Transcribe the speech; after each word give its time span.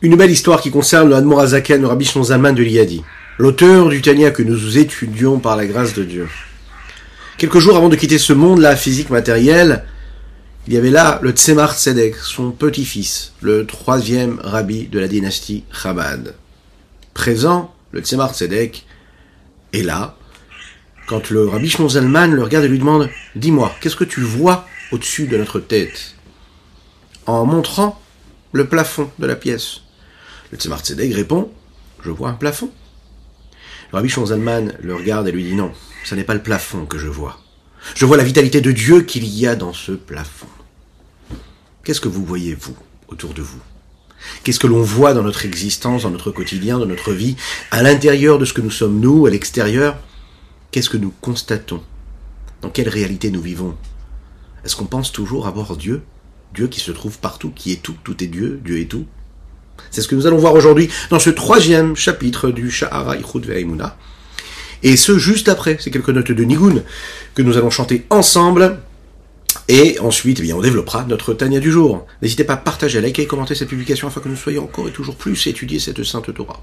Une 0.00 0.14
belle 0.14 0.30
histoire 0.30 0.60
qui 0.60 0.70
concerne 0.70 1.08
le 1.08 1.16
Admorazaken, 1.16 1.80
le 1.80 1.88
Rabbi 1.88 2.04
Zalman 2.04 2.52
de 2.52 2.62
l'Iyadi, 2.62 3.02
l'auteur 3.36 3.88
du 3.88 4.00
Tania 4.00 4.30
que 4.30 4.44
nous 4.44 4.78
étudions 4.78 5.40
par 5.40 5.56
la 5.56 5.66
grâce 5.66 5.92
de 5.94 6.04
Dieu. 6.04 6.28
Quelques 7.36 7.58
jours 7.58 7.76
avant 7.76 7.88
de 7.88 7.96
quitter 7.96 8.18
ce 8.18 8.32
monde, 8.32 8.60
la 8.60 8.76
physique 8.76 9.10
matérielle, 9.10 9.82
il 10.68 10.74
y 10.74 10.76
avait 10.76 10.92
là 10.92 11.18
le 11.20 11.32
Tzemar 11.32 11.76
Tzedek, 11.76 12.14
son 12.14 12.52
petit-fils, 12.52 13.32
le 13.40 13.66
troisième 13.66 14.38
rabbi 14.44 14.86
de 14.86 15.00
la 15.00 15.08
dynastie 15.08 15.64
Chabad. 15.72 16.36
Présent, 17.12 17.74
le 17.90 18.00
Tzemar 18.00 18.32
Tzedek 18.32 18.86
est 19.72 19.82
là, 19.82 20.16
quand 21.08 21.30
le 21.30 21.48
rabbi 21.48 21.74
Zalman 21.88 22.28
le 22.28 22.44
regarde 22.44 22.66
et 22.66 22.68
lui 22.68 22.78
demande 22.78 23.10
«Dis-moi, 23.34 23.74
qu'est-ce 23.80 23.96
que 23.96 24.04
tu 24.04 24.20
vois 24.20 24.64
au-dessus 24.92 25.26
de 25.26 25.36
notre 25.36 25.58
tête?» 25.58 26.14
En 27.26 27.44
montrant 27.46 28.00
le 28.52 28.68
plafond 28.68 29.10
de 29.18 29.26
la 29.26 29.34
pièce. 29.34 29.80
Le 30.50 30.58
Tzemar 30.58 30.80
Tzedek 30.80 31.14
répond 31.14 31.50
Je 32.02 32.10
vois 32.10 32.30
un 32.30 32.34
plafond. 32.34 32.70
Le 33.92 33.96
Rabbi 33.96 34.08
Zalman 34.08 34.72
le 34.80 34.94
regarde 34.94 35.28
et 35.28 35.32
lui 35.32 35.44
dit 35.44 35.54
Non, 35.54 35.72
ce 36.04 36.14
n'est 36.14 36.24
pas 36.24 36.34
le 36.34 36.42
plafond 36.42 36.86
que 36.86 36.98
je 36.98 37.08
vois. 37.08 37.38
Je 37.94 38.04
vois 38.04 38.16
la 38.16 38.24
vitalité 38.24 38.60
de 38.60 38.72
Dieu 38.72 39.02
qu'il 39.02 39.26
y 39.26 39.46
a 39.46 39.56
dans 39.56 39.72
ce 39.72 39.92
plafond. 39.92 40.48
Qu'est-ce 41.84 42.00
que 42.00 42.08
vous 42.08 42.24
voyez, 42.24 42.54
vous, 42.54 42.76
autour 43.08 43.34
de 43.34 43.42
vous? 43.42 43.60
Qu'est-ce 44.42 44.58
que 44.58 44.66
l'on 44.66 44.82
voit 44.82 45.14
dans 45.14 45.22
notre 45.22 45.44
existence, 45.44 46.02
dans 46.02 46.10
notre 46.10 46.30
quotidien, 46.30 46.78
dans 46.78 46.86
notre 46.86 47.12
vie, 47.12 47.36
à 47.70 47.82
l'intérieur 47.82 48.38
de 48.38 48.44
ce 48.44 48.52
que 48.52 48.60
nous 48.60 48.70
sommes 48.70 49.00
nous, 49.00 49.26
à 49.26 49.30
l'extérieur? 49.30 49.96
Qu'est-ce 50.70 50.90
que 50.90 50.96
nous 50.96 51.12
constatons? 51.20 51.82
Dans 52.62 52.70
quelle 52.70 52.88
réalité 52.88 53.30
nous 53.30 53.40
vivons? 53.40 53.76
Est-ce 54.64 54.76
qu'on 54.76 54.86
pense 54.86 55.12
toujours 55.12 55.46
avoir 55.46 55.76
Dieu? 55.76 56.02
Dieu 56.52 56.66
qui 56.66 56.80
se 56.80 56.90
trouve 56.90 57.18
partout, 57.18 57.50
qui 57.50 57.72
est 57.72 57.82
tout, 57.82 57.96
tout 58.02 58.22
est 58.22 58.26
Dieu, 58.26 58.60
Dieu 58.64 58.80
est 58.80 58.90
tout? 58.90 59.06
C'est 59.90 60.02
ce 60.02 60.08
que 60.08 60.14
nous 60.14 60.26
allons 60.26 60.38
voir 60.38 60.54
aujourd'hui 60.54 60.88
dans 61.10 61.18
ce 61.18 61.30
troisième 61.30 61.96
chapitre 61.96 62.50
du 62.50 62.70
Sha'ara 62.70 63.16
Ichud 63.16 63.46
Ve'aimuna. 63.46 63.96
Et 64.82 64.96
ce 64.96 65.18
juste 65.18 65.48
après 65.48 65.76
ces 65.80 65.90
quelques 65.90 66.10
notes 66.10 66.32
de 66.32 66.44
Nigun 66.44 66.82
que 67.34 67.42
nous 67.42 67.56
allons 67.56 67.70
chanter 67.70 68.06
ensemble. 68.10 68.78
Et 69.66 69.98
ensuite, 70.00 70.38
eh 70.40 70.42
bien, 70.42 70.56
on 70.56 70.60
développera 70.60 71.04
notre 71.08 71.34
Tania 71.34 71.60
du 71.60 71.70
jour. 71.70 72.06
N'hésitez 72.22 72.44
pas 72.44 72.54
à 72.54 72.58
partager, 72.58 72.98
à 72.98 73.00
liker 73.00 73.22
et 73.22 73.26
commenter 73.26 73.54
cette 73.54 73.68
publication 73.68 74.08
afin 74.08 74.20
que 74.20 74.28
nous 74.28 74.36
soyons 74.36 74.64
encore 74.64 74.88
et 74.88 74.92
toujours 74.92 75.16
plus 75.16 75.46
étudier 75.46 75.78
cette 75.78 76.02
sainte 76.04 76.32
Torah. 76.32 76.62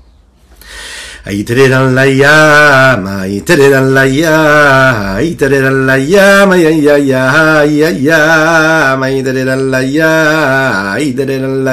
Ay, 1.26 1.42
tere 1.42 1.66
dan 1.68 1.95
la 1.98 2.06
llama, 2.06 3.26
ay, 3.26 3.42
tere 3.42 3.66
dan 3.73 3.98
la 3.98 4.06
llama, 4.06 5.18
ay, 5.18 5.34
tere 5.34 5.58
dan 5.58 5.82
la 5.90 5.98
llama, 5.98 6.54
ay, 6.54 6.66
ay, 6.70 6.86
ay, 6.86 7.09
ay, 7.17 7.82
ay, 7.82 7.82
ay, 7.82 8.09
ay, 8.14 9.02
ay, 9.02 9.16
tere 9.26 9.42
dan 9.42 9.62
la 9.73 9.82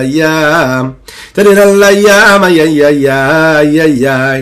llama, 0.00 0.97
tere 1.36 1.53
dan 1.53 1.77
la 1.77 1.91
llama, 1.92 2.47
ay, 2.48 2.61
ay, 2.64 2.81
ay, 2.81 3.05
ay, 3.12 3.77
ay, 3.77 4.06
ay. 4.09 4.41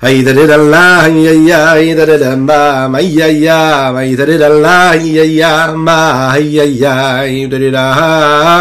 Ay, 0.00 0.22
da 0.22 0.30
da 0.32 0.46
da 0.46 0.56
la, 0.58 1.06
ay, 1.06 1.26
ay, 1.26 1.50
ay, 1.50 1.90
ay, 1.90 1.94
da 1.94 2.04
da 2.06 2.16
da 2.18 2.34
ma, 2.34 2.86
ay, 2.98 3.14
ay, 3.22 3.46
ay, 3.46 3.94
ay, 3.98 4.10
da 4.18 4.24
da 4.26 4.36
da 4.42 4.48
la, 4.50 4.90
ay, 4.90 5.18
ay, 5.22 5.42
ay, 5.42 5.74
ma, 5.74 6.30
ay, 6.34 6.58
ay, 6.58 6.82
ay, 6.82 7.46
da 7.46 7.58
da 7.62 7.70
da, 7.70 7.84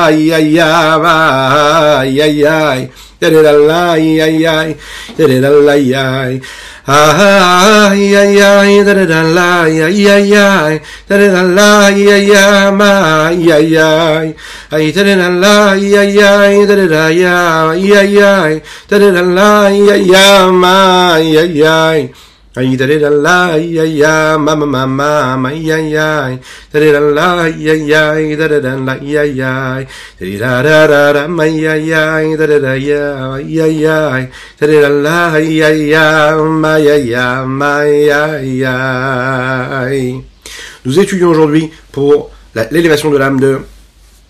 ay, 0.06 0.30
ay, 0.34 0.58
ay, 0.62 0.98
ma, 1.02 1.16
ay, 2.06 2.22
ay, 2.22 2.42
ay. 2.46 2.82
Terelalayay 3.20 4.76
Terelalayay 5.18 6.40
Ahayayay 6.88 8.80
Terelalayay 8.88 10.80
Terelalayay 11.04 12.32
Mayayay 12.72 14.28
Hayterelalayay 14.72 16.64
Terelalayay 18.88 20.08
Mayayay 20.48 22.00
Nous 40.86 41.00
étudions 41.00 41.30
aujourd'hui 41.30 41.70
pour 41.92 42.32
l'élévation 42.72 43.12
de 43.12 43.18
l'âme 43.18 43.40
de 43.40 43.60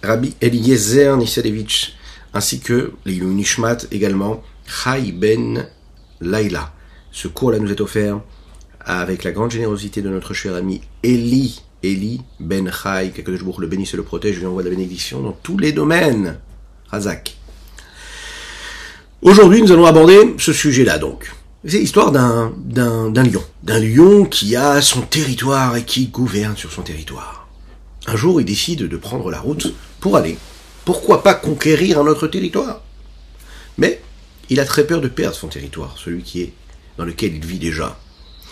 Rabbi 0.03 0.35
Eliezer 0.41 1.16
Niselevich 1.16 1.94
ainsi 2.34 2.59
que 2.59 2.91
les 3.06 3.19
Nishmat 3.19 3.78
également 3.91 4.44
Chai 4.66 5.13
Ben 5.13 5.68
Laila. 6.19 6.73
Ce 7.17 7.28
cours-là 7.28 7.57
nous 7.57 7.72
est 7.72 7.81
offert 7.81 8.22
avec 8.79 9.23
la 9.23 9.31
grande 9.31 9.50
générosité 9.50 10.03
de 10.03 10.09
notre 10.09 10.35
cher 10.35 10.53
ami 10.53 10.81
Eli, 11.01 11.63
Eli 11.81 12.22
Ben 12.39 12.72
Chai, 12.72 13.09
que 13.09 13.31
le 13.31 13.67
bénisse 13.67 13.95
et 13.95 13.97
le 13.97 14.03
protège, 14.03 14.35
je 14.35 14.41
lui 14.41 14.45
envoie 14.45 14.61
la 14.61 14.69
bénédiction 14.69 15.22
dans 15.22 15.31
tous 15.31 15.57
les 15.57 15.72
domaines. 15.72 16.38
Razak. 16.89 17.35
Aujourd'hui, 19.23 19.63
nous 19.63 19.72
allons 19.72 19.88
aborder 19.88 20.35
ce 20.38 20.53
sujet-là 20.53 21.00
donc. 21.00 21.33
C'est 21.66 21.79
l'histoire 21.79 22.11
d'un, 22.11 22.53
d'un, 22.55 23.09
d'un 23.09 23.23
lion. 23.23 23.44
D'un 23.63 23.79
lion 23.79 24.25
qui 24.25 24.55
a 24.55 24.79
son 24.84 25.01
territoire 25.01 25.75
et 25.75 25.85
qui 25.85 26.09
gouverne 26.09 26.55
sur 26.55 26.72
son 26.72 26.84
territoire. 26.84 27.47
Un 28.05 28.16
jour, 28.16 28.39
il 28.41 28.45
décide 28.45 28.84
de 28.84 28.97
prendre 28.97 29.31
la 29.31 29.39
route 29.39 29.73
pour 30.01 30.17
aller. 30.17 30.38
Pourquoi 30.85 31.23
pas 31.23 31.34
conquérir 31.34 31.99
un 31.99 32.05
autre 32.05 32.28
territoire 32.28 32.84
Mais 33.79 34.03
il 34.51 34.59
a 34.59 34.66
très 34.66 34.85
peur 34.85 35.01
de 35.01 35.07
perdre 35.07 35.35
son 35.35 35.47
territoire, 35.47 35.95
celui 35.97 36.22
qui 36.22 36.44
est 36.44 36.53
dans 36.97 37.06
lequel 37.06 37.35
il 37.35 37.46
vit 37.46 37.59
déjà. 37.59 37.97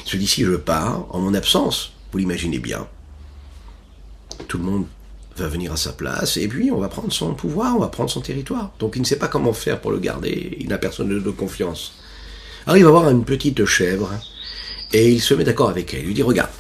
Il 0.05 0.09
se 0.09 0.17
dit 0.17 0.27
si 0.27 0.43
je 0.43 0.55
pars, 0.55 1.05
en 1.09 1.19
mon 1.19 1.33
absence, 1.33 1.93
vous 2.11 2.19
l'imaginez 2.19 2.59
bien, 2.59 2.87
tout 4.47 4.57
le 4.57 4.63
monde 4.63 4.85
va 5.37 5.47
venir 5.47 5.73
à 5.73 5.77
sa 5.77 5.91
place, 5.91 6.37
et 6.37 6.47
puis 6.47 6.71
on 6.71 6.79
va 6.79 6.87
prendre 6.87 7.11
son 7.11 7.33
pouvoir, 7.33 7.75
on 7.75 7.79
va 7.79 7.87
prendre 7.87 8.09
son 8.09 8.21
territoire. 8.21 8.71
Donc 8.79 8.95
il 8.95 9.01
ne 9.01 9.05
sait 9.05 9.19
pas 9.19 9.27
comment 9.27 9.53
faire 9.53 9.81
pour 9.81 9.91
le 9.91 9.99
garder, 9.99 10.57
il 10.59 10.69
n'a 10.69 10.77
personne 10.77 11.09
de 11.09 11.31
confiance. 11.31 11.93
Alors 12.65 12.77
il 12.77 12.85
va 12.85 12.91
voir 12.91 13.09
une 13.09 13.25
petite 13.25 13.65
chèvre, 13.65 14.11
et 14.93 15.11
il 15.11 15.21
se 15.21 15.33
met 15.33 15.43
d'accord 15.43 15.69
avec 15.69 15.93
elle. 15.93 16.01
Il 16.01 16.07
lui 16.07 16.13
dit, 16.13 16.23
regarde, 16.23 16.51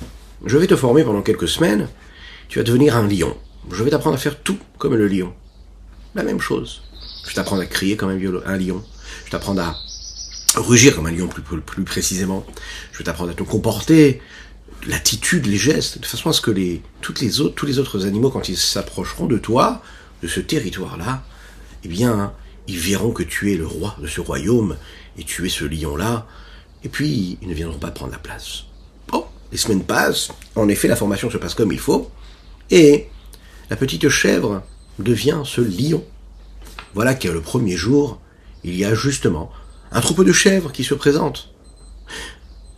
je 0.45 0.57
vais 0.57 0.67
te 0.67 0.75
former 0.75 1.03
pendant 1.03 1.21
quelques 1.21 1.47
semaines, 1.47 1.87
tu 2.49 2.59
vas 2.59 2.63
devenir 2.63 2.97
un 2.97 3.07
lion. 3.07 3.35
Je 3.71 3.83
vais 3.83 3.91
t'apprendre 3.91 4.15
à 4.15 4.19
faire 4.19 4.39
tout 4.41 4.59
comme 4.77 4.95
le 4.95 5.07
lion. 5.07 5.33
La 6.13 6.23
même 6.23 6.39
chose. 6.39 6.83
Je 7.23 7.29
vais 7.29 7.35
t'apprendre 7.35 7.61
à 7.61 7.65
crier 7.65 7.95
comme 7.97 8.09
un, 8.09 8.45
un 8.45 8.57
lion. 8.57 8.83
Je 9.19 9.25
vais 9.25 9.31
t'apprendre 9.31 9.61
à 9.61 9.75
rugir 10.55 10.95
comme 10.95 11.05
un 11.05 11.11
lion 11.11 11.27
plus, 11.27 11.41
plus, 11.41 11.83
précisément. 11.83 12.45
Je 12.91 12.99
vais 12.99 13.03
t'apprendre 13.03 13.31
à 13.31 13.33
te 13.33 13.43
comporter, 13.43 14.21
l'attitude, 14.87 15.45
les 15.45 15.57
gestes, 15.57 15.99
de 15.99 16.05
façon 16.05 16.29
à 16.29 16.33
ce 16.33 16.41
que 16.41 16.51
les, 16.51 16.81
toutes 17.01 17.21
les 17.21 17.41
autres, 17.41 17.55
tous 17.55 17.65
les 17.65 17.79
autres 17.79 18.05
animaux, 18.05 18.29
quand 18.29 18.49
ils 18.49 18.57
s'approcheront 18.57 19.25
de 19.25 19.37
toi, 19.37 19.81
de 20.21 20.27
ce 20.27 20.39
territoire-là, 20.39 21.23
eh 21.83 21.87
bien, 21.87 22.33
ils 22.67 22.79
verront 22.79 23.11
que 23.11 23.23
tu 23.23 23.53
es 23.53 23.57
le 23.57 23.67
roi 23.67 23.95
de 24.01 24.07
ce 24.07 24.21
royaume, 24.21 24.77
et 25.17 25.23
tu 25.23 25.45
es 25.45 25.49
ce 25.49 25.65
lion-là, 25.65 26.27
et 26.83 26.89
puis 26.89 27.37
ils 27.41 27.47
ne 27.47 27.53
viendront 27.53 27.79
pas 27.79 27.91
prendre 27.91 28.11
la 28.11 28.17
place. 28.17 28.63
Bon, 29.07 29.25
les 29.51 29.57
semaines 29.57 29.83
passent, 29.83 30.29
en 30.55 30.67
effet 30.67 30.87
la 30.87 30.95
formation 30.95 31.29
se 31.29 31.37
passe 31.37 31.53
comme 31.53 31.71
il 31.71 31.79
faut, 31.79 32.11
et 32.71 33.07
la 33.69 33.75
petite 33.75 34.09
chèvre 34.09 34.63
devient 34.99 35.41
ce 35.45 35.61
lion. 35.61 36.03
Voilà 36.93 37.13
que 37.13 37.27
le 37.27 37.41
premier 37.41 37.75
jour, 37.75 38.19
il 38.63 38.75
y 38.75 38.85
a 38.85 38.95
justement 38.95 39.51
un 39.91 40.01
troupeau 40.01 40.23
de 40.23 40.31
chèvres 40.31 40.71
qui 40.71 40.83
se 40.83 40.93
présente. 40.93 41.53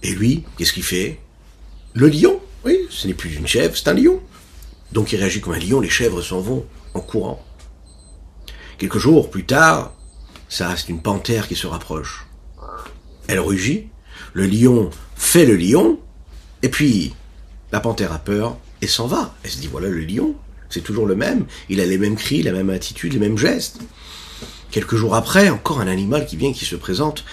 Et 0.04 0.14
lui, 0.14 0.44
qu'est-ce 0.58 0.74
qu'il 0.74 0.84
fait? 0.84 1.20
Le 1.94 2.08
lion 2.08 2.40
Oui, 2.66 2.78
ce 2.90 3.08
n'est 3.08 3.14
plus 3.14 3.36
une 3.36 3.48
chèvre, 3.48 3.76
c'est 3.76 3.90
un 3.90 3.94
lion. 3.94 4.22
Donc 4.92 5.12
il 5.12 5.18
réagit 5.18 5.42
comme 5.42 5.54
un 5.54 5.60
lion, 5.60 5.80
les 5.80 5.90
chèvres 5.90 6.22
s'en 6.22 6.40
vont 6.40 6.66
en 6.94 7.02
courant. 7.02 7.44
Quelques 8.78 9.00
jours 9.00 9.30
plus 9.30 9.46
tard, 9.46 9.94
ça 10.50 10.70
reste 10.70 10.90
une 10.90 11.02
panthère 11.02 11.48
qui 11.48 11.56
se 11.56 11.68
rapproche. 11.68 12.28
Elle 13.28 13.40
rugit, 13.40 13.90
le 14.34 14.46
lion 14.46 14.90
fait 15.16 15.46
le 15.46 15.56
lion, 15.56 16.00
et 16.62 16.70
puis 16.70 17.14
la 17.72 17.80
panthère 17.80 18.14
a 18.14 18.20
peur 18.20 18.58
et 18.82 18.88
s'en 18.88 19.08
va. 19.08 19.36
Elle 19.44 19.52
se 19.52 19.60
dit 19.60 19.68
voilà 19.68 19.90
le 19.90 20.00
lion, 20.00 20.36
c'est 20.70 20.84
toujours 20.84 21.06
le 21.06 21.16
même, 21.16 21.46
il 21.70 21.82
a 21.82 21.86
les 21.86 21.98
mêmes 21.98 22.16
cris, 22.16 22.44
la 22.44 22.52
même 22.52 22.70
attitude, 22.70 23.14
les 23.14 23.20
mêmes 23.20 23.38
gestes. 23.38 23.80
Quelques 24.72 24.96
jours 24.96 25.16
après, 25.16 25.50
encore 25.50 25.80
un 25.82 25.88
animal 25.88 26.26
qui 26.26 26.36
vient, 26.36 26.54
qui 26.54 26.66
se 26.66 26.76
présente 26.76 27.24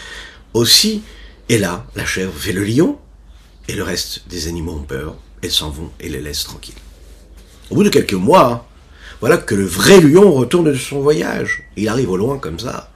aussi. 0.52 1.02
Et 1.48 1.58
là, 1.58 1.86
la 1.94 2.06
chèvre 2.06 2.32
fait 2.32 2.52
le 2.52 2.64
lion, 2.64 2.98
et 3.68 3.74
le 3.74 3.82
reste 3.82 4.22
des 4.28 4.48
animaux 4.48 4.74
ont 4.74 4.82
peur, 4.82 5.16
elles 5.42 5.50
s'en 5.50 5.70
vont 5.70 5.90
et 6.00 6.08
les 6.08 6.20
laissent 6.20 6.44
tranquilles. 6.44 6.74
Au 7.70 7.76
bout 7.76 7.84
de 7.84 7.88
quelques 7.88 8.12
mois, 8.14 8.68
voilà 9.20 9.36
que 9.36 9.54
le 9.54 9.64
vrai 9.64 10.00
lion 10.00 10.32
retourne 10.32 10.70
de 10.70 10.74
son 10.74 11.00
voyage. 11.00 11.62
Il 11.76 11.88
arrive 11.88 12.10
au 12.10 12.16
loin 12.16 12.38
comme 12.38 12.58
ça. 12.58 12.90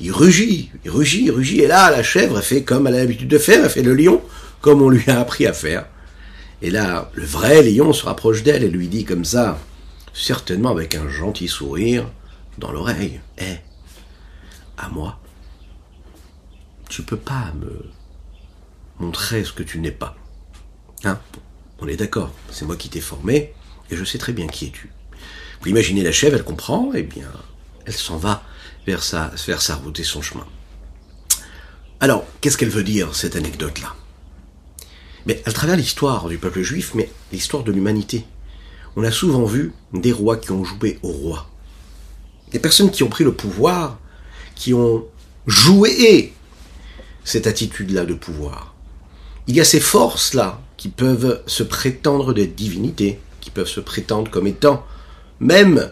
Il 0.00 0.12
rugit, 0.12 0.70
il 0.84 0.90
rugit, 0.90 1.24
il 1.24 1.30
rugit, 1.30 1.60
et 1.60 1.66
là, 1.66 1.90
la 1.90 2.02
chèvre 2.02 2.40
fait 2.40 2.62
comme 2.62 2.86
elle 2.86 2.94
a 2.94 2.98
l'habitude 2.98 3.28
de 3.28 3.38
faire, 3.38 3.64
elle 3.64 3.70
fait 3.70 3.82
le 3.82 3.94
lion, 3.94 4.22
comme 4.60 4.82
on 4.82 4.88
lui 4.88 5.04
a 5.08 5.20
appris 5.20 5.46
à 5.46 5.52
faire. 5.52 5.86
Et 6.62 6.70
là, 6.70 7.10
le 7.14 7.24
vrai 7.24 7.62
lion 7.62 7.92
se 7.92 8.04
rapproche 8.04 8.42
d'elle 8.42 8.64
et 8.64 8.68
lui 8.68 8.88
dit 8.88 9.04
comme 9.04 9.24
ça, 9.24 9.58
certainement 10.12 10.70
avec 10.70 10.94
un 10.94 11.08
gentil 11.08 11.48
sourire 11.48 12.06
dans 12.58 12.72
l'oreille, 12.72 13.20
Eh, 13.38 13.56
moi, 14.88 15.18
tu 16.88 17.02
peux 17.02 17.16
pas 17.16 17.52
me 17.54 17.90
montrer 18.98 19.44
ce 19.44 19.52
que 19.52 19.62
tu 19.62 19.78
n'es 19.80 19.90
pas. 19.90 20.16
Hein? 21.04 21.18
On 21.78 21.88
est 21.88 21.96
d'accord, 21.96 22.32
c'est 22.50 22.64
moi 22.64 22.76
qui 22.76 22.88
t'ai 22.88 23.00
formé, 23.00 23.54
et 23.90 23.96
je 23.96 24.04
sais 24.04 24.18
très 24.18 24.32
bien 24.32 24.46
qui 24.46 24.66
es-tu. 24.66 24.90
Vous 25.60 25.68
imaginez 25.68 26.02
la 26.02 26.12
chèvre, 26.12 26.36
elle 26.36 26.44
comprend, 26.44 26.92
et 26.94 27.00
eh 27.00 27.02
bien, 27.02 27.30
elle 27.86 27.94
s'en 27.94 28.16
va 28.16 28.42
vers 28.86 29.02
sa, 29.02 29.32
vers 29.46 29.62
sa 29.62 29.76
route 29.76 30.00
et 30.00 30.04
son 30.04 30.22
chemin. 30.22 30.46
Alors, 32.00 32.24
qu'est-ce 32.40 32.56
qu'elle 32.56 32.70
veut 32.70 32.82
dire, 32.82 33.14
cette 33.14 33.36
anecdote-là? 33.36 33.94
Mais 35.26 35.42
à 35.44 35.52
travers 35.52 35.76
l'histoire 35.76 36.28
du 36.28 36.38
peuple 36.38 36.62
juif, 36.62 36.92
mais 36.94 37.10
l'histoire 37.30 37.62
de 37.62 37.72
l'humanité. 37.72 38.24
On 38.96 39.04
a 39.04 39.12
souvent 39.12 39.44
vu 39.44 39.72
des 39.92 40.12
rois 40.12 40.36
qui 40.36 40.50
ont 40.50 40.64
joué 40.64 40.98
au 41.02 41.12
roi. 41.12 41.48
Des 42.50 42.58
personnes 42.58 42.90
qui 42.90 43.02
ont 43.02 43.08
pris 43.08 43.22
le 43.22 43.34
pouvoir, 43.34 43.99
qui 44.60 44.74
ont 44.74 45.06
joué 45.46 46.34
cette 47.24 47.46
attitude-là 47.46 48.04
de 48.04 48.12
pouvoir. 48.12 48.74
Il 49.46 49.56
y 49.56 49.60
a 49.60 49.64
ces 49.64 49.80
forces-là 49.80 50.60
qui 50.76 50.90
peuvent 50.90 51.42
se 51.46 51.62
prétendre 51.62 52.34
des 52.34 52.46
divinités, 52.46 53.18
qui 53.40 53.50
peuvent 53.50 53.66
se 53.66 53.80
prétendre 53.80 54.30
comme 54.30 54.46
étant 54.46 54.84
même 55.40 55.90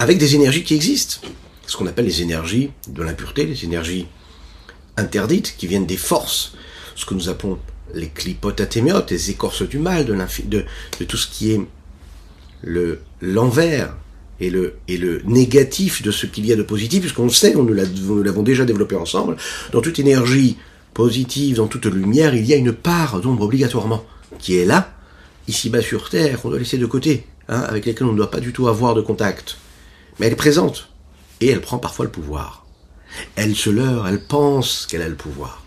avec 0.00 0.18
des 0.18 0.34
énergies 0.34 0.64
qui 0.64 0.74
existent. 0.74 1.24
Ce 1.68 1.76
qu'on 1.76 1.86
appelle 1.86 2.06
les 2.06 2.22
énergies 2.22 2.72
de 2.88 3.04
l'impureté, 3.04 3.46
les 3.46 3.64
énergies 3.64 4.08
interdites 4.96 5.54
qui 5.56 5.68
viennent 5.68 5.86
des 5.86 5.96
forces, 5.96 6.54
ce 6.96 7.06
que 7.06 7.14
nous 7.14 7.28
appelons 7.28 7.60
les 7.94 8.08
clipotatémiotes, 8.08 9.12
les 9.12 9.30
écorces 9.30 9.62
du 9.62 9.78
mal, 9.78 10.06
de, 10.06 10.64
tout 11.06 11.16
ce 11.16 11.28
qui 11.28 11.52
est 11.52 11.60
le 12.62 13.00
l'envers 13.20 13.94
et 14.42 14.50
le, 14.50 14.74
et 14.88 14.98
le 14.98 15.22
négatif 15.24 16.02
de 16.02 16.10
ce 16.10 16.26
qu'il 16.26 16.44
y 16.44 16.52
a 16.52 16.56
de 16.56 16.64
positif, 16.64 17.00
puisqu'on 17.00 17.28
sait, 17.28 17.54
nous 17.54 17.72
l'avons 17.72 18.42
déjà 18.42 18.64
développé 18.64 18.96
ensemble, 18.96 19.36
dans 19.70 19.80
toute 19.80 20.00
énergie 20.00 20.58
positive, 20.94 21.56
dans 21.56 21.68
toute 21.68 21.86
lumière, 21.86 22.34
il 22.34 22.44
y 22.44 22.52
a 22.52 22.56
une 22.56 22.72
part 22.72 23.20
d'ombre 23.20 23.44
obligatoirement, 23.44 24.04
qui 24.40 24.58
est 24.58 24.64
là, 24.64 24.94
ici-bas 25.46 25.80
sur 25.80 26.10
Terre, 26.10 26.42
qu'on 26.42 26.50
doit 26.50 26.58
laisser 26.58 26.76
de 26.76 26.86
côté, 26.86 27.24
hein, 27.48 27.60
avec 27.60 27.86
lesquelles 27.86 28.08
on 28.08 28.12
ne 28.12 28.16
doit 28.16 28.32
pas 28.32 28.40
du 28.40 28.52
tout 28.52 28.66
avoir 28.66 28.94
de 28.94 29.00
contact. 29.00 29.58
Mais 30.18 30.26
elle 30.26 30.32
est 30.32 30.36
présente, 30.36 30.90
et 31.40 31.48
elle 31.48 31.60
prend 31.60 31.78
parfois 31.78 32.04
le 32.04 32.10
pouvoir. 32.10 32.66
Elle 33.36 33.54
se 33.54 33.70
leurre, 33.70 34.08
elle 34.08 34.24
pense 34.24 34.86
qu'elle 34.86 35.02
a 35.02 35.08
le 35.08 35.14
pouvoir. 35.14 35.64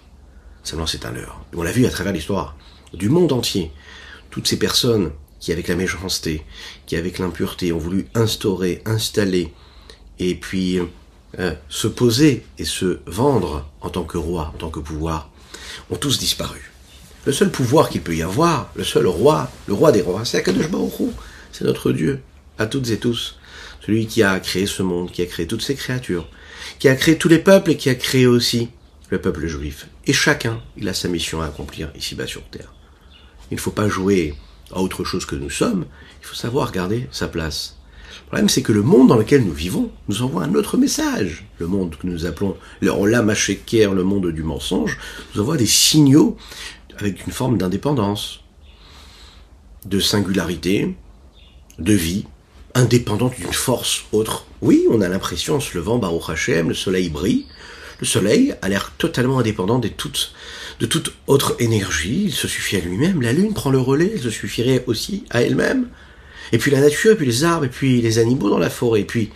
Seulement 0.63 0.85
c'est 0.85 1.05
un 1.05 1.11
leurre. 1.11 1.45
On 1.55 1.63
l'a 1.63 1.71
vu 1.71 1.85
à 1.85 1.89
travers 1.89 2.11
l'histoire 2.11 2.57
du 2.93 3.07
monde 3.07 3.31
entier. 3.31 3.71
Toutes 4.31 4.47
ces 4.47 4.59
personnes 4.59 5.11
qui 5.45 5.51
avec 5.51 5.67
la 5.67 5.75
méchanceté, 5.75 6.43
qui 6.87 6.95
avec 6.95 7.19
l'impureté 7.19 7.71
ont 7.71 7.77
voulu 7.77 8.07
instaurer, 8.15 8.81
installer, 8.83 9.53
et 10.17 10.33
puis 10.33 10.79
euh, 11.37 11.53
se 11.69 11.87
poser 11.87 12.43
et 12.57 12.65
se 12.65 12.97
vendre 13.05 13.69
en 13.81 13.91
tant 13.91 14.05
que 14.05 14.17
roi, 14.17 14.51
en 14.55 14.57
tant 14.57 14.71
que 14.71 14.79
pouvoir, 14.79 15.29
ont 15.91 15.97
tous 15.97 16.17
disparu. 16.17 16.71
Le 17.25 17.31
seul 17.31 17.51
pouvoir 17.51 17.89
qu'il 17.89 18.01
peut 18.01 18.15
y 18.15 18.23
avoir, 18.23 18.71
le 18.73 18.83
seul 18.83 19.05
roi, 19.05 19.51
le 19.67 19.75
roi 19.75 19.91
des 19.91 20.01
rois, 20.01 20.25
c'est 20.25 20.39
Akadosh 20.39 20.65
c'est 21.51 21.65
notre 21.65 21.91
Dieu, 21.91 22.21
à 22.57 22.65
toutes 22.65 22.89
et 22.89 22.97
tous. 22.97 23.37
Celui 23.85 24.07
qui 24.07 24.23
a 24.23 24.39
créé 24.39 24.65
ce 24.65 24.81
monde, 24.81 25.11
qui 25.11 25.21
a 25.21 25.27
créé 25.27 25.45
toutes 25.45 25.61
ces 25.61 25.75
créatures, 25.75 26.27
qui 26.79 26.89
a 26.89 26.95
créé 26.95 27.19
tous 27.19 27.29
les 27.29 27.37
peuples 27.37 27.69
et 27.69 27.77
qui 27.77 27.91
a 27.91 27.95
créé 27.95 28.25
aussi 28.25 28.69
le 29.11 29.21
peuple 29.21 29.45
juif. 29.45 29.85
Et 30.07 30.13
chacun, 30.13 30.59
il 30.75 30.89
a 30.89 30.95
sa 30.95 31.07
mission 31.07 31.43
à 31.43 31.45
accomplir 31.45 31.91
ici-bas 31.95 32.25
sur 32.25 32.41
terre. 32.45 32.73
Il 33.51 33.55
ne 33.55 33.61
faut 33.61 33.69
pas 33.69 33.87
jouer 33.87 34.33
à 34.71 34.81
autre 34.81 35.03
chose 35.03 35.25
que 35.25 35.35
nous 35.35 35.49
sommes, 35.49 35.85
il 36.21 36.25
faut 36.25 36.35
savoir 36.35 36.71
garder 36.71 37.07
sa 37.11 37.27
place. 37.27 37.77
Le 38.23 38.27
problème, 38.27 38.49
c'est 38.49 38.63
que 38.63 38.71
le 38.71 38.81
monde 38.81 39.07
dans 39.07 39.17
lequel 39.17 39.45
nous 39.45 39.53
vivons 39.53 39.91
nous 40.07 40.21
envoie 40.21 40.43
un 40.43 40.55
autre 40.55 40.77
message. 40.77 41.45
Le 41.59 41.67
monde 41.67 41.95
que 41.95 42.07
nous 42.07 42.25
appelons 42.25 42.57
l'Olam 42.81 43.31
le 43.31 44.03
monde 44.03 44.31
du 44.31 44.43
mensonge, 44.43 44.97
nous 45.33 45.41
envoie 45.41 45.57
des 45.57 45.65
signaux 45.65 46.37
avec 46.97 47.25
une 47.25 47.33
forme 47.33 47.57
d'indépendance, 47.57 48.41
de 49.85 49.99
singularité, 49.99 50.95
de 51.77 51.93
vie, 51.93 52.25
indépendante 52.73 53.35
d'une 53.37 53.53
force 53.53 54.05
autre. 54.11 54.45
Oui, 54.61 54.85
on 54.89 55.01
a 55.01 55.09
l'impression, 55.09 55.55
en 55.55 55.59
se 55.59 55.77
levant, 55.77 55.97
Baruch 55.97 56.29
Hashem, 56.29 56.69
le 56.69 56.75
soleil 56.75 57.09
brille, 57.09 57.45
le 57.99 58.05
soleil 58.05 58.55
a 58.61 58.69
l'air 58.69 58.93
totalement 58.97 59.39
indépendant 59.39 59.79
de 59.79 59.87
toute, 59.87 60.33
de 60.79 60.85
toute 60.85 61.13
autre 61.27 61.55
énergie, 61.59 62.23
il 62.25 62.33
se 62.33 62.47
suffit 62.47 62.77
à 62.77 62.79
lui-même, 62.79 63.21
la 63.21 63.33
lune 63.33 63.53
prend 63.53 63.69
le 63.69 63.79
relais, 63.79 64.11
elle 64.13 64.21
se 64.21 64.29
suffirait 64.29 64.83
aussi 64.87 65.23
à 65.29 65.41
elle-même. 65.41 65.87
Et 66.51 66.57
puis 66.57 66.71
la 66.71 66.81
nature, 66.81 67.13
et 67.13 67.15
puis 67.15 67.25
les 67.25 67.43
arbres, 67.43 67.65
et 67.65 67.69
puis 67.69 68.01
les 68.01 68.19
animaux 68.19 68.49
dans 68.49 68.59
la 68.59 68.69
forêt, 68.69 69.01
et 69.01 69.05
puis 69.05 69.31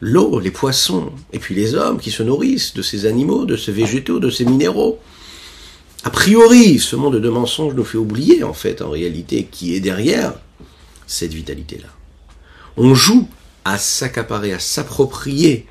l'eau, 0.00 0.38
les 0.38 0.50
poissons, 0.50 1.12
et 1.32 1.38
puis 1.38 1.54
les 1.54 1.74
hommes 1.74 1.98
qui 1.98 2.10
se 2.10 2.22
nourrissent 2.22 2.74
de 2.74 2.82
ces 2.82 3.06
animaux, 3.06 3.46
de 3.46 3.56
ces 3.56 3.72
végétaux, 3.72 4.20
de 4.20 4.30
ces 4.30 4.44
minéraux. 4.44 5.00
A 6.04 6.10
priori, 6.10 6.78
ce 6.78 6.94
monde 6.94 7.16
de 7.16 7.28
mensonges 7.28 7.74
nous 7.74 7.84
fait 7.84 7.98
oublier, 7.98 8.44
en 8.44 8.52
fait, 8.52 8.82
en 8.82 8.90
réalité, 8.90 9.48
qui 9.50 9.74
est 9.74 9.80
derrière 9.80 10.34
cette 11.06 11.32
vitalité-là. 11.32 11.88
On 12.76 12.94
joue 12.94 13.28
à 13.64 13.78
s'accaparer, 13.78 14.52
à 14.52 14.58
s'approprier 14.58 15.66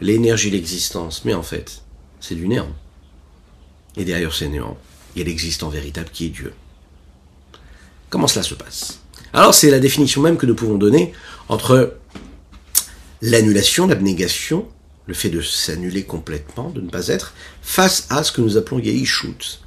l'énergie 0.00 0.50
de 0.50 0.56
l'existence. 0.56 1.24
Mais 1.24 1.34
en 1.34 1.42
fait, 1.42 1.82
c'est 2.20 2.34
du 2.34 2.48
néant. 2.48 2.72
Et 3.96 4.04
derrière 4.04 4.34
ces 4.34 4.48
néant, 4.48 4.76
il 5.16 5.22
a 5.22 5.24
l'existant 5.24 5.68
véritable 5.68 6.10
qui 6.12 6.26
est 6.26 6.30
Dieu. 6.30 6.52
Comment 8.10 8.28
cela 8.28 8.42
se 8.42 8.54
passe? 8.54 9.00
Alors 9.32 9.54
c'est 9.54 9.70
la 9.70 9.80
définition 9.80 10.22
même 10.22 10.36
que 10.36 10.46
nous 10.46 10.54
pouvons 10.54 10.76
donner 10.76 11.12
entre 11.48 11.98
l'annulation, 13.20 13.86
l'abnégation, 13.86 14.68
le 15.06 15.14
fait 15.14 15.30
de 15.30 15.40
s'annuler 15.40 16.04
complètement, 16.04 16.70
de 16.70 16.80
ne 16.80 16.88
pas 16.88 17.08
être, 17.08 17.34
face 17.62 18.06
à 18.10 18.22
ce 18.22 18.32
que 18.32 18.40
nous 18.40 18.56
appelons 18.56 18.78
Yeishut, 18.78 19.60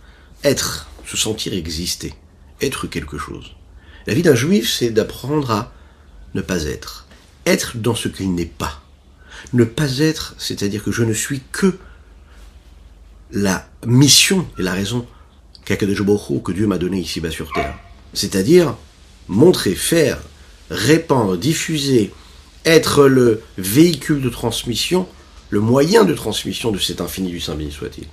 être, 0.43 0.87
se 1.05 1.17
sentir 1.17 1.53
exister, 1.53 2.13
être 2.61 2.87
quelque 2.87 3.17
chose. 3.17 3.55
La 4.07 4.13
vie 4.13 4.21
d'un 4.23 4.35
juif, 4.35 4.71
c'est 4.71 4.89
d'apprendre 4.89 5.51
à 5.51 5.73
ne 6.33 6.41
pas 6.41 6.63
être, 6.63 7.07
être 7.45 7.77
dans 7.77 7.95
ce 7.95 8.07
qu'il 8.07 8.33
n'est 8.33 8.45
pas. 8.45 8.81
Ne 9.53 9.63
pas 9.63 9.99
être, 9.99 10.35
c'est-à-dire 10.37 10.83
que 10.83 10.91
je 10.91 11.03
ne 11.03 11.13
suis 11.13 11.41
que 11.51 11.77
la 13.31 13.67
mission 13.85 14.47
et 14.57 14.63
la 14.63 14.73
raison 14.73 15.05
que 15.65 16.51
Dieu 16.51 16.67
m'a 16.67 16.77
donnée 16.77 16.99
ici-bas 16.99 17.31
sur 17.31 17.51
terre. 17.53 17.77
C'est-à-dire 18.13 18.75
montrer, 19.27 19.73
faire, 19.73 20.21
répandre, 20.69 21.37
diffuser, 21.37 22.11
être 22.65 23.07
le 23.07 23.41
véhicule 23.57 24.21
de 24.21 24.29
transmission, 24.29 25.07
le 25.49 25.59
moyen 25.59 26.03
de 26.03 26.13
transmission 26.13 26.71
de 26.71 26.79
cet 26.79 27.01
infini 27.01 27.31
du 27.31 27.39
Saint 27.39 27.55
béni 27.55 27.71
soit-il. 27.71 28.05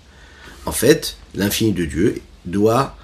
En 0.67 0.73
fait, 0.73 1.17
l'infini 1.35 1.73
de 1.73 1.85
Dieu 1.85 2.21
doit 2.45 2.97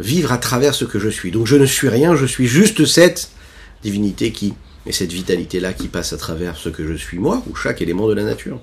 vivre 0.00 0.32
à 0.32 0.38
travers 0.38 0.74
ce 0.74 0.84
que 0.84 0.98
je 0.98 1.08
suis. 1.08 1.30
Donc 1.30 1.46
je 1.46 1.56
ne 1.56 1.66
suis 1.66 1.88
rien, 1.88 2.16
je 2.16 2.26
suis 2.26 2.46
juste 2.46 2.84
cette 2.84 3.30
divinité 3.82 4.32
qui 4.32 4.54
et 4.86 4.92
cette 4.92 5.12
vitalité-là 5.12 5.72
qui 5.72 5.88
passe 5.88 6.12
à 6.12 6.16
travers 6.16 6.56
ce 6.56 6.68
que 6.68 6.86
je 6.86 6.94
suis 6.94 7.18
moi, 7.18 7.42
ou 7.50 7.56
chaque 7.56 7.82
élément 7.82 8.08
de 8.08 8.14
la 8.14 8.22
nature. 8.22 8.60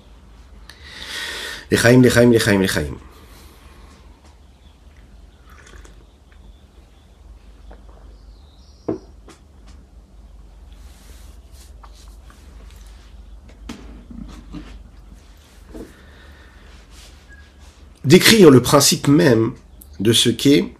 Décrire 18.05 18.51
le 18.51 18.61
principe 18.61 19.07
même 19.07 19.53
de 19.99 20.13
ce 20.13 20.29
qu'est 20.29 20.73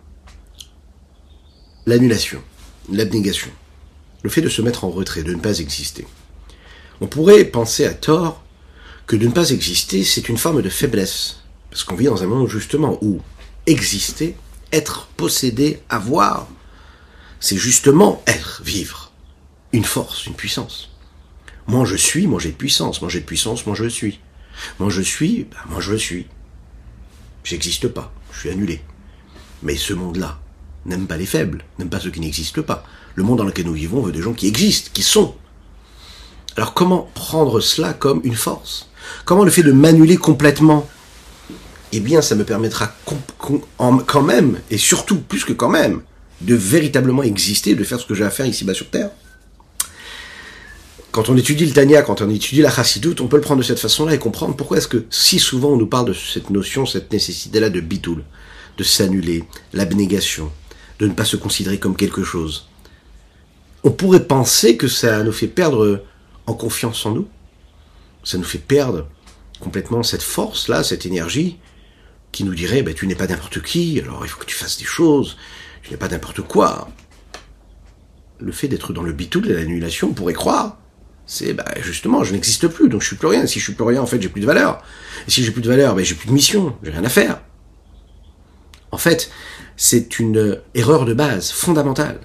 l'annulation, 1.85 2.41
l'abnégation 2.91 3.49
le 4.23 4.29
fait 4.29 4.41
de 4.41 4.49
se 4.49 4.61
mettre 4.61 4.85
en 4.85 4.89
retrait, 4.89 5.21
de 5.21 5.33
ne 5.33 5.39
pas 5.39 5.59
exister. 5.59 6.07
On 7.01 7.07
pourrait 7.07 7.43
penser 7.43 7.85
à 7.85 7.93
tort 7.93 8.41
que 9.07 9.15
de 9.15 9.27
ne 9.27 9.31
pas 9.31 9.49
exister, 9.49 10.03
c'est 10.03 10.29
une 10.29 10.37
forme 10.37 10.61
de 10.61 10.69
faiblesse. 10.69 11.37
Parce 11.69 11.83
qu'on 11.83 11.95
vit 11.95 12.05
dans 12.05 12.23
un 12.23 12.27
monde 12.27 12.47
justement 12.47 12.97
où 13.01 13.21
exister, 13.65 14.35
être, 14.71 15.07
posséder, 15.17 15.81
avoir, 15.89 16.47
c'est 17.39 17.57
justement 17.57 18.21
être, 18.27 18.61
vivre. 18.63 19.11
Une 19.71 19.85
force, 19.85 20.25
une 20.25 20.35
puissance. 20.35 20.89
Moi 21.67 21.85
je 21.85 21.95
suis, 21.95 22.27
moi 22.27 22.39
j'ai 22.39 22.51
de 22.51 22.55
puissance, 22.57 23.01
moi 23.01 23.09
j'ai 23.09 23.21
de 23.21 23.25
puissance, 23.25 23.65
moi 23.65 23.75
je 23.75 23.85
suis. 23.85 24.19
Moi 24.79 24.89
je 24.89 25.01
suis, 25.01 25.45
ben, 25.45 25.57
moi 25.69 25.81
je 25.81 25.95
suis. 25.95 26.27
J'existe 27.43 27.87
pas, 27.87 28.13
je 28.31 28.39
suis 28.39 28.49
annulé. 28.49 28.81
Mais 29.63 29.75
ce 29.75 29.93
monde-là 29.93 30.39
n'aime 30.85 31.07
pas 31.07 31.17
les 31.17 31.25
faibles, 31.25 31.63
n'aime 31.79 31.89
pas 31.89 31.99
ceux 31.99 32.11
qui 32.11 32.19
n'existent 32.19 32.61
pas. 32.61 32.85
Le 33.15 33.23
monde 33.23 33.39
dans 33.39 33.45
lequel 33.45 33.65
nous 33.65 33.73
vivons 33.73 34.01
veut 34.01 34.11
des 34.11 34.21
gens 34.21 34.33
qui 34.33 34.47
existent, 34.47 34.91
qui 34.93 35.03
sont. 35.03 35.35
Alors 36.55 36.73
comment 36.73 37.09
prendre 37.13 37.59
cela 37.61 37.93
comme 37.93 38.21
une 38.23 38.35
force? 38.35 38.89
Comment 39.25 39.43
le 39.43 39.51
fait 39.51 39.63
de 39.63 39.71
m'annuler 39.71 40.17
complètement 40.17 40.87
Eh 41.91 41.99
bien, 41.99 42.21
ça 42.21 42.35
me 42.35 42.43
permettra 42.43 42.93
quand 43.37 44.21
même, 44.21 44.59
et 44.71 44.77
surtout 44.77 45.17
plus 45.17 45.45
que 45.45 45.53
quand 45.53 45.69
même, 45.69 46.01
de 46.41 46.55
véritablement 46.55 47.23
exister, 47.23 47.75
de 47.75 47.83
faire 47.83 47.99
ce 47.99 48.05
que 48.05 48.13
j'ai 48.13 48.23
à 48.23 48.29
faire 48.29 48.45
ici-bas 48.45 48.73
sur 48.73 48.89
Terre. 48.89 49.09
quand 51.11 51.29
on 51.29 51.37
étudie 51.37 51.65
le 51.65 51.73
Tanya, 51.73 52.01
quand 52.01 52.21
on 52.21 52.29
étudie 52.29 52.61
la 52.61 52.71
Chassidut, 52.71 53.15
on 53.19 53.27
peut 53.27 53.37
le 53.37 53.43
prendre 53.43 53.61
de 53.61 53.65
cette 53.65 53.79
façon-là 53.79 54.15
et 54.15 54.19
comprendre 54.19 54.55
pourquoi 54.55 54.77
est-ce 54.77 54.87
que 54.87 55.05
si 55.11 55.37
souvent 55.37 55.69
on 55.69 55.77
nous 55.77 55.85
parle 55.85 56.07
de 56.07 56.13
cette 56.13 56.49
notion, 56.49 56.87
cette 56.87 57.13
nécessité-là 57.13 57.69
de 57.69 57.79
bitoul, 57.81 58.23
de 58.77 58.83
s'annuler, 58.83 59.43
l'abnégation, 59.73 60.51
de 60.99 61.07
ne 61.07 61.13
pas 61.13 61.25
se 61.25 61.37
considérer 61.37 61.77
comme 61.77 61.95
quelque 61.95 62.23
chose. 62.23 62.67
On 63.83 63.91
pourrait 63.91 64.25
penser 64.25 64.75
que 64.75 64.87
ça 64.87 65.23
nous 65.23 65.31
fait 65.31 65.47
perdre 65.47 66.03
en 66.47 66.53
confiance 66.53 67.05
en 67.05 67.11
nous. 67.11 67.27
Ça 68.23 68.37
nous 68.37 68.43
fait 68.43 68.59
perdre 68.59 69.07
complètement 69.59 70.03
cette 70.03 70.23
force-là, 70.23 70.83
cette 70.83 71.05
énergie, 71.05 71.59
qui 72.31 72.43
nous 72.43 72.55
dirait, 72.55 72.81
ben, 72.81 72.93
tu 72.93 73.07
n'es 73.07 73.15
pas 73.15 73.27
n'importe 73.27 73.61
qui, 73.61 73.99
alors 73.99 74.25
il 74.25 74.29
faut 74.29 74.39
que 74.39 74.45
tu 74.45 74.55
fasses 74.55 74.77
des 74.77 74.85
choses, 74.85 75.37
tu 75.83 75.91
n'es 75.91 75.97
pas 75.97 76.07
n'importe 76.07 76.41
quoi. 76.41 76.89
Le 78.39 78.51
fait 78.51 78.67
d'être 78.67 78.93
dans 78.93 79.03
le 79.03 79.13
bitoul 79.13 79.43
de 79.43 79.53
l'annulation, 79.53 80.09
on 80.09 80.13
pourrait 80.13 80.33
croire 80.33 80.77
c'est 81.25 81.53
bah, 81.53 81.65
justement, 81.81 82.23
je 82.23 82.33
n'existe 82.33 82.67
plus, 82.67 82.89
donc 82.89 83.01
je 83.01 83.07
suis 83.07 83.15
plus 83.15 83.27
rien. 83.27 83.47
Si 83.47 83.59
je 83.59 83.63
suis 83.63 83.73
plus 83.73 83.85
rien, 83.85 84.01
en 84.01 84.05
fait, 84.05 84.21
j'ai 84.21 84.29
plus 84.29 84.41
de 84.41 84.45
valeur. 84.45 84.83
Et 85.27 85.31
si 85.31 85.43
j'ai 85.43 85.51
plus 85.51 85.61
de 85.61 85.67
valeur, 85.67 85.95
ben, 85.95 86.03
j'ai 86.03 86.15
plus 86.15 86.27
de 86.27 86.33
mission, 86.33 86.75
j'ai 86.83 86.91
rien 86.91 87.03
à 87.03 87.09
faire. 87.09 87.41
En 88.91 88.97
fait, 88.97 89.31
c'est 89.77 90.19
une 90.19 90.59
erreur 90.75 91.05
de 91.05 91.13
base, 91.13 91.51
fondamentale. 91.51 92.19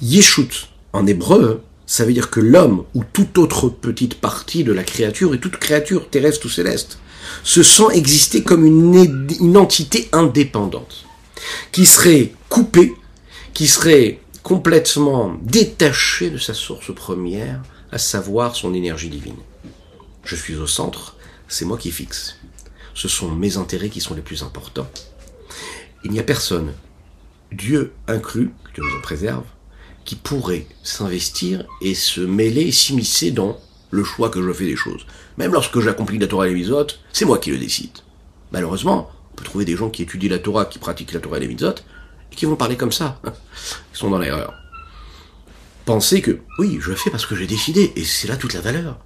Yeshut, 0.00 0.68
en 0.92 1.06
hébreu, 1.06 1.62
ça 1.88 2.04
veut 2.04 2.12
dire 2.12 2.28
que 2.28 2.38
l'homme, 2.38 2.84
ou 2.94 3.02
toute 3.02 3.38
autre 3.38 3.70
petite 3.70 4.16
partie 4.20 4.62
de 4.62 4.72
la 4.72 4.84
créature, 4.84 5.34
et 5.34 5.40
toute 5.40 5.56
créature 5.56 6.10
terrestre 6.10 6.44
ou 6.44 6.50
céleste, 6.50 6.98
se 7.42 7.62
sent 7.62 7.94
exister 7.94 8.42
comme 8.42 8.66
une, 8.66 9.26
une 9.40 9.56
entité 9.56 10.06
indépendante, 10.12 11.06
qui 11.72 11.86
serait 11.86 12.34
coupée, 12.50 12.94
qui 13.54 13.66
serait 13.66 14.20
complètement 14.42 15.34
détaché 15.40 16.28
de 16.28 16.36
sa 16.36 16.52
source 16.52 16.94
première, 16.94 17.62
à 17.90 17.96
savoir 17.96 18.54
son 18.54 18.74
énergie 18.74 19.08
divine. 19.08 19.38
Je 20.24 20.36
suis 20.36 20.56
au 20.56 20.66
centre, 20.66 21.16
c'est 21.48 21.64
moi 21.64 21.78
qui 21.78 21.90
fixe. 21.90 22.36
Ce 22.92 23.08
sont 23.08 23.30
mes 23.30 23.56
intérêts 23.56 23.88
qui 23.88 24.02
sont 24.02 24.14
les 24.14 24.20
plus 24.20 24.42
importants. 24.42 24.90
Il 26.04 26.10
n'y 26.10 26.20
a 26.20 26.22
personne, 26.22 26.74
Dieu 27.50 27.94
inclus, 28.06 28.50
que 28.64 28.74
Dieu 28.74 28.84
nous 28.84 28.98
en 28.98 29.00
préserve, 29.00 29.44
qui 30.08 30.16
pourrait 30.16 30.64
s'investir 30.82 31.66
et 31.82 31.94
se 31.94 32.22
mêler, 32.22 32.72
s'immiscer 32.72 33.30
dans 33.30 33.60
le 33.90 34.02
choix 34.02 34.30
que 34.30 34.42
je 34.42 34.50
fais 34.54 34.64
des 34.64 34.74
choses. 34.74 35.04
Même 35.36 35.52
lorsque 35.52 35.80
j'accomplis 35.80 36.16
la 36.16 36.26
Torah 36.26 36.46
et 36.46 36.48
les 36.48 36.54
mitzvot, 36.54 36.86
c'est 37.12 37.26
moi 37.26 37.36
qui 37.36 37.50
le 37.50 37.58
décide. 37.58 37.90
Malheureusement, 38.50 39.10
on 39.30 39.36
peut 39.36 39.44
trouver 39.44 39.66
des 39.66 39.76
gens 39.76 39.90
qui 39.90 40.00
étudient 40.00 40.30
la 40.30 40.38
Torah, 40.38 40.64
qui 40.64 40.78
pratiquent 40.78 41.12
la 41.12 41.20
Torah 41.20 41.36
et 41.36 41.40
les 41.40 41.48
mitzvot, 41.48 41.74
qui 42.30 42.46
vont 42.46 42.56
parler 42.56 42.78
comme 42.78 42.90
ça. 42.90 43.20
Ils 43.26 43.98
sont 43.98 44.08
dans 44.08 44.16
l'erreur. 44.16 44.54
Pensez 45.84 46.22
que, 46.22 46.38
oui, 46.58 46.78
je 46.80 46.94
fais 46.94 47.10
parce 47.10 47.26
que 47.26 47.36
j'ai 47.36 47.46
décidé, 47.46 47.92
et 47.94 48.04
c'est 48.06 48.28
là 48.28 48.38
toute 48.38 48.54
la 48.54 48.62
valeur. 48.62 48.98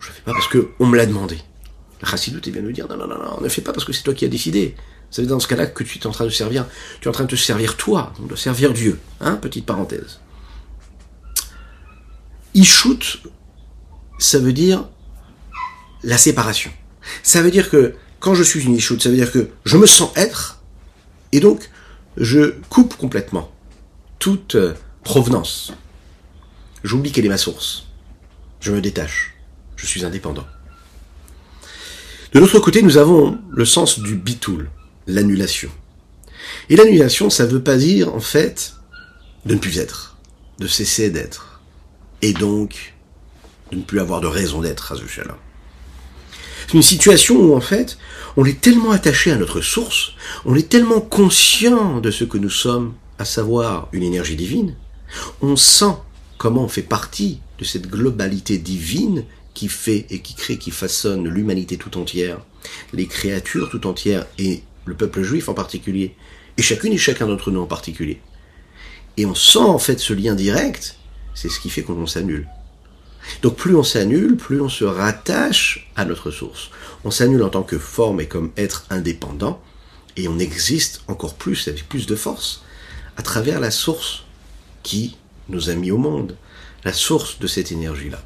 Je 0.00 0.08
le 0.08 0.14
fais 0.14 0.22
pas 0.22 0.32
parce 0.32 0.48
que 0.48 0.70
on 0.80 0.86
me 0.86 0.96
l'a 0.96 1.06
demandé. 1.06 1.38
La 2.02 2.08
Chassidut 2.08 2.40
est 2.44 2.50
bien 2.50 2.62
de 2.62 2.72
dire, 2.72 2.88
non, 2.88 2.96
non, 2.96 3.06
non, 3.06 3.18
non, 3.18 3.40
ne 3.40 3.48
fais 3.48 3.62
pas 3.62 3.72
parce 3.72 3.84
que 3.84 3.92
c'est 3.92 4.02
toi 4.02 4.14
qui 4.14 4.24
as 4.24 4.28
décidé. 4.28 4.74
Dire 5.12 5.26
dans 5.28 5.38
ce 5.38 5.46
cas-là 5.46 5.66
que 5.66 5.84
tu 5.84 5.98
es 5.98 6.06
en 6.08 6.10
train 6.10 6.24
de 6.24 6.30
servir, 6.30 6.66
tu 7.00 7.06
es 7.06 7.08
en 7.08 7.12
train 7.12 7.24
de 7.24 7.30
te 7.30 7.36
servir 7.36 7.76
toi, 7.76 8.12
de 8.18 8.34
servir 8.34 8.72
Dieu. 8.72 8.98
Hein, 9.20 9.36
petite 9.36 9.64
parenthèse. 9.64 10.18
Ishut, 12.54 13.22
ça 14.18 14.38
veut 14.38 14.52
dire 14.52 14.88
la 16.02 16.18
séparation. 16.18 16.72
Ça 17.22 17.42
veut 17.42 17.50
dire 17.50 17.70
que 17.70 17.94
quand 18.18 18.34
je 18.34 18.42
suis 18.42 18.64
une 18.64 18.74
Ishut, 18.74 19.00
ça 19.00 19.08
veut 19.08 19.16
dire 19.16 19.32
que 19.32 19.50
je 19.64 19.76
me 19.76 19.86
sens 19.86 20.10
être, 20.16 20.60
et 21.32 21.40
donc 21.40 21.70
je 22.16 22.54
coupe 22.68 22.96
complètement 22.96 23.50
toute 24.18 24.54
euh, 24.54 24.74
provenance. 25.04 25.72
J'oublie 26.84 27.12
quelle 27.12 27.26
est 27.26 27.30
ma 27.30 27.38
source. 27.38 27.86
Je 28.60 28.72
me 28.72 28.80
détache. 28.80 29.34
Je 29.76 29.86
suis 29.86 30.04
indépendant. 30.04 30.46
De 32.32 32.38
l'autre 32.38 32.58
côté, 32.60 32.82
nous 32.82 32.96
avons 32.96 33.38
le 33.50 33.64
sens 33.64 33.98
du 33.98 34.14
bitoul, 34.14 34.70
l'annulation. 35.06 35.70
Et 36.68 36.76
l'annulation, 36.76 37.30
ça 37.30 37.46
ne 37.46 37.50
veut 37.50 37.62
pas 37.62 37.76
dire, 37.76 38.14
en 38.14 38.20
fait, 38.20 38.74
de 39.46 39.54
ne 39.54 39.58
plus 39.58 39.78
être, 39.78 40.16
de 40.58 40.66
cesser 40.66 41.10
d'être. 41.10 41.49
Et 42.22 42.32
donc, 42.32 42.94
de 43.70 43.76
ne 43.76 43.82
plus 43.82 44.00
avoir 44.00 44.20
de 44.20 44.26
raison 44.26 44.60
d'être 44.60 44.92
à 44.92 44.96
ce 44.96 45.20
là 45.20 45.38
C'est 46.66 46.74
une 46.74 46.82
situation 46.82 47.36
où, 47.36 47.54
en 47.54 47.60
fait, 47.60 47.98
on 48.36 48.44
est 48.44 48.60
tellement 48.60 48.90
attaché 48.90 49.32
à 49.32 49.36
notre 49.36 49.60
source, 49.60 50.12
on 50.44 50.54
est 50.54 50.68
tellement 50.68 51.00
conscient 51.00 52.00
de 52.00 52.10
ce 52.10 52.24
que 52.24 52.38
nous 52.38 52.50
sommes, 52.50 52.94
à 53.18 53.24
savoir 53.24 53.88
une 53.92 54.02
énergie 54.02 54.36
divine, 54.36 54.74
on 55.40 55.56
sent 55.56 55.94
comment 56.38 56.64
on 56.64 56.68
fait 56.68 56.82
partie 56.82 57.40
de 57.58 57.64
cette 57.64 57.88
globalité 57.88 58.58
divine 58.58 59.24
qui 59.54 59.68
fait 59.68 60.06
et 60.10 60.20
qui 60.20 60.34
crée, 60.34 60.56
qui 60.56 60.70
façonne 60.70 61.28
l'humanité 61.28 61.76
tout 61.76 61.98
entière, 61.98 62.38
les 62.92 63.06
créatures 63.06 63.68
tout 63.68 63.86
entières 63.86 64.26
et 64.38 64.62
le 64.86 64.94
peuple 64.94 65.22
juif 65.22 65.48
en 65.48 65.54
particulier, 65.54 66.14
et 66.56 66.62
chacune 66.62 66.92
et 66.92 66.98
chacun 66.98 67.26
d'entre 67.26 67.50
nous 67.50 67.60
en 67.60 67.66
particulier. 67.66 68.20
Et 69.16 69.26
on 69.26 69.34
sent 69.34 69.58
en 69.58 69.78
fait 69.78 69.98
ce 69.98 70.14
lien 70.14 70.34
direct, 70.34 70.96
c'est 71.34 71.48
ce 71.48 71.60
qui 71.60 71.70
fait 71.70 71.82
qu'on 71.82 72.06
s'annule. 72.06 72.46
Donc 73.42 73.56
plus 73.56 73.74
on 73.76 73.82
s'annule, 73.82 74.36
plus 74.36 74.60
on 74.60 74.68
se 74.68 74.84
rattache 74.84 75.90
à 75.96 76.04
notre 76.04 76.30
source. 76.30 76.70
On 77.04 77.10
s'annule 77.10 77.42
en 77.42 77.48
tant 77.48 77.62
que 77.62 77.78
forme 77.78 78.20
et 78.20 78.26
comme 78.26 78.50
être 78.56 78.86
indépendant, 78.90 79.62
et 80.16 80.28
on 80.28 80.38
existe 80.38 81.02
encore 81.08 81.34
plus, 81.34 81.68
avec 81.68 81.88
plus 81.88 82.06
de 82.06 82.16
force, 82.16 82.62
à 83.16 83.22
travers 83.22 83.60
la 83.60 83.70
source 83.70 84.24
qui 84.82 85.16
nous 85.48 85.70
a 85.70 85.74
mis 85.74 85.90
au 85.90 85.98
monde, 85.98 86.36
la 86.84 86.92
source 86.92 87.38
de 87.38 87.46
cette 87.46 87.72
énergie-là. 87.72 88.22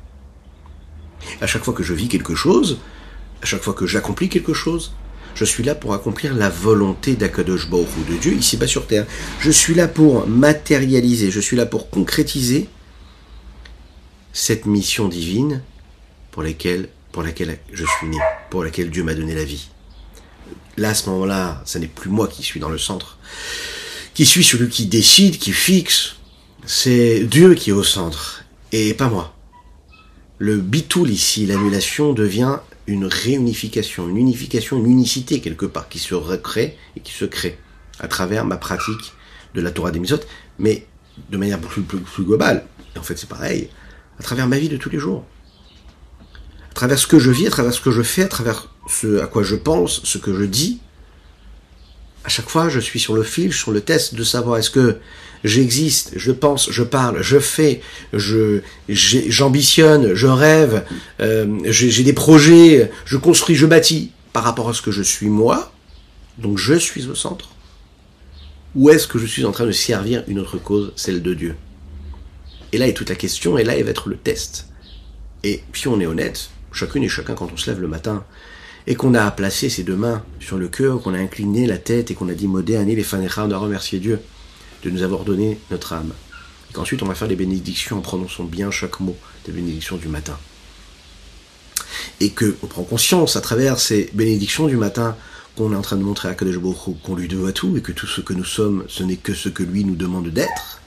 À 1.41 1.47
chaque 1.47 1.65
fois 1.65 1.75
que 1.75 1.83
je 1.83 1.95
vis 1.95 2.09
quelque 2.09 2.35
chose, 2.35 2.79
à 3.43 3.47
chaque 3.47 3.63
fois 3.63 3.75
que 3.75 3.87
j'accomplis 3.87 4.29
quelque 4.29 4.55
chose, 4.55 4.93
je 5.35 5.45
suis 5.45 5.65
là 5.65 5.75
pour 5.75 5.95
accomplir 5.95 6.35
la 6.35 6.49
volonté 6.49 7.17
d'Akadosh 7.17 7.69
Baruch 7.69 7.89
de 8.09 8.17
Dieu 8.17 8.35
ici-bas 8.35 8.69
sur 8.69 8.87
terre. 8.87 9.07
Je 9.41 9.51
suis 9.51 9.75
là 9.75 9.89
pour 9.89 10.29
matérialiser, 10.29 11.31
je 11.31 11.41
suis 11.41 11.57
là 11.57 11.67
pour 11.67 11.91
concrétiser 11.91 12.69
cette 14.35 14.67
mission 14.67 15.09
divine 15.09 15.63
pour 16.33 16.43
laquelle, 16.43 16.89
pour 17.13 17.23
laquelle 17.23 17.59
je 17.73 17.85
suis 17.85 18.09
né, 18.09 18.19
pour 18.51 18.65
laquelle 18.65 18.91
Dieu 18.91 19.05
m'a 19.05 19.15
donné 19.15 19.35
la 19.35 19.45
vie. 19.45 19.69
Là, 20.77 20.91
à 20.91 20.95
ce 20.95 21.09
moment-là, 21.09 21.63
ce 21.65 21.79
n'est 21.79 21.87
plus 21.87 22.11
moi 22.11 22.27
qui 22.27 22.43
suis 22.43 22.61
dans 22.61 22.69
le 22.69 22.77
centre, 22.77 23.17
qui 24.13 24.27
suis 24.27 24.45
celui 24.45 24.69
qui 24.69 24.87
décide, 24.87 25.39
qui 25.39 25.53
fixe. 25.53 26.17
C'est 26.67 27.21
Dieu 27.21 27.55
qui 27.55 27.71
est 27.71 27.73
au 27.73 27.85
centre, 27.85 28.45
et 28.73 28.93
pas 28.93 29.09
moi. 29.09 29.37
Le 30.39 30.59
bitoul 30.59 31.11
ici, 31.11 31.47
l'annulation, 31.47 32.13
devient 32.13 32.59
une 32.89 33.05
réunification, 33.05 34.09
une 34.09 34.17
unification, 34.17 34.79
une 34.79 34.91
unicité 34.91 35.41
quelque 35.41 35.67
part, 35.67 35.89
qui 35.89 36.01
se 36.01 36.15
recrée 36.15 36.77
et 36.97 37.01
qui 37.01 37.13
se 37.13 37.25
crée 37.25 37.57
à 38.01 38.09
travers 38.09 38.45
ma 38.45 38.57
pratique 38.57 39.13
de 39.55 39.61
la 39.61 39.71
Torah 39.71 39.93
des 39.93 40.01
Misot, 40.01 40.21
mais 40.59 40.87
de 41.31 41.37
manière 41.37 41.61
plus, 41.61 41.83
plus, 41.83 42.01
plus 42.01 42.25
globale. 42.25 42.67
En 42.99 43.03
fait, 43.03 43.17
c'est 43.17 43.29
pareil 43.29 43.69
à 44.19 44.23
travers 44.23 44.47
ma 44.47 44.59
vie 44.59 44.69
de 44.69 44.77
tous 44.77 44.91
les 44.91 44.99
jours. 44.99 45.25
À 46.71 46.75
travers 46.75 46.99
ce 46.99 47.07
que 47.07 47.19
je 47.19 47.31
vis, 47.31 47.47
à 47.47 47.51
travers 47.51 47.73
ce 47.73 47.81
que 47.81 47.91
je 47.91 48.03
fais, 48.03 48.23
à 48.23 48.29
travers 48.29 48.69
ce 48.89 49.21
à 49.21 49.27
quoi 49.27 49.43
je 49.43 49.57
pense, 49.57 50.01
ce 50.05 50.19
que 50.19 50.35
je 50.35 50.45
dis. 50.45 50.81
À 52.25 52.29
chaque 52.29 52.49
fois, 52.49 52.69
je 52.69 52.81
suis 52.81 52.99
sur 52.99 53.15
le 53.15 53.23
fil, 53.23 53.53
sur 53.53 53.71
le 53.71 53.81
test 53.81 54.15
de 54.15 54.25
savoir 54.25 54.59
est-ce 54.59 54.71
que 54.71 54.99
j'existe, 55.45 56.13
je 56.17 56.33
pense, 56.33 56.71
je 56.71 56.83
parle, 56.83 57.23
je 57.23 57.39
fais, 57.39 57.83
je 58.15 58.61
j'ambitionne, 58.89 60.15
je 60.15 60.27
rêve, 60.27 60.85
euh, 61.21 61.59
j'ai 61.67 62.03
des 62.03 62.15
projets, 62.15 62.91
je 63.05 63.19
construis, 63.19 63.55
je 63.55 63.67
bâtis 63.67 64.11
par 64.33 64.43
rapport 64.43 64.69
à 64.71 64.73
ce 64.73 64.81
que 64.83 64.91
je 64.91 65.03
suis 65.03 65.29
moi. 65.29 65.71
Donc 66.39 66.59
je 66.59 66.75
suis 66.75 67.07
au 67.09 67.15
centre. 67.15 67.51
Ou 68.75 68.91
est-ce 68.91 69.07
que 69.07 69.19
je 69.19 69.27
suis 69.27 69.45
en 69.45 69.53
train 69.53 69.67
de 69.67 69.73
servir 69.73 70.25
une 70.27 70.41
autre 70.41 70.59
cause, 70.59 70.93
celle 70.97 71.23
de 71.23 71.35
Dieu? 71.35 71.55
Et 72.75 72.79
là 72.79 72.89
est 72.89 72.93
toute 72.93 73.11
la 73.11 73.15
question, 73.15 73.57
et 73.57 73.63
là 73.63 73.81
va 73.85 73.91
être 73.91 74.09
le 74.09 74.17
test. 74.17 74.67
Et 75.45 75.63
puis 75.71 75.87
on 75.87 76.01
est 76.01 76.07
honnête, 76.07 76.51
chacune 76.73 77.05
et 77.05 77.09
chacun 77.09 77.35
quand 77.35 77.53
on 77.53 77.57
se 77.57 77.71
lève 77.71 77.81
le 77.81 77.87
matin, 77.87 78.25
et 78.89 78.97
qu'on 78.97 79.15
a 79.15 79.31
placé 79.31 79.69
ses 79.69 79.85
deux 79.85 79.95
mains 79.95 80.25
sur 80.41 80.59
le 80.59 80.67
cœur, 80.67 81.01
qu'on 81.01 81.15
a 81.15 81.19
incliné 81.19 81.69
la 81.69 81.79
tête 81.79 82.11
et 82.11 82.15
qu'on 82.15 82.29
a 82.29 82.35
dit 82.35 82.49
modé 82.49 82.77
les 82.85 83.15
on 83.15 83.51
a 83.51 83.57
remercié 83.57 84.01
Dieu 84.01 84.19
de 84.83 84.91
nous 84.91 85.03
avoir 85.03 85.23
donné 85.23 85.61
notre 85.71 85.93
âme. 85.93 86.13
Et 86.69 86.73
qu'ensuite 86.73 87.01
on 87.05 87.07
va 87.07 87.15
faire 87.15 87.29
les 87.29 87.37
bénédictions 87.37 87.99
en 87.99 88.01
prononçant 88.01 88.43
bien 88.43 88.73
chaque 88.73 88.99
mot 88.99 89.17
des 89.47 89.53
bénédictions 89.53 89.97
du 89.97 90.09
matin. 90.09 90.37
Et 92.19 92.31
que 92.31 92.57
on 92.65 92.67
prend 92.67 92.83
conscience 92.83 93.37
à 93.37 93.41
travers 93.41 93.79
ces 93.79 94.11
bénédictions 94.15 94.67
du 94.67 94.77
matin 94.77 95.17
qu'on 95.57 95.73
est 95.73 95.77
en 95.77 95.83
train 95.83 95.97
de 95.97 96.03
montrer 96.03 96.29
à 96.29 96.35
Kadesh 96.35 96.57
qu'on 97.05 97.15
lui 97.15 97.29
doit 97.29 97.53
tout 97.53 97.77
et 97.77 97.83
que 97.83 97.93
tout 97.93 98.09
ce 98.09 98.21
que 98.21 98.33
nous 98.33 98.45
sommes, 98.45 98.85
ce 98.89 99.05
n'est 99.05 99.17
que 99.17 99.33
ce 99.33 99.49
que 99.49 99.63
lui 99.63 99.85
nous 99.85 99.95
demande 99.95 100.29
d'être 100.31 100.81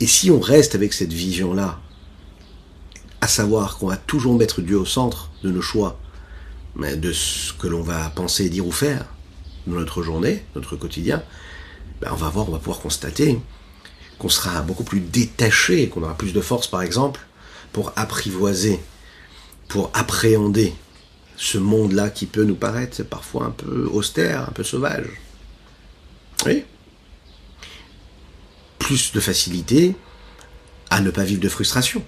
et 0.00 0.06
si 0.06 0.30
on 0.30 0.40
reste 0.40 0.74
avec 0.74 0.92
cette 0.92 1.12
vision-là, 1.12 1.80
à 3.20 3.28
savoir 3.28 3.78
qu'on 3.78 3.86
va 3.86 3.96
toujours 3.96 4.36
mettre 4.36 4.60
Dieu 4.60 4.78
au 4.78 4.84
centre 4.84 5.30
de 5.42 5.50
nos 5.50 5.62
choix, 5.62 5.98
de 6.76 7.12
ce 7.12 7.52
que 7.52 7.68
l'on 7.68 7.82
va 7.82 8.10
penser, 8.10 8.50
dire 8.50 8.66
ou 8.66 8.72
faire 8.72 9.06
dans 9.66 9.76
notre 9.76 10.02
journée, 10.02 10.44
notre 10.54 10.76
quotidien, 10.76 11.22
ben 12.00 12.10
on 12.12 12.16
va 12.16 12.28
voir, 12.28 12.48
on 12.48 12.52
va 12.52 12.58
pouvoir 12.58 12.80
constater 12.80 13.38
qu'on 14.18 14.28
sera 14.28 14.62
beaucoup 14.62 14.84
plus 14.84 15.00
détaché, 15.00 15.88
qu'on 15.88 16.02
aura 16.02 16.16
plus 16.16 16.32
de 16.32 16.40
force, 16.40 16.66
par 16.66 16.82
exemple, 16.82 17.20
pour 17.72 17.92
apprivoiser, 17.96 18.80
pour 19.68 19.90
appréhender 19.94 20.74
ce 21.36 21.58
monde-là 21.58 22.10
qui 22.10 22.26
peut 22.26 22.44
nous 22.44 22.54
paraître 22.54 23.02
parfois 23.02 23.46
un 23.46 23.50
peu 23.50 23.88
austère, 23.92 24.42
un 24.48 24.52
peu 24.52 24.62
sauvage. 24.62 25.06
Oui? 26.46 26.64
Plus 28.84 29.12
de 29.14 29.20
facilité 29.20 29.96
à 30.90 31.00
ne 31.00 31.10
pas 31.10 31.24
vivre 31.24 31.40
de 31.40 31.48
frustration. 31.48 32.02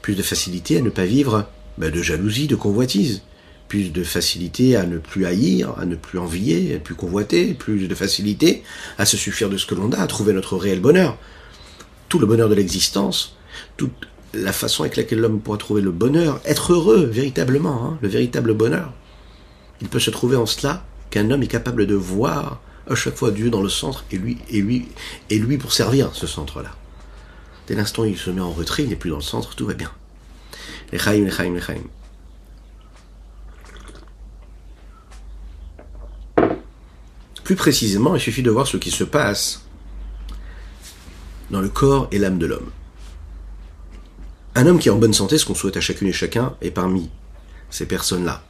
Plus 0.00 0.14
de 0.14 0.22
facilité 0.22 0.78
à 0.78 0.80
ne 0.80 0.88
pas 0.88 1.04
vivre 1.04 1.50
ben, 1.76 1.90
de 1.92 2.00
jalousie, 2.00 2.46
de 2.46 2.56
convoitise. 2.56 3.20
Plus 3.68 3.92
de 3.92 4.02
facilité 4.02 4.74
à 4.74 4.86
ne 4.86 4.96
plus 4.96 5.26
haïr, 5.26 5.74
à 5.78 5.84
ne 5.84 5.94
plus 5.94 6.18
envier, 6.18 6.70
à 6.70 6.74
ne 6.76 6.78
plus 6.78 6.94
convoiter. 6.94 7.52
Plus 7.52 7.88
de 7.88 7.94
facilité 7.94 8.62
à 8.96 9.04
se 9.04 9.18
suffire 9.18 9.50
de 9.50 9.58
ce 9.58 9.66
que 9.66 9.74
l'on 9.74 9.92
a, 9.92 9.98
à 9.98 10.06
trouver 10.06 10.32
notre 10.32 10.56
réel 10.56 10.80
bonheur. 10.80 11.18
Tout 12.08 12.18
le 12.18 12.26
bonheur 12.26 12.48
de 12.48 12.54
l'existence, 12.54 13.36
toute 13.76 14.08
la 14.32 14.54
façon 14.54 14.84
avec 14.84 14.96
laquelle 14.96 15.18
l'homme 15.18 15.42
pourra 15.42 15.58
trouver 15.58 15.82
le 15.82 15.92
bonheur, 15.92 16.40
être 16.46 16.72
heureux 16.72 17.04
véritablement, 17.04 17.84
hein, 17.84 17.98
le 18.00 18.08
véritable 18.08 18.54
bonheur. 18.54 18.94
Il 19.82 19.88
peut 19.88 20.00
se 20.00 20.10
trouver 20.10 20.36
en 20.36 20.46
cela 20.46 20.86
qu'un 21.10 21.30
homme 21.30 21.42
est 21.42 21.48
capable 21.48 21.86
de 21.86 21.94
voir 21.94 22.62
à 22.88 22.94
chaque 22.94 23.16
fois 23.16 23.30
Dieu 23.30 23.50
dans 23.50 23.62
le 23.62 23.68
centre 23.68 24.04
et 24.10 24.18
lui, 24.18 24.38
et 24.50 24.60
lui, 24.60 24.88
et 25.30 25.38
lui 25.38 25.58
pour 25.58 25.72
servir 25.72 26.10
ce 26.14 26.26
centre-là. 26.26 26.70
Dès 27.66 27.74
l'instant 27.74 28.02
où 28.02 28.06
il 28.06 28.18
se 28.18 28.30
met 28.30 28.40
en 28.40 28.52
retrait, 28.52 28.82
il 28.82 28.88
n'est 28.88 28.96
plus 28.96 29.10
dans 29.10 29.16
le 29.16 29.22
centre, 29.22 29.54
tout 29.54 29.66
va 29.66 29.74
bien. 29.74 29.90
Les 30.90 30.98
chaim, 30.98 31.24
les 31.24 31.30
chaim, 31.30 31.54
les 31.54 31.60
chaim. 31.60 31.82
Plus 37.44 37.56
précisément, 37.56 38.14
il 38.14 38.20
suffit 38.20 38.42
de 38.42 38.50
voir 38.50 38.66
ce 38.66 38.76
qui 38.76 38.90
se 38.90 39.04
passe 39.04 39.62
dans 41.50 41.60
le 41.60 41.68
corps 41.68 42.08
et 42.10 42.18
l'âme 42.18 42.38
de 42.38 42.46
l'homme. 42.46 42.70
Un 44.54 44.66
homme 44.66 44.78
qui 44.78 44.88
est 44.88 44.92
en 44.92 44.98
bonne 44.98 45.14
santé, 45.14 45.38
ce 45.38 45.46
qu'on 45.46 45.54
souhaite 45.54 45.76
à 45.76 45.80
chacune 45.80 46.08
et 46.08 46.12
chacun, 46.12 46.56
est 46.60 46.70
parmi 46.70 47.10
ces 47.70 47.86
personnes-là. 47.86 48.44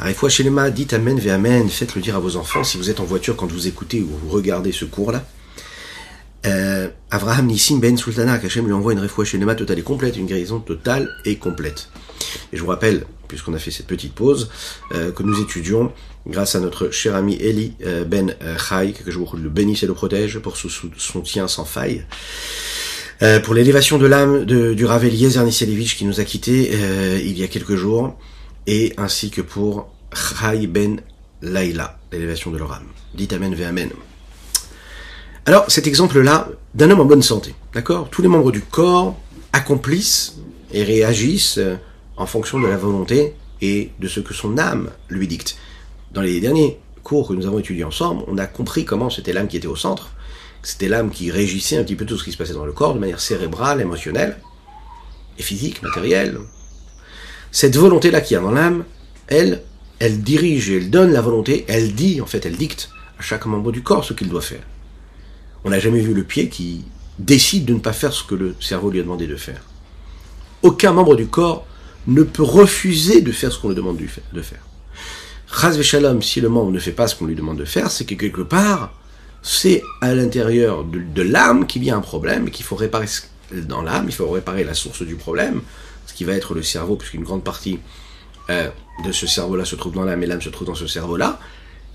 La 0.00 0.06
les 0.10 0.50
mains, 0.50 0.70
dites 0.70 0.92
Amen, 0.92 1.18
ve 1.18 1.28
Amen, 1.28 1.68
faites-le 1.68 2.02
dire 2.02 2.16
à 2.16 2.18
vos 2.18 2.36
enfants 2.36 2.64
si 2.64 2.76
vous 2.76 2.90
êtes 2.90 3.00
en 3.00 3.04
voiture 3.04 3.36
quand 3.36 3.46
vous 3.46 3.66
écoutez 3.66 4.00
ou 4.00 4.08
vous 4.08 4.28
regardez 4.28 4.72
ce 4.72 4.84
cours-là. 4.84 5.24
Euh, 6.46 6.88
Avraham 7.10 7.46
Nissim 7.46 7.78
Ben 7.78 7.96
Sultana, 7.96 8.38
qu'Hachem 8.38 8.66
lui 8.66 8.72
envoie 8.72 8.92
une 8.92 8.98
réfoua 8.98 9.24
chez 9.24 9.38
Nema 9.38 9.54
totale 9.54 9.78
et 9.78 9.82
complète, 9.82 10.16
une 10.16 10.26
guérison 10.26 10.60
totale 10.60 11.08
et 11.24 11.36
complète. 11.36 11.88
Et 12.52 12.56
je 12.56 12.62
vous 12.62 12.68
rappelle, 12.68 13.06
puisqu'on 13.28 13.54
a 13.54 13.58
fait 13.58 13.70
cette 13.70 13.86
petite 13.86 14.14
pause, 14.14 14.50
euh, 14.92 15.10
que 15.10 15.22
nous 15.22 15.40
étudions, 15.40 15.92
grâce 16.26 16.54
à 16.54 16.60
notre 16.60 16.90
cher 16.90 17.14
ami 17.14 17.36
Eli 17.40 17.74
euh, 17.86 18.04
Ben 18.04 18.34
Chai, 18.58 18.92
que 18.92 19.10
je 19.10 19.18
vous 19.18 19.28
le 19.36 19.48
bénisse 19.48 19.82
et 19.82 19.86
le 19.86 19.94
protège 19.94 20.38
pour 20.38 20.56
son 20.56 20.68
soutien 20.98 21.48
sans 21.48 21.64
faille, 21.64 22.04
euh, 23.22 23.40
pour 23.40 23.54
l'élévation 23.54 23.98
de 23.98 24.06
l'âme 24.06 24.44
du 24.44 24.84
Rav 24.84 25.04
Eliezer 25.04 25.46
qui 25.48 26.04
nous 26.04 26.20
a 26.20 26.24
quittés 26.24 26.70
euh, 26.74 27.20
il 27.22 27.38
y 27.38 27.44
a 27.44 27.46
quelques 27.46 27.76
jours, 27.76 28.18
et 28.66 28.92
ainsi 28.96 29.30
que 29.30 29.40
pour 29.40 29.88
Chai 30.12 30.66
Ben 30.66 31.00
Laila, 31.42 31.98
l'élévation 32.12 32.50
de 32.50 32.58
leur 32.58 32.72
âme. 32.72 32.86
Dites 33.14 33.32
Amen, 33.32 33.54
ve 33.54 33.62
Amen. 33.62 33.90
Alors, 35.46 35.64
cet 35.68 35.86
exemple-là 35.86 36.48
d'un 36.74 36.90
homme 36.90 37.00
en 37.00 37.04
bonne 37.04 37.22
santé, 37.22 37.54
d'accord? 37.74 38.08
Tous 38.10 38.22
les 38.22 38.28
membres 38.28 38.50
du 38.50 38.62
corps 38.62 39.16
accomplissent 39.52 40.36
et 40.72 40.82
réagissent 40.82 41.58
euh, 41.58 41.76
en 42.16 42.26
fonction 42.26 42.58
de 42.58 42.66
la 42.66 42.78
volonté 42.78 43.34
et 43.60 43.90
de 44.00 44.08
ce 44.08 44.20
que 44.20 44.32
son 44.32 44.56
âme 44.58 44.90
lui 45.08 45.28
dicte. 45.28 45.56
Dans 46.12 46.22
les 46.22 46.40
derniers 46.40 46.78
cours 47.02 47.28
que 47.28 47.34
nous 47.34 47.46
avons 47.46 47.58
étudiés 47.58 47.84
ensemble, 47.84 48.24
on 48.26 48.38
a 48.38 48.46
compris 48.46 48.84
comment 48.84 49.10
c'était 49.10 49.32
l'âme 49.32 49.48
qui 49.48 49.58
était 49.58 49.66
au 49.66 49.76
centre, 49.76 50.10
c'était 50.62 50.88
l'âme 50.88 51.10
qui 51.10 51.30
régissait 51.30 51.76
un 51.76 51.84
petit 51.84 51.94
peu 51.94 52.06
tout 52.06 52.16
ce 52.16 52.24
qui 52.24 52.32
se 52.32 52.38
passait 52.38 52.54
dans 52.54 52.64
le 52.64 52.72
corps 52.72 52.94
de 52.94 52.98
manière 52.98 53.20
cérébrale, 53.20 53.80
émotionnelle 53.80 54.38
et 55.38 55.42
physique, 55.42 55.82
matérielle. 55.82 56.38
Cette 57.54 57.76
volonté-là 57.76 58.20
qui 58.20 58.34
y 58.34 58.36
a 58.36 58.40
dans 58.40 58.50
l'âme, 58.50 58.82
elle, 59.28 59.62
elle 60.00 60.22
dirige 60.22 60.70
et 60.70 60.78
elle 60.78 60.90
donne 60.90 61.12
la 61.12 61.20
volonté, 61.20 61.64
elle 61.68 61.94
dit, 61.94 62.20
en 62.20 62.26
fait, 62.26 62.44
elle 62.46 62.56
dicte 62.56 62.90
à 63.16 63.22
chaque 63.22 63.46
membre 63.46 63.70
du 63.70 63.80
corps 63.80 64.04
ce 64.04 64.12
qu'il 64.12 64.28
doit 64.28 64.40
faire. 64.40 64.64
On 65.62 65.70
n'a 65.70 65.78
jamais 65.78 66.00
vu 66.00 66.14
le 66.14 66.24
pied 66.24 66.48
qui 66.48 66.84
décide 67.20 67.64
de 67.64 67.74
ne 67.74 67.78
pas 67.78 67.92
faire 67.92 68.12
ce 68.12 68.24
que 68.24 68.34
le 68.34 68.56
cerveau 68.58 68.90
lui 68.90 68.98
a 68.98 69.04
demandé 69.04 69.28
de 69.28 69.36
faire. 69.36 69.60
Aucun 70.62 70.92
membre 70.92 71.14
du 71.14 71.28
corps 71.28 71.64
ne 72.08 72.24
peut 72.24 72.42
refuser 72.42 73.20
de 73.20 73.30
faire 73.30 73.52
ce 73.52 73.60
qu'on 73.60 73.68
lui 73.68 73.76
demande 73.76 74.00
de 74.32 74.42
faire. 74.42 74.66
Chaz 75.46 75.80
Shalom, 75.80 76.22
si 76.22 76.40
le 76.40 76.48
membre 76.48 76.72
ne 76.72 76.80
fait 76.80 76.90
pas 76.90 77.06
ce 77.06 77.14
qu'on 77.14 77.26
lui 77.26 77.36
demande 77.36 77.58
de 77.58 77.64
faire, 77.64 77.88
c'est 77.88 78.04
que 78.04 78.16
quelque 78.16 78.42
part, 78.42 78.92
c'est 79.42 79.80
à 80.00 80.12
l'intérieur 80.12 80.82
de, 80.82 81.22
l'âme 81.22 81.68
qu'il 81.68 81.84
y 81.84 81.90
a 81.92 81.96
un 81.96 82.00
problème 82.00 82.48
et 82.48 82.50
qu'il 82.50 82.64
faut 82.64 82.74
réparer 82.74 83.06
dans 83.60 83.82
l'âme, 83.82 84.06
il 84.08 84.14
faut 84.14 84.28
réparer 84.30 84.64
la 84.64 84.74
source 84.74 85.02
du 85.02 85.16
problème, 85.16 85.62
ce 86.06 86.14
qui 86.14 86.24
va 86.24 86.34
être 86.34 86.54
le 86.54 86.62
cerveau, 86.62 86.96
puisqu'une 86.96 87.22
grande 87.22 87.44
partie 87.44 87.78
euh, 88.50 88.68
de 89.04 89.12
ce 89.12 89.26
cerveau-là 89.26 89.64
se 89.64 89.76
trouve 89.76 89.94
dans 89.94 90.04
l'âme 90.04 90.22
et 90.22 90.26
l'âme 90.26 90.42
se 90.42 90.50
trouve 90.50 90.66
dans 90.66 90.74
ce 90.74 90.86
cerveau-là. 90.86 91.40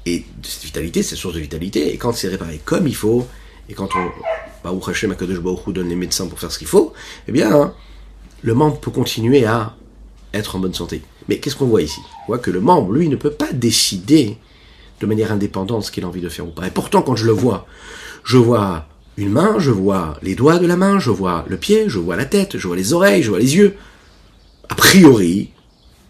Et 0.06 0.26
cette 0.44 0.64
vitalité, 0.64 1.04
cette 1.04 1.18
source 1.18 1.36
de 1.36 1.40
vitalité, 1.40 1.94
et 1.94 1.98
quand 1.98 2.14
c'est 2.14 2.30
réparé 2.30 2.60
comme 2.64 2.88
il 2.88 2.96
faut, 2.96 3.28
et 3.70 3.74
quand 3.74 3.90
on, 3.96 5.72
donne 5.72 5.90
les 5.90 5.96
médecins 5.96 6.28
pour 6.28 6.40
faire 6.40 6.52
ce 6.52 6.58
qu'il 6.58 6.68
faut, 6.68 6.94
eh 7.28 7.32
bien, 7.32 7.54
hein, 7.54 7.74
le 8.42 8.54
membre 8.54 8.80
peut 8.80 8.92
continuer 8.92 9.46
à 9.46 9.76
être 10.34 10.56
en 10.56 10.60
bonne 10.60 10.74
santé. 10.74 11.02
Mais 11.28 11.40
qu'est-ce 11.40 11.56
qu'on 11.56 11.68
voit 11.68 11.82
ici? 11.82 12.00
On 12.24 12.28
voit 12.28 12.40
que 12.40 12.50
le 12.50 12.60
membre, 12.60 12.92
lui, 12.92 13.08
ne 13.10 13.16
peut 13.16 13.32
pas 13.32 13.52
décider 13.54 14.38
de 15.00 15.06
manière 15.06 15.32
indépendante 15.32 15.84
ce 15.84 15.92
qu'il 15.92 16.04
a 16.04 16.08
envie 16.08 16.22
de 16.22 16.30
faire 16.30 16.48
ou 16.48 16.52
pas. 16.52 16.68
Et 16.68 16.72
pourtant, 16.72 17.04
quand 17.04 17.16
je 17.16 17.26
le 17.26 17.32
vois, 17.32 17.68
je 18.24 18.38
vois 18.38 18.89
une 19.20 19.32
main, 19.32 19.56
je 19.60 19.72
vois 19.72 20.18
les 20.22 20.36
doigts 20.36 20.60
de 20.60 20.68
la 20.68 20.78
main, 20.78 21.00
je 21.00 21.10
vois 21.10 21.46
le 21.48 21.58
pied, 21.58 21.86
je 21.88 22.00
vois 22.00 22.16
la 22.16 22.26
tête, 22.26 22.58
je 22.58 22.68
vois 22.68 22.76
les 22.76 22.94
oreilles, 22.94 23.24
je 23.24 23.30
vois 23.30 23.40
les 23.40 23.56
yeux. 23.56 23.76
A 24.70 24.76
priori, 24.76 25.52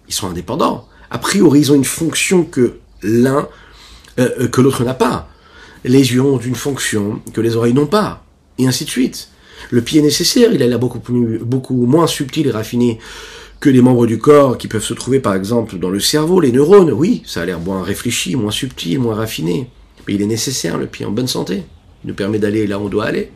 ils 0.08 0.14
sont 0.14 0.28
indépendants. 0.28 0.88
A 1.10 1.18
priori, 1.18 1.60
ils 1.60 1.72
ont 1.72 1.76
une 1.76 1.86
fonction 1.86 2.44
que 2.44 2.80
l'un, 3.02 3.48
euh, 4.20 4.30
euh, 4.42 4.48
que 4.48 4.62
l'autre 4.62 4.84
n'a 4.84 4.94
pas 4.94 5.30
les 5.84 6.14
yeux 6.14 6.22
ont 6.22 6.40
une 6.40 6.56
fonction 6.56 7.22
que 7.34 7.42
les 7.42 7.56
oreilles 7.56 7.74
n'ont 7.74 7.86
pas, 7.86 8.24
et 8.58 8.68
ainsi 8.68 8.86
de 8.86 8.90
suite. 8.90 9.30
Le 9.72 9.82
pied 9.82 10.00
est 10.00 10.04
nécessaire, 10.04 10.52
il 10.54 10.64
a 10.64 10.68
l'air 10.68 10.80
beaucoup, 10.80 11.02
beaucoup 11.42 11.86
moins 11.86 12.08
subtil 12.08 12.48
et 12.48 12.52
raffiné 12.52 13.00
que 13.60 13.70
les 13.70 13.82
membres 13.82 14.08
du 14.08 14.18
corps 14.18 14.58
qui 14.58 14.68
peuvent 14.68 14.84
se 14.84 14.94
trouver 14.94 15.20
par 15.20 15.36
exemple 15.36 15.78
dans 15.78 15.90
le 15.90 16.00
cerveau, 16.00 16.40
les 16.40 16.52
neurones, 16.52 16.92
oui, 16.92 17.22
ça 17.26 17.42
a 17.42 17.46
l'air 17.46 17.60
moins 17.60 17.84
réfléchi, 17.84 18.36
moins 18.36 18.52
subtil, 18.52 19.00
moins 19.00 19.16
raffiné. 19.16 19.70
Mais 20.08 20.16
il 20.16 20.22
est 20.22 20.28
nécessaire, 20.28 20.78
le 20.78 20.88
pied 20.88 21.06
en 21.06 21.12
bonne 21.12 21.28
santé. 21.28 21.64
Nous 22.04 22.14
permet 22.14 22.40
d'aller 22.40 22.68
là 22.68 22.80
où 22.80 22.84
on 22.86 22.90
doit 22.90 23.06
aller. 23.06 23.32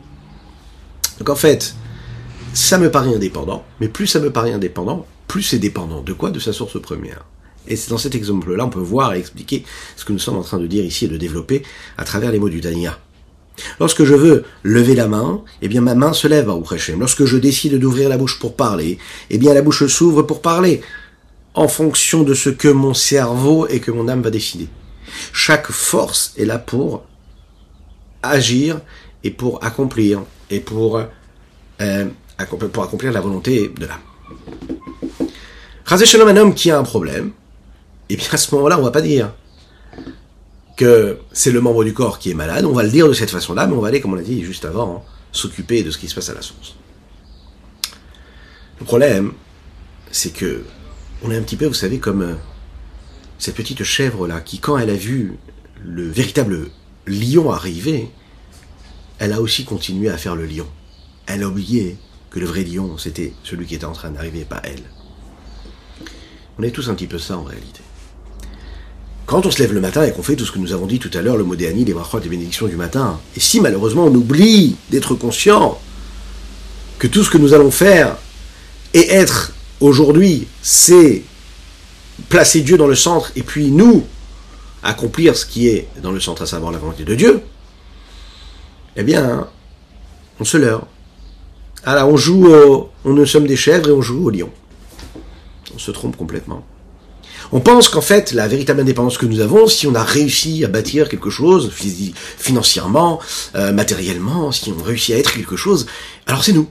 Donc 1.18 1.28
en 1.28 1.36
fait, 1.36 1.74
ça 2.52 2.78
me 2.78 2.90
paraît 2.90 3.14
indépendant, 3.14 3.64
mais 3.80 3.88
plus 3.88 4.06
ça 4.06 4.20
me 4.20 4.30
paraît 4.30 4.52
indépendant, 4.52 5.06
plus 5.28 5.42
c'est 5.42 5.58
dépendant. 5.58 6.02
De 6.02 6.12
quoi? 6.12 6.30
De 6.30 6.38
sa 6.38 6.52
source 6.52 6.80
première. 6.80 7.24
Et 7.66 7.76
c'est 7.76 7.90
dans 7.90 7.98
cet 7.98 8.14
exemple-là, 8.14 8.66
on 8.66 8.70
peut 8.70 8.78
voir 8.78 9.14
et 9.14 9.18
expliquer 9.18 9.64
ce 9.96 10.04
que 10.04 10.12
nous 10.12 10.18
sommes 10.18 10.36
en 10.36 10.42
train 10.42 10.58
de 10.58 10.66
dire 10.66 10.84
ici 10.84 11.06
et 11.06 11.08
de 11.08 11.16
développer 11.16 11.62
à 11.96 12.04
travers 12.04 12.30
les 12.30 12.38
mots 12.38 12.48
du 12.48 12.60
Dania. 12.60 12.98
Lorsque 13.80 14.04
je 14.04 14.14
veux 14.14 14.44
lever 14.62 14.94
la 14.94 15.08
main, 15.08 15.42
eh 15.62 15.68
bien 15.68 15.80
ma 15.80 15.94
main 15.94 16.12
se 16.12 16.26
lève 16.26 16.50
à 16.50 16.58
Hashem. 16.70 17.00
Lorsque 17.00 17.24
je 17.24 17.36
décide 17.36 17.78
d'ouvrir 17.78 18.08
la 18.08 18.18
bouche 18.18 18.38
pour 18.38 18.56
parler, 18.56 18.98
eh 19.30 19.38
bien 19.38 19.54
la 19.54 19.62
bouche 19.62 19.86
s'ouvre 19.86 20.22
pour 20.22 20.42
parler, 20.42 20.80
en 21.54 21.68
fonction 21.68 22.24
de 22.24 22.34
ce 22.34 22.50
que 22.50 22.68
mon 22.68 22.94
cerveau 22.94 23.66
et 23.68 23.80
que 23.80 23.92
mon 23.92 24.08
âme 24.08 24.22
va 24.22 24.30
décider. 24.30 24.68
Chaque 25.32 25.70
force 25.70 26.34
est 26.36 26.44
là 26.44 26.58
pour 26.58 27.04
agir 28.28 28.80
et 29.22 29.30
pour 29.30 29.64
accomplir, 29.64 30.22
et 30.50 30.60
pour, 30.60 31.00
euh, 31.80 32.06
pour 32.72 32.82
accomplir 32.84 33.12
la 33.12 33.20
volonté 33.20 33.68
de 33.68 33.86
l'âme. 33.86 35.28
Razé 35.84 36.06
Shalom, 36.06 36.28
un 36.28 36.36
homme 36.36 36.54
qui 36.54 36.70
a 36.70 36.78
un 36.78 36.82
problème, 36.82 37.32
et 38.08 38.16
bien 38.16 38.28
à 38.30 38.36
ce 38.36 38.54
moment-là, 38.54 38.78
on 38.78 38.82
va 38.82 38.90
pas 38.90 39.02
dire 39.02 39.32
que 40.76 41.18
c'est 41.32 41.52
le 41.52 41.60
membre 41.60 41.84
du 41.84 41.94
corps 41.94 42.18
qui 42.18 42.30
est 42.30 42.34
malade, 42.34 42.64
on 42.64 42.72
va 42.72 42.82
le 42.82 42.90
dire 42.90 43.08
de 43.08 43.12
cette 43.12 43.30
façon-là, 43.30 43.66
mais 43.66 43.74
on 43.74 43.80
va 43.80 43.88
aller, 43.88 44.00
comme 44.00 44.12
on 44.12 44.16
l'a 44.16 44.22
dit 44.22 44.42
juste 44.42 44.64
avant, 44.64 44.96
hein, 44.96 45.10
s'occuper 45.32 45.82
de 45.82 45.90
ce 45.90 45.98
qui 45.98 46.08
se 46.08 46.14
passe 46.14 46.30
à 46.30 46.34
la 46.34 46.42
source. 46.42 46.74
Le 48.80 48.84
problème, 48.84 49.32
c'est 50.10 50.32
que 50.32 50.64
on 51.22 51.30
est 51.30 51.36
un 51.36 51.42
petit 51.42 51.56
peu, 51.56 51.66
vous 51.66 51.74
savez, 51.74 51.98
comme 51.98 52.22
euh, 52.22 52.34
cette 53.38 53.54
petite 53.54 53.82
chèvre-là, 53.82 54.40
qui 54.40 54.58
quand 54.58 54.76
elle 54.78 54.90
a 54.90 54.94
vu 54.94 55.38
le 55.82 56.08
véritable 56.08 56.68
lion 57.06 57.50
arriver, 57.50 58.10
elle 59.18 59.32
a 59.32 59.40
aussi 59.40 59.64
continué 59.64 60.10
à 60.10 60.16
faire 60.16 60.36
le 60.36 60.46
lion. 60.46 60.66
Elle 61.26 61.42
a 61.42 61.48
oublié 61.48 61.96
que 62.30 62.40
le 62.40 62.46
vrai 62.46 62.64
lion, 62.64 62.98
c'était 62.98 63.32
celui 63.44 63.66
qui 63.66 63.74
était 63.74 63.84
en 63.84 63.92
train 63.92 64.10
d'arriver, 64.10 64.44
pas 64.44 64.60
elle. 64.64 64.82
On 66.58 66.62
est 66.62 66.70
tous 66.70 66.88
un 66.88 66.94
petit 66.94 67.06
peu 67.06 67.18
ça 67.18 67.36
en 67.36 67.44
réalité. 67.44 67.80
Quand 69.26 69.46
on 69.46 69.50
se 69.50 69.58
lève 69.58 69.72
le 69.72 69.80
matin 69.80 70.04
et 70.04 70.12
qu'on 70.12 70.22
fait 70.22 70.36
tout 70.36 70.44
ce 70.44 70.52
que 70.52 70.58
nous 70.58 70.72
avons 70.72 70.86
dit 70.86 70.98
tout 70.98 71.10
à 71.14 71.22
l'heure, 71.22 71.36
le 71.36 71.56
des 71.56 71.72
les 71.72 71.94
brachot, 71.94 72.20
les 72.20 72.28
bénédictions 72.28 72.66
du 72.66 72.76
matin, 72.76 73.18
et 73.36 73.40
si 73.40 73.60
malheureusement 73.60 74.04
on 74.04 74.14
oublie 74.14 74.76
d'être 74.90 75.14
conscient 75.14 75.78
que 76.98 77.06
tout 77.06 77.24
ce 77.24 77.30
que 77.30 77.38
nous 77.38 77.54
allons 77.54 77.70
faire 77.70 78.16
et 78.92 79.10
être 79.10 79.52
aujourd'hui, 79.80 80.46
c'est 80.62 81.22
placer 82.28 82.60
Dieu 82.60 82.76
dans 82.76 82.86
le 82.86 82.94
centre 82.94 83.32
et 83.34 83.42
puis 83.42 83.70
nous 83.70 84.04
accomplir 84.84 85.36
ce 85.36 85.46
qui 85.46 85.68
est 85.68 85.88
dans 86.02 86.12
le 86.12 86.20
centre, 86.20 86.42
à 86.42 86.46
savoir 86.46 86.70
la 86.70 86.78
volonté 86.78 87.04
de 87.04 87.14
Dieu, 87.14 87.42
eh 88.96 89.02
bien, 89.02 89.48
on 90.38 90.44
se 90.44 90.56
leurre. 90.56 90.86
Alors, 91.84 92.08
on 92.08 92.16
joue 92.16 92.46
au, 92.46 92.90
on 93.04 93.12
ne 93.12 93.24
sommes 93.24 93.46
des 93.46 93.56
chèvres 93.56 93.88
et 93.88 93.92
on 93.92 94.02
joue 94.02 94.26
au 94.26 94.30
lion. 94.30 94.50
On 95.74 95.78
se 95.78 95.90
trompe 95.90 96.16
complètement. 96.16 96.64
On 97.52 97.60
pense 97.60 97.88
qu'en 97.88 98.00
fait, 98.00 98.32
la 98.32 98.48
véritable 98.48 98.80
indépendance 98.80 99.18
que 99.18 99.26
nous 99.26 99.40
avons, 99.40 99.66
si 99.66 99.86
on 99.86 99.94
a 99.94 100.02
réussi 100.02 100.64
à 100.64 100.68
bâtir 100.68 101.08
quelque 101.08 101.30
chose, 101.30 101.70
financièrement, 101.72 103.20
euh, 103.54 103.72
matériellement, 103.72 104.50
si 104.50 104.72
on 104.72 104.82
réussit 104.82 105.14
à 105.14 105.18
être 105.18 105.32
quelque 105.32 105.56
chose, 105.56 105.86
alors 106.26 106.42
c'est 106.42 106.52
nous. 106.52 106.68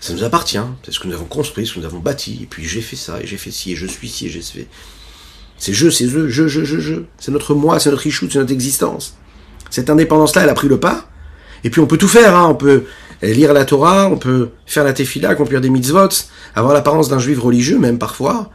Ça 0.00 0.12
nous 0.12 0.22
appartient, 0.22 0.60
c'est 0.84 0.92
ce 0.92 1.00
que 1.00 1.08
nous 1.08 1.14
avons 1.14 1.24
construit, 1.24 1.66
ce 1.66 1.74
que 1.74 1.80
nous 1.80 1.86
avons 1.86 1.98
bâti, 1.98 2.40
et 2.42 2.46
puis 2.46 2.64
j'ai 2.64 2.80
fait 2.80 2.96
ça, 2.96 3.20
et 3.20 3.26
j'ai 3.26 3.36
fait 3.36 3.50
ci, 3.50 3.72
et 3.72 3.76
je 3.76 3.86
suis 3.86 4.08
ci, 4.08 4.26
et 4.26 4.28
j'ai 4.28 4.40
fait. 4.40 4.68
C'est 5.58 5.72
je, 5.72 5.90
c'est 5.90 6.08
je, 6.08 6.28
je, 6.28 6.48
je, 6.48 6.64
je, 6.64 6.78
je. 6.78 6.94
C'est 7.18 7.32
notre 7.32 7.54
moi, 7.54 7.78
c'est 7.78 7.90
notre 7.90 8.06
issue, 8.06 8.30
c'est 8.30 8.38
notre 8.38 8.52
existence. 8.52 9.16
Cette 9.70 9.90
indépendance-là, 9.90 10.44
elle 10.44 10.48
a 10.48 10.54
pris 10.54 10.68
le 10.68 10.80
pas. 10.80 11.04
Et 11.64 11.70
puis 11.70 11.80
on 11.80 11.86
peut 11.86 11.98
tout 11.98 12.08
faire, 12.08 12.36
hein. 12.36 12.46
on 12.48 12.54
peut 12.54 12.84
lire 13.20 13.52
la 13.52 13.64
Torah, 13.64 14.08
on 14.08 14.16
peut 14.16 14.50
faire 14.66 14.84
la 14.84 14.92
tefila, 14.92 15.30
accomplir 15.30 15.60
des 15.60 15.70
mitzvot, 15.70 16.08
avoir 16.54 16.72
l'apparence 16.72 17.08
d'un 17.08 17.18
juif 17.18 17.40
religieux, 17.40 17.78
même 17.78 17.98
parfois, 17.98 18.50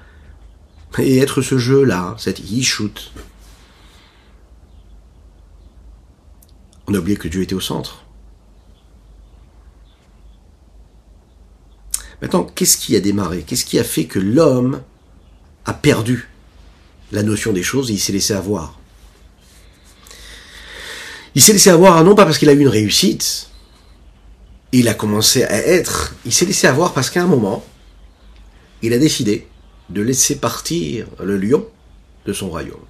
et 0.98 1.18
être 1.20 1.42
ce 1.42 1.58
jeu-là, 1.58 2.16
cette 2.18 2.40
yishut. 2.40 3.12
On 6.88 6.94
a 6.94 6.98
oublié 6.98 7.18
que 7.18 7.28
Dieu 7.28 7.42
était 7.42 7.56
au 7.56 7.62
centre. 7.62 8.04
Maintenant, 12.22 12.44
qu'est-ce 12.44 12.78
qui 12.78 12.96
a 12.96 13.02
démarré? 13.02 13.44
Qu'est-ce 13.46 13.66
qui 13.66 13.80
a 13.80 13.84
fait 13.84 14.06
que 14.06 14.20
l'homme 14.20 14.82
a 15.66 15.74
perdu? 15.74 16.30
La 17.14 17.24
notion 17.24 17.54
des 17.54 17.64
choses 17.64 17.92
et 17.92 17.94
il 17.94 18.00
s'est 18.00 18.12
laissé 18.12 18.34
avoir 18.34 18.78
Il 21.36 21.42
s'est 21.42 21.54
laissé 21.54 21.70
avoir 21.70 22.04
non 22.04 22.16
pas 22.16 22.26
parce 22.26 22.38
qu'il 22.38 22.50
a 22.50 22.54
eu 22.54 22.60
une 22.60 22.68
réussite, 22.68 23.50
il 24.72 24.88
a 24.90 24.96
commencé 24.96 25.44
à 25.44 25.56
être, 25.56 26.16
il 26.26 26.34
s'est 26.34 26.46
laissé 26.46 26.68
avoir 26.68 26.94
parce 26.94 27.10
qu'à 27.10 27.24
un 27.24 27.28
moment, 27.28 27.64
il 28.82 28.94
a 28.94 28.98
décidé 28.98 29.48
de 29.90 30.02
laisser 30.02 30.38
partir 30.38 31.08
le 31.24 31.38
lion 31.38 31.66
de 32.26 32.34
son 32.34 32.50
royaume. 32.50 32.82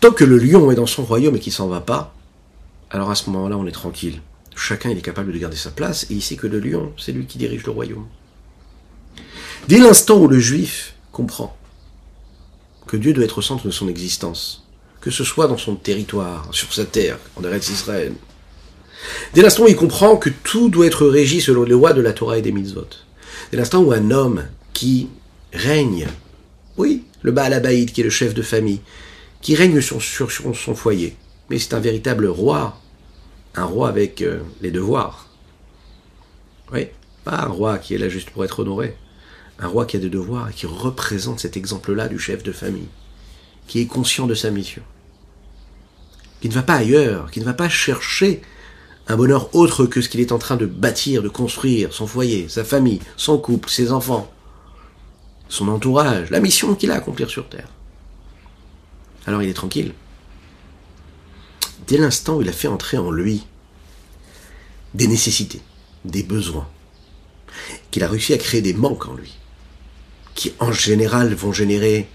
Tant 0.00 0.12
que 0.12 0.24
le 0.24 0.38
lion 0.38 0.70
est 0.70 0.76
dans 0.76 0.86
son 0.86 1.04
royaume 1.04 1.36
et 1.36 1.40
qu'il 1.40 1.52
s'en 1.52 1.68
va 1.68 1.80
pas, 1.80 2.14
alors 2.90 3.10
à 3.10 3.14
ce 3.14 3.28
moment-là, 3.30 3.58
on 3.58 3.66
est 3.66 3.72
tranquille. 3.72 4.22
Chacun 4.56 4.90
il 4.90 4.98
est 4.98 5.02
capable 5.02 5.32
de 5.32 5.38
garder 5.38 5.56
sa 5.56 5.70
place 5.70 6.04
et 6.04 6.14
il 6.14 6.22
sait 6.22 6.36
que 6.36 6.46
le 6.46 6.58
lion, 6.58 6.92
c'est 6.96 7.12
lui 7.12 7.26
qui 7.26 7.36
dirige 7.36 7.64
le 7.64 7.72
royaume. 7.72 8.06
Dès 9.68 9.78
l'instant 9.78 10.18
où 10.18 10.28
le 10.28 10.38
juif 10.38 10.94
comprend 11.18 11.56
que 12.86 12.96
Dieu 12.96 13.12
doit 13.12 13.24
être 13.24 13.38
au 13.38 13.42
centre 13.42 13.66
de 13.66 13.72
son 13.72 13.88
existence, 13.88 14.62
que 15.00 15.10
ce 15.10 15.24
soit 15.24 15.48
dans 15.48 15.58
son 15.58 15.74
territoire, 15.74 16.48
sur 16.52 16.72
sa 16.72 16.84
terre, 16.84 17.18
en 17.34 17.42
Eretz 17.42 17.70
Israël, 17.70 18.12
dès 19.34 19.42
l'instant 19.42 19.64
où 19.64 19.68
il 19.68 19.74
comprend 19.74 20.16
que 20.16 20.30
tout 20.30 20.68
doit 20.68 20.86
être 20.86 21.08
régi 21.08 21.40
selon 21.40 21.64
les 21.64 21.72
lois 21.72 21.92
de 21.92 22.00
la 22.00 22.12
Torah 22.12 22.38
et 22.38 22.42
des 22.42 22.52
mitzvot, 22.52 22.86
Dès 23.50 23.58
l'instant 23.58 23.82
où 23.82 23.90
un 23.90 24.12
homme 24.12 24.44
qui 24.72 25.08
règne, 25.52 26.06
oui, 26.76 27.02
le 27.22 27.32
Baal 27.32 27.52
Abaïd 27.52 27.90
qui 27.90 28.02
est 28.02 28.04
le 28.04 28.10
chef 28.10 28.32
de 28.32 28.42
famille, 28.42 28.80
qui 29.40 29.56
règne 29.56 29.80
sur, 29.80 30.00
son 30.00 30.74
foyer, 30.76 31.16
mais 31.50 31.58
c'est 31.58 31.74
un 31.74 31.80
véritable 31.80 32.26
roi, 32.26 32.80
un 33.56 33.64
roi 33.64 33.88
avec 33.88 34.22
euh, 34.22 34.38
les 34.60 34.70
devoirs. 34.70 35.26
Oui, 36.72 36.86
pas 37.24 37.40
un 37.42 37.48
roi 37.48 37.78
qui 37.78 37.94
est 37.94 37.98
là 37.98 38.08
juste 38.08 38.30
pour 38.30 38.44
être 38.44 38.60
honoré, 38.60 38.96
un 39.60 39.66
roi 39.66 39.86
qui 39.86 39.96
a 39.96 40.00
des 40.00 40.10
devoirs 40.10 40.50
et 40.50 40.52
qui 40.52 40.66
représente 40.66 41.40
cet 41.40 41.56
exemple-là 41.56 42.08
du 42.08 42.18
chef 42.18 42.42
de 42.42 42.52
famille, 42.52 42.88
qui 43.66 43.80
est 43.80 43.86
conscient 43.86 44.26
de 44.26 44.34
sa 44.34 44.50
mission, 44.50 44.82
qui 46.40 46.48
ne 46.48 46.54
va 46.54 46.62
pas 46.62 46.76
ailleurs, 46.76 47.30
qui 47.30 47.40
ne 47.40 47.44
va 47.44 47.54
pas 47.54 47.68
chercher 47.68 48.40
un 49.08 49.16
bonheur 49.16 49.54
autre 49.54 49.86
que 49.86 50.00
ce 50.00 50.08
qu'il 50.08 50.20
est 50.20 50.32
en 50.32 50.38
train 50.38 50.56
de 50.56 50.66
bâtir, 50.66 51.22
de 51.22 51.28
construire, 51.28 51.92
son 51.92 52.06
foyer, 52.06 52.48
sa 52.48 52.62
famille, 52.62 53.00
son 53.16 53.38
couple, 53.38 53.70
ses 53.70 53.90
enfants, 53.90 54.30
son 55.48 55.68
entourage, 55.68 56.30
la 56.30 56.40
mission 56.40 56.74
qu'il 56.74 56.90
a 56.90 56.94
à 56.94 56.98
accomplir 56.98 57.30
sur 57.30 57.48
Terre. 57.48 57.68
Alors 59.26 59.42
il 59.42 59.48
est 59.48 59.54
tranquille. 59.54 59.94
Dès 61.86 61.96
l'instant 61.96 62.36
où 62.36 62.42
il 62.42 62.48
a 62.48 62.52
fait 62.52 62.68
entrer 62.68 62.98
en 62.98 63.10
lui 63.10 63.46
des 64.94 65.08
nécessités, 65.08 65.62
des 66.04 66.22
besoins, 66.22 66.68
qu'il 67.90 68.04
a 68.04 68.08
réussi 68.08 68.34
à 68.34 68.38
créer 68.38 68.60
des 68.60 68.74
manques 68.74 69.08
en 69.08 69.14
lui, 69.14 69.38
qui 70.38 70.52
en 70.60 70.70
général 70.70 71.34
vont 71.34 71.52
générer 71.52 72.08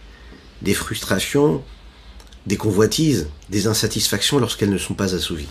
des 0.61 0.73
frustrations, 0.73 1.61
des 2.47 2.55
convoitises, 2.55 3.27
des 3.49 3.67
insatisfactions 3.67 4.39
lorsqu'elles 4.39 4.69
ne 4.69 4.77
sont 4.77 4.93
pas 4.93 5.13
assouvies. 5.13 5.49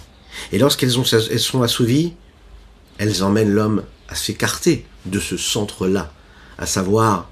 Et 0.53 0.59
lorsqu'elles 0.59 0.93
sont 0.93 1.63
assouvies, 1.63 2.15
elles 2.97 3.23
emmènent 3.23 3.53
l'homme 3.53 3.85
à 4.09 4.15
s'écarter 4.15 4.87
de 5.05 5.21
ce 5.21 5.37
centre-là, 5.37 6.15
à 6.57 6.65
savoir 6.65 7.29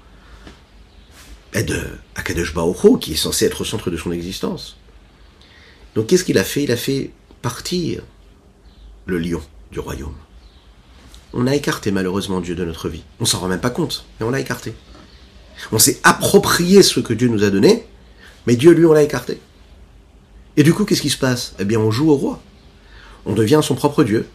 de 1.55 1.87
Akadosh 2.13 2.53
qui 3.01 3.13
est 3.13 3.15
censé 3.15 3.45
être 3.45 3.61
au 3.61 3.65
centre 3.65 3.89
de 3.89 3.97
son 3.97 4.11
existence. 4.11 4.77
Donc 5.95 6.05
qu'est-ce 6.05 6.23
qu'il 6.23 6.37
a 6.37 6.43
fait? 6.43 6.63
Il 6.65 6.71
a 6.71 6.77
fait 6.77 7.09
partir 7.41 8.03
le 9.07 9.17
lion 9.17 9.41
du 9.71 9.79
royaume. 9.79 10.15
On 11.33 11.47
a 11.47 11.55
écarté 11.55 11.89
malheureusement 11.89 12.41
Dieu 12.41 12.53
de 12.53 12.63
notre 12.63 12.89
vie. 12.89 13.03
On 13.19 13.25
s'en 13.25 13.39
rend 13.39 13.47
même 13.47 13.59
pas 13.59 13.71
compte, 13.71 14.05
mais 14.19 14.27
on 14.27 14.29
l'a 14.29 14.39
écarté. 14.39 14.75
On 15.71 15.79
s'est 15.79 15.99
approprié 16.03 16.83
ce 16.83 16.99
que 16.99 17.13
Dieu 17.13 17.27
nous 17.27 17.43
a 17.43 17.49
donné, 17.49 17.85
mais 18.47 18.55
Dieu, 18.55 18.71
lui, 18.71 18.85
on 18.85 18.93
l'a 18.93 19.03
écarté. 19.03 19.39
Et 20.57 20.63
du 20.63 20.73
coup, 20.73 20.85
qu'est-ce 20.85 21.01
qui 21.01 21.09
se 21.09 21.17
passe? 21.17 21.53
Eh 21.59 21.65
bien, 21.65 21.79
on 21.79 21.91
joue 21.91 22.11
au 22.11 22.15
roi 22.15 22.41
on 23.25 23.33
devient 23.33 23.59
son 23.61 23.75
propre 23.75 24.03
Dieu. 24.03 24.27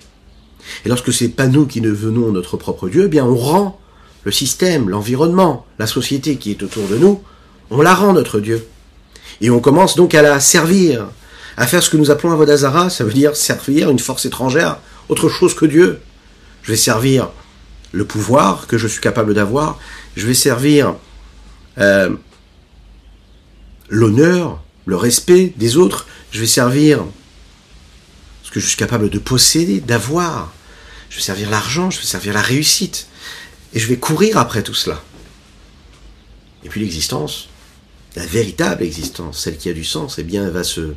Et 0.85 0.89
lorsque 0.89 1.13
c'est 1.13 1.29
pas 1.29 1.47
nous 1.47 1.67
qui 1.67 1.81
devenons 1.81 2.33
notre 2.33 2.57
propre 2.57 2.89
Dieu, 2.89 3.05
eh 3.07 3.09
bien 3.09 3.25
on 3.25 3.37
rend 3.37 3.81
le 4.25 4.33
système, 4.33 4.89
l'environnement, 4.89 5.67
la 5.79 5.87
société 5.87 6.37
qui 6.37 6.51
est 6.51 6.63
autour 6.63 6.89
de 6.89 6.97
nous, 6.97 7.23
on 7.71 7.83
la 7.83 7.95
rend 7.95 8.13
notre 8.13 8.41
Dieu. 8.41 8.67
Et 9.41 9.51
on 9.51 9.61
commence 9.61 9.97
donc 9.97 10.15
à 10.15 10.23
la 10.23 10.41
servir, 10.41 11.09
à 11.57 11.67
faire 11.67 11.83
ce 11.83 11.91
que 11.91 11.97
nous 11.97 12.11
appelons 12.11 12.33
un 12.33 12.37
Vodazara, 12.37 12.91
ça 12.91 13.05
veut 13.05 13.13
dire 13.13 13.37
servir 13.37 13.91
une 13.91 13.99
force 13.99 14.25
étrangère, 14.25 14.79
autre 15.09 15.29
chose 15.29 15.55
que 15.55 15.67
Dieu. 15.67 16.01
Je 16.63 16.73
vais 16.73 16.77
servir 16.77 17.29
le 17.93 18.05
pouvoir 18.05 18.67
que 18.67 18.79
je 18.79 18.89
suis 18.89 19.01
capable 19.01 19.35
d'avoir, 19.35 19.79
je 20.17 20.27
vais 20.27 20.35
servir 20.35 20.97
euh, 21.79 22.15
l'honneur, 23.89 24.63
le 24.85 24.97
respect 24.97 25.53
des 25.57 25.77
autres, 25.77 26.07
je 26.31 26.41
vais 26.41 26.47
servir 26.47 27.05
que 28.57 28.61
je 28.63 28.69
suis 28.69 28.79
capable 28.79 29.11
de 29.11 29.19
posséder, 29.19 29.81
d'avoir. 29.81 30.51
Je 31.11 31.17
vais 31.17 31.23
servir 31.23 31.51
l'argent, 31.51 31.91
je 31.91 31.99
vais 31.99 32.07
servir 32.07 32.33
la 32.33 32.41
réussite. 32.41 33.07
Et 33.75 33.79
je 33.79 33.87
vais 33.87 33.99
courir 33.99 34.39
après 34.39 34.63
tout 34.63 34.73
cela. 34.73 35.05
Et 36.65 36.71
puis 36.71 36.81
l'existence, 36.81 37.51
la 38.15 38.25
véritable 38.25 38.83
existence, 38.83 39.41
celle 39.41 39.59
qui 39.59 39.69
a 39.69 39.75
du 39.75 39.85
sens, 39.85 40.19
eh 40.19 40.23
bien, 40.23 40.47
elle 40.47 40.53
va 40.53 40.65
se. 40.65 40.95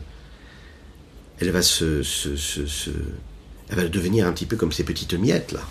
Elle 1.42 1.52
va 1.52 1.62
se, 1.62 2.02
Elle 3.70 3.76
va 3.76 3.90
devenir 3.90 4.26
un 4.26 4.32
petit 4.32 4.46
peu 4.46 4.56
comme 4.56 4.72
ces 4.72 4.86
petites 4.86 5.16
miettes, 5.16 5.52
là. 5.52 5.62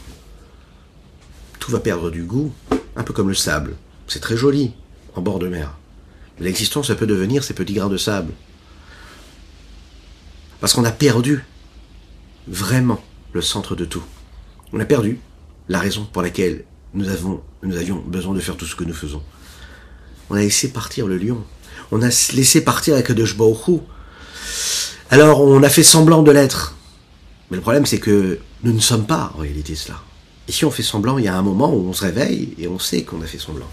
Tout 1.59 1.71
va 1.71 1.81
perdre 1.81 2.11
du 2.11 2.25
goût, 2.25 2.53
un 2.97 3.03
peu 3.03 3.15
comme 3.15 3.31
le 3.31 3.35
sable. 3.35 3.77
C'est 4.09 4.21
très 4.21 4.37
joli, 4.37 4.73
en 5.15 5.23
bord 5.23 5.39
de 5.39 5.49
mer. 5.49 5.75
L'existence, 6.41 6.91
elle 6.91 6.97
peut 6.97 7.07
devenir 7.07 7.43
ces 7.43 7.55
petits 7.55 7.75
grains 7.75 7.89
de 7.89 7.97
sable. 7.97 8.33
Parce 10.61 10.73
qu'on 10.73 10.85
a 10.85 10.93
perdu 10.93 11.45
vraiment 12.47 13.01
le 13.33 13.43
centre 13.43 13.75
de 13.75 13.85
tout. 13.85 14.03
On 14.73 14.81
a 14.81 14.85
perdu 14.85 15.21
la 15.69 15.79
raison 15.79 16.07
pour 16.13 16.23
laquelle 16.23 16.65
nous, 16.95 17.09
avons, 17.09 17.43
avions 17.63 18.03
besoin 18.07 18.35
de 18.35 18.41
faire 18.41 18.57
tout 18.57 18.67
ce 18.67 18.77
que 18.77 18.85
nous 18.85 18.95
faisons. 18.95 19.23
On 20.31 20.35
a 20.35 20.41
laissé 20.41 20.73
partir 20.73 21.07
le 21.07 21.17
lion. 21.17 21.45
On 21.91 22.03
a 22.03 22.09
laissé 22.35 22.63
partir 22.63 22.95
la 22.95 23.03
Kadosh 23.03 23.37
Alors 25.11 25.41
on 25.41 25.63
a 25.63 25.69
fait 25.69 25.83
semblant 25.83 26.23
de 26.23 26.31
l'être. 26.31 26.77
Mais 27.51 27.57
le 27.57 27.63
problème 27.63 27.87
c'est 27.87 27.99
que 27.99 28.39
nous 28.63 28.73
ne 28.73 28.81
sommes 28.81 29.07
pas 29.07 29.33
en 29.37 29.41
réalité 29.41 29.75
cela. 29.75 30.03
Et 30.49 30.53
si 30.53 30.65
on 30.65 30.71
fait 30.71 30.83
semblant, 30.83 31.19
il 31.19 31.25
y 31.25 31.29
a 31.29 31.37
un 31.37 31.43
moment 31.43 31.73
où 31.73 31.89
on 31.89 31.93
se 31.93 32.05
réveille 32.05 32.55
et 32.59 32.69
on 32.69 32.79
sait 32.79 33.03
qu'on 33.03 33.21
a 33.23 33.27
fait 33.27 33.39
semblant. 33.39 33.69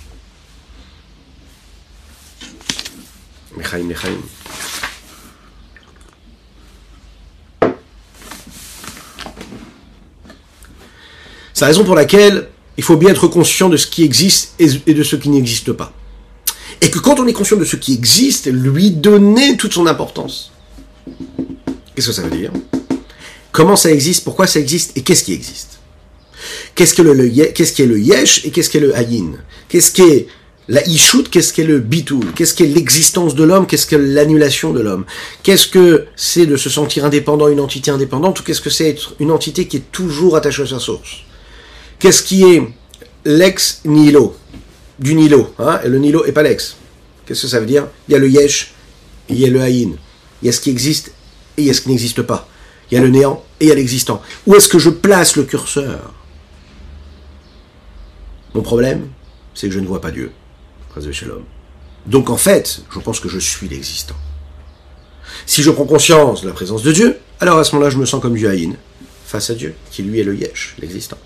C'est 11.54 11.62
la 11.62 11.68
raison 11.68 11.86
pour 11.86 11.96
laquelle 11.96 12.50
il 12.78 12.84
faut 12.84 12.98
bien 12.98 13.12
être 13.12 13.28
conscient 13.28 13.70
de 13.70 13.78
ce 13.78 13.88
qui 13.88 14.04
existe 14.04 14.56
et 14.60 14.94
de 14.94 15.04
ce 15.04 15.16
qui 15.16 15.30
n'existe 15.30 15.72
pas. 15.72 15.94
Et 16.82 16.90
que 16.90 17.00
quand 17.00 17.20
on 17.20 17.28
est 17.28 17.34
conscient 17.34 17.58
de 17.58 17.64
ce 17.64 17.78
qui 17.78 17.94
existe, 17.94 18.48
lui 18.48 18.92
donner 18.92 19.56
toute 19.56 19.74
son 19.74 19.88
importance. 19.88 20.52
Qu'est-ce 21.96 22.08
que 22.08 22.14
ça 22.14 22.24
veut 22.24 22.36
dire? 22.36 22.52
Comment 23.54 23.78
ça 23.78 23.90
existe? 23.90 24.26
Pourquoi 24.26 24.48
ça 24.48 24.60
existe? 24.60 24.98
Et 24.98 25.02
qu'est-ce 25.02 25.24
qui 25.24 25.32
existe? 25.32 25.80
Qu'est-ce 26.76 26.94
que 26.94 27.02
le, 27.02 27.30
qu'est-ce 27.52 27.72
qui 27.72 27.84
est 27.84 27.88
le 27.88 28.00
yesh 28.00 28.44
et 28.46 28.52
qu'est-ce 28.52 28.70
qui 28.70 28.78
est 28.78 28.82
le 28.82 28.94
hayin 28.94 29.32
Qu'est-ce 29.70 29.92
qui 29.92 30.02
est 30.02 30.28
la 30.68 30.86
Ishut, 30.88 31.24
qu'est-ce 31.30 31.54
qu'est 31.54 31.64
le 31.64 31.80
Bitul 31.80 32.32
Qu'est-ce 32.34 32.56
qu'est 32.56 32.66
l'existence 32.66 33.36
de 33.36 33.44
l'homme? 33.44 33.68
Qu'est-ce 33.68 33.86
que 33.86 33.96
l'annulation 33.96 34.74
de 34.74 34.82
l'homme? 34.82 35.06
Qu'est-ce 35.44 35.68
que 35.68 36.06
c'est 36.16 36.48
de 36.48 36.58
se 36.58 36.70
sentir 36.70 37.06
indépendant, 37.06 37.48
une 37.50 37.60
entité 37.60 37.92
indépendante 37.92 38.40
Ou 38.40 38.44
qu'est-ce 38.44 38.62
que 38.62 38.72
c'est 38.72 38.90
être 38.90 39.16
une 39.20 39.30
entité 39.30 39.68
qui 39.68 39.78
est 39.78 39.92
toujours 39.92 40.36
attachée 40.36 40.64
à 40.64 40.68
sa 40.68 40.80
source? 40.80 41.18
Qu'est-ce 42.00 42.24
qui 42.24 42.44
est 42.44 42.64
l'ex 43.26 43.82
nihilo? 43.86 44.36
Du 44.98 45.14
nilo, 45.14 45.54
hein? 45.60 45.80
Et 45.84 45.90
le 45.90 46.00
nilo 46.00 46.26
est 46.26 46.32
pas 46.32 46.42
l'ex. 46.42 46.78
Qu'est-ce 47.26 47.44
que 47.44 47.48
ça 47.48 47.60
veut 47.60 47.66
dire? 47.66 47.88
Il 48.08 48.14
y 48.14 48.16
a 48.16 48.20
le 48.20 48.30
yesh, 48.30 48.74
il 49.30 49.40
y 49.40 49.46
a 49.46 49.50
le 49.50 49.62
haïn. 49.62 49.96
Il 50.42 50.46
y 50.46 50.50
a 50.50 50.52
ce 50.52 50.62
qui 50.62 50.70
existe 50.72 51.10
et 51.58 51.62
il 51.62 51.68
y 51.68 51.70
a 51.70 51.74
ce 51.74 51.82
qui 51.82 51.90
n'existe 51.90 52.22
pas. 52.22 52.48
Il 52.90 52.96
y 52.96 52.98
a 52.98 53.02
le 53.02 53.10
néant 53.10 53.44
et 53.60 53.66
il 53.66 53.68
y 53.70 53.72
a 53.72 53.76
l'existant. 53.76 54.22
Où 54.48 54.56
est-ce 54.56 54.70
que 54.70 54.80
je 54.80 54.90
place 54.90 55.36
le 55.36 55.44
curseur? 55.44 56.14
Mon 58.54 58.62
problème, 58.62 59.10
c'est 59.54 59.68
que 59.68 59.74
je 59.74 59.80
ne 59.80 59.88
vois 59.88 60.02
pas 60.02 60.12
Dieu. 60.12 60.32
Donc 62.06 62.30
en 62.30 62.38
fait, 62.38 62.82
je 62.94 63.00
pense 63.00 63.20
que 63.20 63.30
je 63.30 63.40
suis 63.40 63.68
l'existant. 63.68 64.16
Si 65.46 65.64
je 65.64 65.72
prends 65.72 65.86
conscience 65.86 66.42
de 66.42 66.48
la 66.48 66.54
présence 66.54 66.84
de 66.84 66.92
Dieu, 66.92 67.18
alors 67.40 67.58
à 67.58 67.64
ce 67.64 67.74
moment-là, 67.74 67.90
je 67.90 67.98
me 67.98 68.06
sens 68.06 68.22
comme 68.22 68.36
du 68.36 68.48
haïn 68.48 68.76
face 69.26 69.50
à 69.50 69.56
Dieu, 69.56 69.74
qui 69.92 70.04
lui 70.04 70.20
est 70.20 70.24
le 70.24 70.36
yesh, 70.36 70.76
l'existant. 70.80 71.18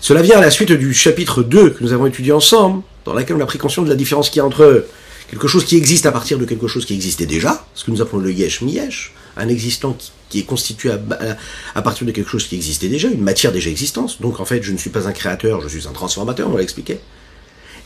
Cela 0.00 0.22
vient 0.22 0.38
à 0.38 0.40
la 0.40 0.50
suite 0.50 0.72
du 0.72 0.94
chapitre 0.94 1.42
2 1.42 1.70
que 1.70 1.82
nous 1.82 1.92
avons 1.92 2.06
étudié 2.06 2.32
ensemble, 2.32 2.82
dans 3.04 3.14
lequel 3.14 3.36
on 3.36 3.40
a 3.40 3.46
pris 3.46 3.58
conscience 3.58 3.86
de 3.86 3.90
la 3.90 3.96
différence 3.96 4.30
qu'il 4.30 4.38
y 4.38 4.40
a 4.40 4.46
entre 4.46 4.86
quelque 5.28 5.48
chose 5.48 5.64
qui 5.64 5.76
existe 5.76 6.06
à 6.06 6.12
partir 6.12 6.38
de 6.38 6.44
quelque 6.44 6.66
chose 6.66 6.84
qui 6.84 6.94
existait 6.94 7.26
déjà, 7.26 7.66
ce 7.74 7.84
que 7.84 7.90
nous 7.90 8.00
appelons 8.00 8.20
le 8.20 8.32
yesh 8.32 8.62
mi-yesh, 8.62 9.12
un 9.36 9.48
existant 9.48 9.96
qui, 10.28 10.40
est 10.40 10.44
constitué 10.44 10.90
à, 10.90 11.82
partir 11.82 12.06
de 12.06 12.12
quelque 12.12 12.30
chose 12.30 12.46
qui 12.46 12.56
existait 12.56 12.88
déjà, 12.88 13.08
une 13.08 13.22
matière 13.22 13.52
déjà 13.52 13.70
existante. 13.70 14.20
Donc 14.20 14.40
en 14.40 14.44
fait, 14.44 14.62
je 14.62 14.72
ne 14.72 14.78
suis 14.78 14.90
pas 14.90 15.06
un 15.06 15.12
créateur, 15.12 15.60
je 15.62 15.68
suis 15.68 15.86
un 15.86 15.92
transformateur, 15.92 16.50
on 16.50 16.56
l'a 16.56 16.62
expliqué. 16.62 16.98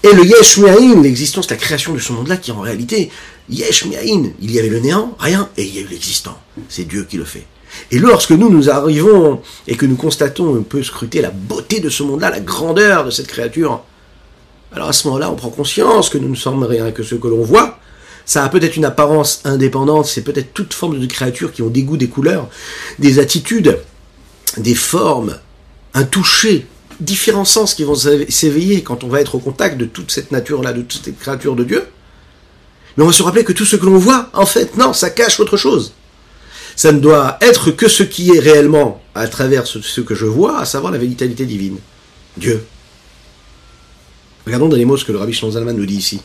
Et 0.02 0.12
le 0.12 0.24
yesh 0.24 0.59
mi'ain, 0.59 1.00
l'existence, 1.00 1.48
la 1.50 1.57
création 1.57 1.92
de 1.92 1.98
ce 1.98 2.12
monde-là, 2.12 2.37
qui 2.37 2.50
en 2.50 2.61
réalité, 2.61 3.11
yesh 3.48 3.85
mi'ain, 3.85 4.31
il 4.40 4.50
y 4.50 4.59
avait 4.59 4.68
le 4.68 4.81
néant, 4.81 5.16
rien, 5.20 5.48
et 5.57 5.64
il 5.64 5.74
y 5.74 5.78
a 5.78 5.83
eu 5.83 5.88
l'existant. 5.88 6.40
C'est 6.68 6.85
Dieu 6.85 7.07
qui 7.09 7.18
le 7.18 7.24
fait. 7.24 7.46
Et 7.90 7.98
lorsque 7.98 8.33
nous, 8.33 8.50
nous 8.50 8.68
arrivons 8.68 9.40
et 9.66 9.76
que 9.76 9.87
nous 9.87 9.96
constatons 9.96 10.57
un 10.57 10.62
peu 10.62 10.83
scruter 10.83 11.20
la 11.20 11.31
beauté 11.31 11.81
de 11.81 11.88
ce 11.88 12.02
monde-là, 12.02 12.31
la 12.31 12.40
grandeur 12.40 13.05
de 13.05 13.11
cette 13.11 13.28
créature, 13.28 13.85
alors 14.75 14.89
à 14.89 14.93
ce 14.93 15.07
moment-là, 15.09 15.31
on 15.31 15.37
prend 15.37 15.51
conscience 15.51 16.09
que 16.09 16.19
nous 16.19 16.29
ne 16.29 16.35
sommes 16.35 16.65
rien 16.65 16.93
que 16.93 17.03
ce 17.03 17.15
que 17.15 17.29
l'on 17.29 17.43
voit, 17.43 17.79
ça 18.25 18.45
a 18.45 18.49
peut-être 18.49 18.77
une 18.77 18.85
apparence 18.85 19.41
indépendante, 19.45 20.07
c'est 20.07 20.23
peut-être 20.23 20.55
toute 20.55 20.73
forme 20.73 20.99
de 20.99 21.07
créatures 21.07 21.53
qui 21.53 21.63
ont 21.63 21.69
des 21.69 21.83
goûts, 21.83 21.97
des 21.97 22.09
couleurs, 22.09 22.49
des 22.99 23.19
attitudes, 23.19 23.79
des 24.57 24.75
formes, 24.75 25.39
un 25.95 26.05
toucher, 26.05 26.67
différents 27.01 27.45
sens 27.45 27.75
qui 27.75 27.85
vont 27.85 27.95
s'éveiller 27.95 28.83
quand 28.83 29.05
on 29.05 29.09
va 29.09 29.21
être 29.21 29.35
au 29.35 29.39
contact 29.39 29.77
de 29.77 29.85
toute 29.85 30.11
cette 30.11 30.31
nature-là, 30.31 30.73
de 30.73 30.83
toute 30.83 31.05
cette 31.05 31.19
créature 31.19 31.57
de 31.57 31.65
Dieu. 31.65 31.87
Mais 32.97 33.05
on 33.05 33.09
va 33.09 33.13
se 33.13 33.23
rappeler 33.23 33.45
que 33.45 33.53
tout 33.53 33.65
ce 33.65 33.77
que 33.77 33.87
l'on 33.87 33.99
voit, 33.99 34.31
en 34.33 34.47
fait, 34.47 34.77
non, 34.77 34.93
ça 34.93 35.11
cache 35.11 35.41
autre 35.41 35.57
chose. 35.57 35.93
Ça 36.77 36.93
ne 36.93 37.01
doit 37.01 37.39
être 37.41 37.71
que 37.71 37.89
ce 37.89 38.03
qui 38.03 38.31
est 38.31 38.39
réellement 38.39 39.03
à 39.15 39.29
travers 39.29 39.67
ce 39.67 40.01
que 40.01 40.15
je 40.15 40.27
vois, 40.27 40.61
à 40.61 40.65
savoir 40.65 40.93
la 40.93 40.99
vitalité 40.99 41.45
divine. 41.45 41.79
Dieu. 42.37 42.65
Regardons 44.46 44.68
dans 44.68 44.76
les 44.76 44.85
mots 44.85 44.96
ce 44.96 45.05
que 45.05 45.12
le 45.12 45.18
rabbi 45.18 45.33
Zalman 45.35 45.76
nous 45.76 45.87
dit 45.87 45.96
ici. 45.96 46.20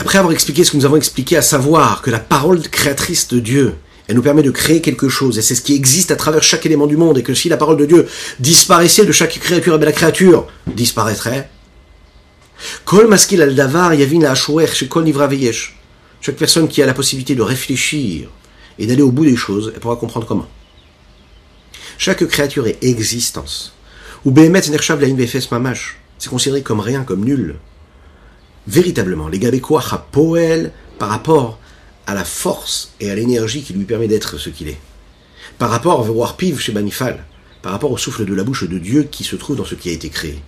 Après 0.00 0.18
avoir 0.18 0.32
expliqué 0.32 0.64
ce 0.64 0.72
que 0.72 0.76
nous 0.76 0.84
avons 0.84 0.96
expliqué, 0.96 1.36
à 1.36 1.42
savoir 1.42 2.02
que 2.02 2.10
la 2.10 2.18
parole 2.18 2.60
créatrice 2.60 3.28
de 3.28 3.38
Dieu, 3.38 3.74
elle 4.06 4.16
nous 4.16 4.22
permet 4.22 4.42
de 4.42 4.50
créer 4.50 4.82
quelque 4.82 5.08
chose, 5.08 5.38
et 5.38 5.42
c'est 5.42 5.54
ce 5.54 5.62
qui 5.62 5.74
existe 5.74 6.10
à 6.10 6.16
travers 6.16 6.42
chaque 6.42 6.66
élément 6.66 6.86
du 6.86 6.98
monde, 6.98 7.16
et 7.16 7.22
que 7.22 7.32
si 7.32 7.48
la 7.48 7.56
parole 7.56 7.78
de 7.78 7.86
Dieu 7.86 8.06
disparaissait 8.40 9.06
de 9.06 9.12
chaque 9.12 9.38
créature, 9.38 9.78
la 9.78 9.92
créature 9.92 10.46
disparaîtrait. 10.66 11.48
Chaque 16.20 16.36
personne 16.36 16.68
qui 16.68 16.82
a 16.82 16.86
la 16.86 16.94
possibilité 16.94 17.34
de 17.34 17.42
réfléchir 17.42 18.28
et 18.78 18.86
d'aller 18.86 19.02
au 19.02 19.10
bout 19.10 19.24
des 19.24 19.36
choses, 19.36 19.72
elle 19.74 19.80
pourra 19.80 19.96
comprendre 19.96 20.26
comment. 20.26 20.48
Chaque 21.98 22.24
créature 22.26 22.66
est 22.66 22.82
existence. 22.82 23.74
Ou 24.24 24.32
c'est 26.18 26.28
considéré 26.30 26.62
comme 26.62 26.80
rien, 26.80 27.04
comme 27.04 27.24
nul 27.24 27.56
véritablement, 28.66 29.28
les 29.28 29.40
à 29.44 29.98
Poel 30.10 30.72
par 30.98 31.08
rapport 31.08 31.58
à 32.06 32.14
la 32.14 32.24
force 32.24 32.92
et 33.00 33.10
à 33.10 33.14
l'énergie 33.14 33.62
qui 33.62 33.72
lui 33.72 33.84
permet 33.84 34.08
d'être 34.08 34.38
ce 34.38 34.50
qu'il 34.50 34.68
est. 34.68 34.78
Par 35.58 35.70
rapport 35.70 36.00
à 36.00 36.02
voir 36.02 36.36
Piv 36.36 36.58
chez 36.60 36.72
Banifal, 36.72 37.24
par 37.62 37.72
rapport 37.72 37.90
au 37.90 37.96
souffle 37.96 38.24
de 38.24 38.34
la 38.34 38.44
bouche 38.44 38.68
de 38.68 38.78
Dieu 38.78 39.04
qui 39.04 39.24
se 39.24 39.36
trouve 39.36 39.56
dans 39.56 39.64
ce 39.64 39.74
qui 39.74 39.88
a 39.88 39.92
été 39.92 40.08
créé. 40.08 40.42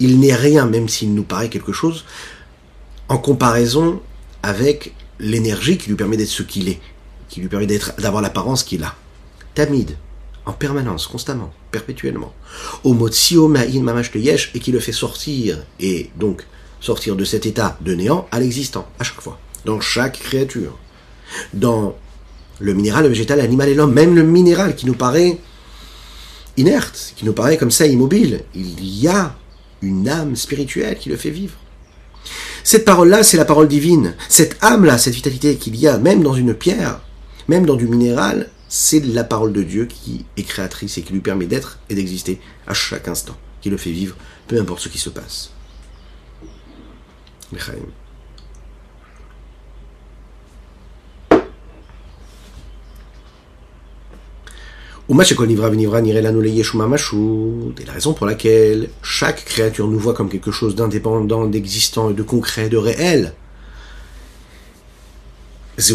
Il 0.00 0.20
n'est 0.20 0.34
rien, 0.34 0.66
même 0.66 0.88
s'il 0.88 1.14
nous 1.14 1.24
paraît 1.24 1.48
quelque 1.48 1.72
chose, 1.72 2.04
en 3.08 3.18
comparaison 3.18 4.00
avec 4.42 4.94
l'énergie 5.18 5.78
qui 5.78 5.88
lui 5.88 5.96
permet 5.96 6.16
d'être 6.16 6.28
ce 6.28 6.42
qu'il 6.42 6.68
est, 6.68 6.80
qui 7.28 7.40
lui 7.40 7.48
permet 7.48 7.66
d'avoir 7.98 8.22
l'apparence 8.22 8.62
qu'il 8.62 8.84
a. 8.84 8.94
En 10.46 10.52
permanence, 10.52 11.06
constamment, 11.08 11.52
perpétuellement. 11.72 12.32
Au 12.84 12.94
mot 12.94 13.10
ma'in 13.48 13.82
mamash 13.82 14.14
yesh, 14.14 14.50
et 14.54 14.60
qui 14.60 14.72
le 14.72 14.80
fait 14.80 14.92
sortir, 14.92 15.58
et 15.80 16.10
donc 16.16 16.46
sortir 16.80 17.16
de 17.16 17.24
cet 17.24 17.44
état 17.44 17.76
de 17.80 17.94
néant 17.94 18.28
à 18.30 18.38
l'existant, 18.38 18.86
à 19.00 19.04
chaque 19.04 19.20
fois, 19.20 19.38
dans 19.64 19.80
chaque 19.80 20.20
créature. 20.20 20.78
Dans 21.52 21.96
le 22.60 22.72
minéral, 22.72 23.02
le 23.02 23.08
végétal, 23.08 23.38
l'animal 23.38 23.68
et 23.68 23.74
l'homme, 23.74 23.92
même 23.92 24.14
le 24.14 24.22
minéral 24.22 24.76
qui 24.76 24.86
nous 24.86 24.94
paraît 24.94 25.38
inerte, 26.56 27.12
qui 27.16 27.24
nous 27.24 27.32
paraît 27.32 27.56
comme 27.56 27.70
ça 27.70 27.86
immobile, 27.86 28.44
il 28.54 28.82
y 28.82 29.08
a 29.08 29.36
une 29.82 30.08
âme 30.08 30.36
spirituelle 30.36 30.98
qui 30.98 31.08
le 31.08 31.16
fait 31.16 31.30
vivre. 31.30 31.58
Cette 32.64 32.84
parole-là, 32.84 33.22
c'est 33.22 33.36
la 33.36 33.44
parole 33.44 33.68
divine. 33.68 34.14
Cette 34.28 34.56
âme-là, 34.62 34.98
cette 34.98 35.14
vitalité 35.14 35.56
qu'il 35.56 35.76
y 35.76 35.86
a, 35.86 35.98
même 35.98 36.22
dans 36.22 36.34
une 36.34 36.54
pierre, 36.54 37.00
même 37.48 37.66
dans 37.66 37.76
du 37.76 37.86
minéral, 37.86 38.50
c'est 38.68 39.00
la 39.00 39.24
parole 39.24 39.52
de 39.52 39.62
Dieu 39.62 39.86
qui 39.86 40.26
est 40.36 40.42
créatrice 40.42 40.98
et 40.98 41.02
qui 41.02 41.12
lui 41.12 41.20
permet 41.20 41.46
d'être 41.46 41.78
et 41.88 41.94
d'exister 41.94 42.40
à 42.66 42.74
chaque 42.74 43.08
instant, 43.08 43.36
qui 43.60 43.70
le 43.70 43.76
fait 43.76 43.90
vivre, 43.90 44.16
peu 44.46 44.60
importe 44.60 44.80
ce 44.80 44.88
qui 44.88 44.98
se 44.98 45.10
passe. 45.10 45.52
Et 47.52 47.56
la 57.86 57.92
raison 57.92 58.12
pour 58.12 58.26
laquelle 58.26 58.90
chaque 59.02 59.44
créature 59.46 59.88
nous 59.88 59.98
voit 59.98 60.12
comme 60.12 60.28
quelque 60.28 60.50
chose 60.50 60.74
d'indépendant, 60.74 61.46
d'existant, 61.46 62.10
de 62.10 62.22
concret, 62.22 62.68
de 62.68 62.76
réel, 62.76 63.32
c'est 65.80 65.94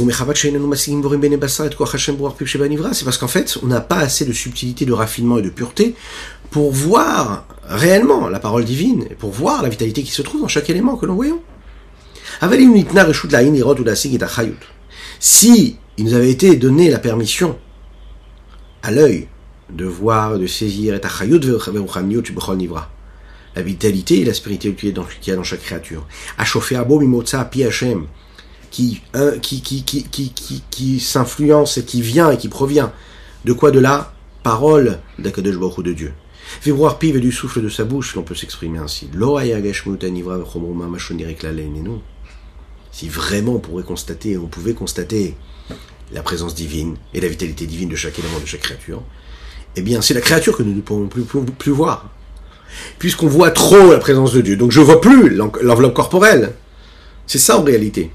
parce 3.03 3.17
qu'en 3.17 3.27
fait, 3.27 3.57
on 3.61 3.67
n'a 3.67 3.81
pas 3.81 3.97
assez 3.97 4.23
de 4.23 4.31
subtilité, 4.31 4.85
de 4.85 4.93
raffinement 4.93 5.37
et 5.39 5.41
de 5.41 5.49
pureté 5.49 5.95
pour 6.51 6.71
voir 6.71 7.45
réellement 7.67 8.29
la 8.29 8.39
parole 8.39 8.63
divine, 8.63 9.05
et 9.09 9.15
pour 9.15 9.31
voir 9.31 9.61
la 9.61 9.67
vitalité 9.67 10.03
qui 10.03 10.11
se 10.11 10.21
trouve 10.21 10.39
dans 10.41 10.47
chaque 10.47 10.69
élément 10.69 10.95
que 10.95 11.05
nous 11.05 11.15
voyons. 11.15 11.41
Si 15.19 15.77
il 15.97 16.05
nous 16.05 16.13
avait 16.13 16.31
été 16.31 16.55
donné 16.55 16.89
la 16.89 16.99
permission 16.99 17.57
à 18.83 18.91
l'œil 18.91 19.27
de 19.69 19.83
voir, 19.85 20.39
de 20.39 20.47
saisir 20.47 20.97
la 23.55 23.61
vitalité 23.61 24.21
et 24.21 24.25
la 24.25 24.33
spiritualité 24.33 24.93
qu'il 25.19 25.33
y 25.33 25.35
dans 25.35 25.43
chaque 25.43 25.61
créature, 25.61 26.07
à 26.37 26.45
chauffer 26.45 26.77
à 26.77 26.85
beau 26.85 27.01
mimotza 27.01 27.43
pi 27.45 27.63
qui, 28.73 29.01
qui, 30.71 30.99
s'influence 30.99 31.77
et 31.77 31.85
qui 31.85 32.01
vient 32.01 32.31
et 32.31 32.37
qui 32.37 32.49
provient 32.49 32.91
de 33.45 33.53
quoi 33.53 33.69
De 33.71 33.79
la 33.79 34.13
parole 34.41 34.99
d'Akadosh 35.19 35.57
Baruch 35.57 35.83
de 35.83 35.93
Dieu. 35.93 36.13
voir 36.67 36.97
pive 36.97 37.19
du 37.19 37.31
souffle 37.31 37.61
de 37.61 37.69
sa 37.69 37.83
bouche, 37.83 38.15
l'on 38.15 38.23
peut 38.23 38.35
s'exprimer 38.35 38.79
ainsi. 38.79 39.09
Si 42.91 43.09
vraiment 43.09 43.53
on 43.53 43.59
pourrait 43.59 43.83
constater, 43.83 44.37
on 44.37 44.47
pouvait 44.47 44.73
constater 44.73 45.35
la 46.11 46.23
présence 46.23 46.55
divine 46.55 46.95
et 47.13 47.21
la 47.21 47.27
vitalité 47.27 47.65
divine 47.67 47.89
de 47.89 47.95
chaque 47.95 48.17
élément 48.17 48.39
de 48.39 48.45
chaque 48.45 48.61
créature, 48.61 49.03
eh 49.75 49.81
bien 49.81 50.01
c'est 50.01 50.13
la 50.15 50.21
créature 50.21 50.57
que 50.57 50.63
nous 50.63 50.73
ne 50.73 50.81
pouvons 50.81 51.07
plus, 51.07 51.23
plus, 51.23 51.43
plus 51.43 51.71
voir. 51.71 52.09
Puisqu'on 52.97 53.27
voit 53.27 53.51
trop 53.51 53.91
la 53.91 53.99
présence 53.99 54.33
de 54.33 54.41
Dieu. 54.41 54.55
Donc 54.57 54.71
je 54.71 54.81
vois 54.81 54.99
plus 54.99 55.29
l'enveloppe 55.29 55.93
corporelle. 55.93 56.53
C'est 57.27 57.37
ça 57.37 57.59
en 57.59 57.63
réalité. 57.63 58.11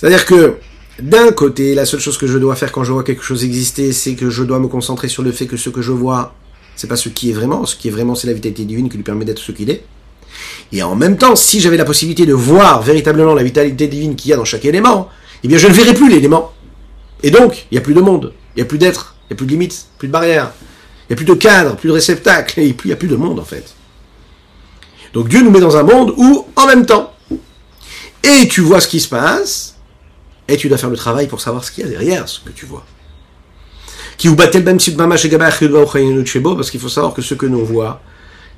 C'est-à-dire 0.00 0.24
que 0.24 0.56
d'un 0.98 1.30
côté, 1.30 1.74
la 1.74 1.84
seule 1.84 2.00
chose 2.00 2.16
que 2.16 2.26
je 2.26 2.38
dois 2.38 2.56
faire 2.56 2.72
quand 2.72 2.84
je 2.84 2.92
vois 2.92 3.04
quelque 3.04 3.22
chose 3.22 3.44
exister, 3.44 3.92
c'est 3.92 4.14
que 4.14 4.30
je 4.30 4.42
dois 4.44 4.58
me 4.58 4.66
concentrer 4.66 5.08
sur 5.08 5.22
le 5.22 5.30
fait 5.30 5.44
que 5.46 5.58
ce 5.58 5.68
que 5.68 5.82
je 5.82 5.92
vois, 5.92 6.34
c'est 6.74 6.86
pas 6.86 6.96
ce 6.96 7.10
qui 7.10 7.28
est 7.28 7.34
vraiment. 7.34 7.66
Ce 7.66 7.76
qui 7.76 7.88
est 7.88 7.90
vraiment, 7.90 8.14
c'est 8.14 8.26
la 8.26 8.32
vitalité 8.32 8.64
divine 8.64 8.88
qui 8.88 8.96
lui 8.96 9.04
permet 9.04 9.26
d'être 9.26 9.40
ce 9.40 9.52
qu'il 9.52 9.68
est. 9.68 9.84
Et 10.72 10.82
en 10.82 10.96
même 10.96 11.18
temps, 11.18 11.36
si 11.36 11.60
j'avais 11.60 11.76
la 11.76 11.84
possibilité 11.84 12.24
de 12.24 12.32
voir 12.32 12.80
véritablement 12.80 13.34
la 13.34 13.42
vitalité 13.42 13.88
divine 13.88 14.16
qu'il 14.16 14.30
y 14.30 14.32
a 14.32 14.36
dans 14.38 14.44
chaque 14.46 14.64
élément, 14.64 15.10
eh 15.44 15.48
bien 15.48 15.58
je 15.58 15.66
ne 15.66 15.72
verrais 15.74 15.92
plus 15.92 16.08
l'élément. 16.08 16.54
Et 17.22 17.30
donc, 17.30 17.66
il 17.70 17.74
n'y 17.74 17.78
a 17.78 17.82
plus 17.82 17.92
de 17.92 18.00
monde, 18.00 18.32
il 18.56 18.60
n'y 18.60 18.62
a 18.62 18.64
plus 18.66 18.78
d'être, 18.78 19.16
il 19.24 19.34
n'y 19.34 19.34
a 19.34 19.36
plus 19.36 19.46
de 19.46 19.52
limites, 19.52 19.86
plus 19.98 20.08
de 20.08 20.12
barrières, 20.12 20.52
il 21.02 21.12
n'y 21.12 21.14
a 21.14 21.16
plus 21.16 21.26
de 21.26 21.34
cadre, 21.34 21.76
plus 21.76 21.88
de 21.88 21.92
réceptacle, 21.92 22.58
et 22.60 22.68
il 22.68 22.86
n'y 22.86 22.92
a 22.92 22.96
plus 22.96 23.08
de 23.08 23.16
monde 23.16 23.38
en 23.38 23.44
fait. 23.44 23.74
Donc 25.12 25.28
Dieu 25.28 25.42
nous 25.42 25.50
met 25.50 25.60
dans 25.60 25.76
un 25.76 25.82
monde 25.82 26.14
où, 26.16 26.46
en 26.56 26.66
même 26.66 26.86
temps, 26.86 27.12
et 28.22 28.48
tu 28.48 28.62
vois 28.62 28.80
ce 28.80 28.88
qui 28.88 29.00
se 29.00 29.08
passe, 29.08 29.76
et 30.50 30.56
tu 30.56 30.68
dois 30.68 30.78
faire 30.78 30.90
le 30.90 30.96
travail 30.96 31.28
pour 31.28 31.40
savoir 31.40 31.64
ce 31.64 31.70
qu'il 31.70 31.84
y 31.84 31.86
a 31.86 31.90
derrière 31.90 32.28
ce 32.28 32.40
que 32.40 32.50
tu 32.50 32.66
vois. 32.66 32.84
Qui 34.18 34.28
vous 34.28 34.34
battait 34.36 34.58
le 34.58 34.64
même 34.64 34.80
parce 36.56 36.70
qu'il 36.70 36.80
faut 36.80 36.88
savoir 36.88 37.14
que 37.14 37.22
ce 37.22 37.34
que 37.34 37.46
nous 37.46 37.64
voit, 37.64 38.02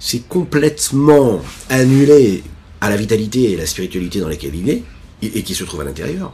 c'est 0.01 0.27
complètement 0.27 1.41
annulé 1.69 2.43
à 2.81 2.91
la 2.91 2.97
vitalité 2.97 3.53
et 3.53 3.57
la 3.57 3.67
spiritualité 3.67 4.21
dans 4.21 4.29
laquelle 4.29 4.55
il 4.55 4.69
est, 4.71 4.83
et 5.23 5.43
qui 5.43 5.55
se 5.55 5.63
trouve 5.63 5.83
à 5.83 5.85
l'intérieur. 5.85 6.33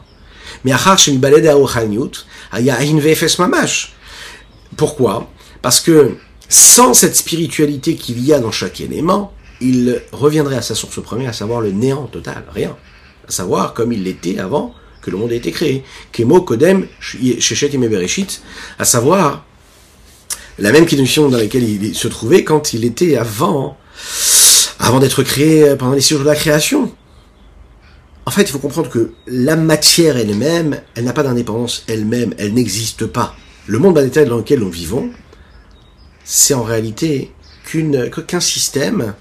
Mais 0.65 0.73
Pourquoi? 4.77 5.31
Parce 5.61 5.81
que 5.81 6.17
sans 6.49 6.95
cette 6.95 7.17
spiritualité 7.17 7.97
qu'il 7.97 8.25
y 8.25 8.33
a 8.33 8.39
dans 8.39 8.53
chaque 8.53 8.81
élément, 8.81 9.35
il 9.61 10.01
reviendrait 10.13 10.57
à 10.57 10.63
sa 10.63 10.75
source 10.75 11.03
première, 11.03 11.31
à 11.31 11.35
savoir 11.35 11.61
le 11.61 11.73
néant 11.73 12.07
total, 12.07 12.45
rien. 12.55 12.77
À 13.29 13.31
savoir 13.31 13.75
comme 13.75 13.93
il 13.93 14.05
l'était 14.05 14.39
avant 14.39 14.73
que 15.01 15.11
le 15.11 15.17
monde 15.17 15.33
ait 15.33 15.37
été 15.37 15.51
créé. 15.53 15.85
Kemo 16.13 16.43
Kodem 16.43 16.87
Shechet 17.01 17.77
Bereshit, 17.77 18.43
à 18.79 18.85
savoir 18.85 19.45
la 20.59 20.73
même 20.73 20.87
condition 20.87 21.29
dans 21.29 21.39
laquelle 21.39 21.63
il 21.63 21.95
se 21.95 22.09
trouvait 22.09 22.45
quand 22.45 22.73
il 22.73 22.85
était 22.85 23.17
avant, 23.17 23.77
avant 24.79 24.99
d'être 24.99 25.23
créé 25.23 25.77
pendant 25.77 25.95
les 25.95 26.01
six 26.01 26.15
jours 26.15 26.25
de 26.25 26.29
la 26.29 26.35
création. 26.35 26.93
En 28.27 28.31
fait, 28.31 28.43
il 28.43 28.49
faut 28.49 28.59
comprendre 28.59 28.91
que 28.91 29.13
la 29.27 29.57
matière 29.57 30.19
elle-même, 30.19 30.83
elle 30.95 31.05
n'a 31.05 31.15
pas 31.15 31.23
d'indépendance 31.23 31.85
elle-même, 31.87 32.35
elle 32.37 32.53
n'existe 32.53 33.07
pas. 33.07 33.35
Le 33.67 33.79
monde 33.79 33.95
matériel 33.95 34.29
dans 34.29 34.37
lequel 34.37 34.61
nous 34.61 34.71
vivons, 34.71 35.11
c'est 36.25 36.55
en 36.55 36.63
réalité 36.63 37.33
qu'un 38.27 38.41
système 38.41 39.15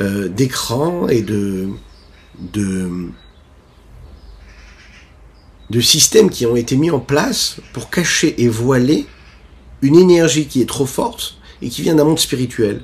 euh, 0.00 0.28
d'écran 0.28 1.08
et 1.08 1.22
de, 1.22 1.68
de 5.70 5.80
systèmes 5.80 6.30
qui 6.30 6.46
ont 6.46 6.56
été 6.56 6.76
mis 6.76 6.90
en 6.90 7.00
place 7.00 7.56
pour 7.72 7.90
cacher 7.90 8.34
et 8.42 8.48
voiler 8.48 9.06
une 9.82 9.96
énergie 9.96 10.46
qui 10.46 10.60
est 10.60 10.68
trop 10.68 10.86
forte 10.86 11.36
et 11.62 11.68
qui 11.68 11.82
vient 11.82 11.94
d'un 11.94 12.04
monde 12.04 12.18
spirituel. 12.18 12.82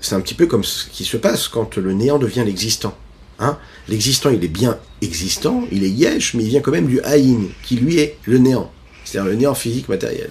C'est 0.00 0.14
un 0.14 0.20
petit 0.20 0.34
peu 0.34 0.46
comme 0.46 0.64
ce 0.64 0.88
qui 0.88 1.04
se 1.04 1.16
passe 1.16 1.48
quand 1.48 1.76
le 1.76 1.92
néant 1.92 2.18
devient 2.18 2.44
l'existant. 2.44 2.96
Hein 3.38 3.58
L'existant, 3.88 4.30
il 4.30 4.42
est 4.44 4.48
bien 4.48 4.78
existant, 5.02 5.64
il 5.70 5.84
est 5.84 5.90
yesh, 5.90 6.34
mais 6.34 6.44
il 6.44 6.50
vient 6.50 6.60
quand 6.60 6.70
même 6.70 6.86
du 6.86 7.00
haïn, 7.00 7.48
qui 7.62 7.76
lui 7.76 7.98
est 7.98 8.18
le 8.24 8.38
néant, 8.38 8.70
c'est-à-dire 9.04 9.30
le 9.30 9.36
néant 9.36 9.54
physique 9.54 9.88
matériel. 9.88 10.30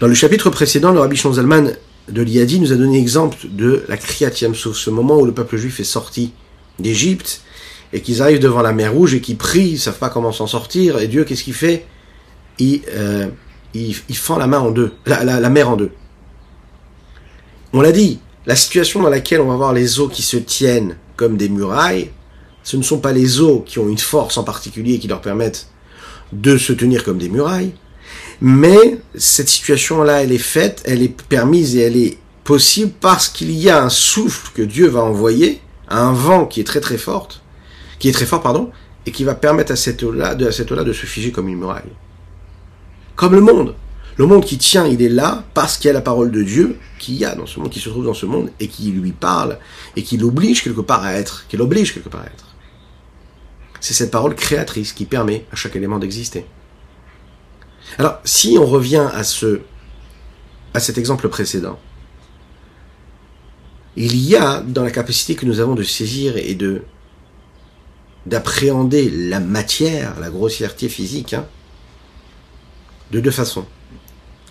Dans 0.00 0.08
le 0.08 0.14
chapitre 0.14 0.50
précédent, 0.50 0.92
le 0.92 1.00
rabbi 1.00 1.16
Zalman 1.16 1.72
de 2.08 2.22
l'Iadi 2.22 2.60
nous 2.60 2.72
a 2.72 2.76
donné 2.76 2.98
exemple 2.98 3.38
de 3.48 3.84
la 3.88 3.96
Kriyat 3.96 4.32
Yamsouf, 4.40 4.76
ce 4.76 4.90
moment 4.90 5.18
où 5.18 5.24
le 5.24 5.32
peuple 5.32 5.56
juif 5.56 5.80
est 5.80 5.84
sorti 5.84 6.32
d'Égypte 6.78 7.42
et 7.92 8.00
qu'ils 8.00 8.22
arrivent 8.22 8.40
devant 8.40 8.62
la 8.62 8.72
mer 8.72 8.92
Rouge 8.92 9.14
et 9.14 9.20
qu'ils 9.20 9.36
prient, 9.36 9.72
ils 9.72 9.78
savent 9.78 9.98
pas 9.98 10.08
comment 10.08 10.32
s'en 10.32 10.46
sortir, 10.46 10.98
et 10.98 11.08
Dieu, 11.08 11.24
qu'est-ce 11.24 11.44
qu'il 11.44 11.54
fait? 11.54 11.84
Il, 12.58 12.82
euh, 12.94 13.28
il, 13.74 13.94
fend 14.16 14.38
la 14.38 14.46
main 14.46 14.58
en 14.58 14.70
deux, 14.70 14.92
la, 15.06 15.24
la 15.24 15.50
mer 15.50 15.68
en 15.68 15.76
deux. 15.76 15.90
On 17.72 17.80
l'a 17.80 17.92
dit, 17.92 18.18
la 18.46 18.56
situation 18.56 19.02
dans 19.02 19.08
laquelle 19.08 19.40
on 19.40 19.48
va 19.48 19.56
voir 19.56 19.72
les 19.72 20.00
eaux 20.00 20.08
qui 20.08 20.22
se 20.22 20.36
tiennent 20.36 20.96
comme 21.16 21.36
des 21.36 21.48
murailles, 21.48 22.10
ce 22.62 22.76
ne 22.76 22.82
sont 22.82 22.98
pas 22.98 23.12
les 23.12 23.40
eaux 23.40 23.60
qui 23.60 23.78
ont 23.78 23.88
une 23.88 23.98
force 23.98 24.38
en 24.38 24.44
particulier 24.44 24.98
qui 24.98 25.08
leur 25.08 25.20
permettent 25.20 25.68
de 26.32 26.56
se 26.56 26.72
tenir 26.72 27.04
comme 27.04 27.18
des 27.18 27.28
murailles, 27.28 27.74
mais 28.40 28.98
cette 29.14 29.48
situation-là, 29.48 30.22
elle 30.22 30.32
est 30.32 30.38
faite, 30.38 30.82
elle 30.84 31.02
est 31.02 31.22
permise 31.22 31.76
et 31.76 31.82
elle 31.82 31.96
est 31.96 32.18
possible 32.44 32.92
parce 33.00 33.28
qu'il 33.28 33.52
y 33.52 33.70
a 33.70 33.82
un 33.82 33.88
souffle 33.88 34.50
que 34.54 34.62
Dieu 34.62 34.88
va 34.88 35.02
envoyer, 35.02 35.60
un 35.98 36.12
vent 36.12 36.46
qui 36.46 36.60
est 36.60 36.64
très 36.64 36.80
très 36.80 36.98
fort, 36.98 37.28
qui 37.98 38.08
est 38.08 38.12
très 38.12 38.26
fort, 38.26 38.42
pardon, 38.42 38.70
et 39.06 39.12
qui 39.12 39.24
va 39.24 39.34
permettre 39.34 39.72
à 39.72 39.76
cette 39.76 40.02
eau-là, 40.02 40.34
de, 40.34 40.50
cette 40.50 40.70
eau-là 40.70 40.84
de 40.84 40.92
se 40.92 41.06
figer 41.06 41.32
comme 41.32 41.48
une 41.48 41.58
muraille. 41.58 41.92
Comme 43.16 43.34
le 43.34 43.40
monde. 43.40 43.74
Le 44.16 44.26
monde 44.26 44.44
qui 44.44 44.58
tient, 44.58 44.86
il 44.86 45.00
est 45.02 45.08
là 45.08 45.44
parce 45.54 45.76
qu'il 45.78 45.88
y 45.88 45.90
a 45.90 45.94
la 45.94 46.02
parole 46.02 46.30
de 46.30 46.42
Dieu 46.42 46.78
qui 46.98 47.14
y 47.14 47.24
a 47.24 47.34
dans 47.34 47.46
ce 47.46 47.58
monde, 47.58 47.70
qui 47.70 47.80
se 47.80 47.88
trouve 47.88 48.04
dans 48.04 48.14
ce 48.14 48.26
monde 48.26 48.50
et 48.60 48.68
qui 48.68 48.90
lui 48.90 49.12
parle 49.12 49.58
et 49.96 50.02
qui 50.02 50.18
l'oblige 50.18 50.62
quelque 50.62 50.82
part 50.82 51.02
à 51.02 51.14
être, 51.14 51.46
qui 51.48 51.56
l'oblige 51.56 51.94
quelque 51.94 52.10
part 52.10 52.20
à 52.20 52.26
être. 52.26 52.46
C'est 53.80 53.94
cette 53.94 54.10
parole 54.10 54.34
créatrice 54.34 54.92
qui 54.92 55.06
permet 55.06 55.46
à 55.50 55.56
chaque 55.56 55.74
élément 55.74 55.98
d'exister. 55.98 56.44
Alors, 57.98 58.20
si 58.24 58.56
on 58.58 58.66
revient 58.66 59.08
à 59.12 59.24
ce, 59.24 59.60
à 60.74 60.80
cet 60.80 60.98
exemple 60.98 61.28
précédent, 61.28 61.78
il 63.96 64.16
y 64.16 64.36
a 64.36 64.60
dans 64.60 64.84
la 64.84 64.90
capacité 64.90 65.34
que 65.34 65.46
nous 65.46 65.60
avons 65.60 65.74
de 65.74 65.82
saisir 65.82 66.36
et 66.36 66.54
de 66.54 66.82
d'appréhender 68.24 69.10
la 69.10 69.40
matière, 69.40 70.20
la 70.20 70.30
grossièreté 70.30 70.88
physique, 70.88 71.34
hein, 71.34 71.44
de 73.10 73.18
deux 73.18 73.32
façons. 73.32 73.66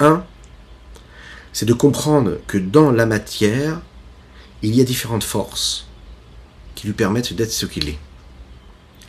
Un, 0.01 0.25
c'est 1.53 1.65
de 1.65 1.73
comprendre 1.73 2.37
que 2.47 2.57
dans 2.57 2.91
la 2.91 3.05
matière, 3.05 3.81
il 4.61 4.75
y 4.75 4.81
a 4.81 4.83
différentes 4.83 5.23
forces 5.23 5.87
qui 6.75 6.87
lui 6.87 6.93
permettent 6.93 7.33
d'être 7.33 7.53
ce 7.53 7.65
qu'il 7.65 7.87
est. 7.87 7.99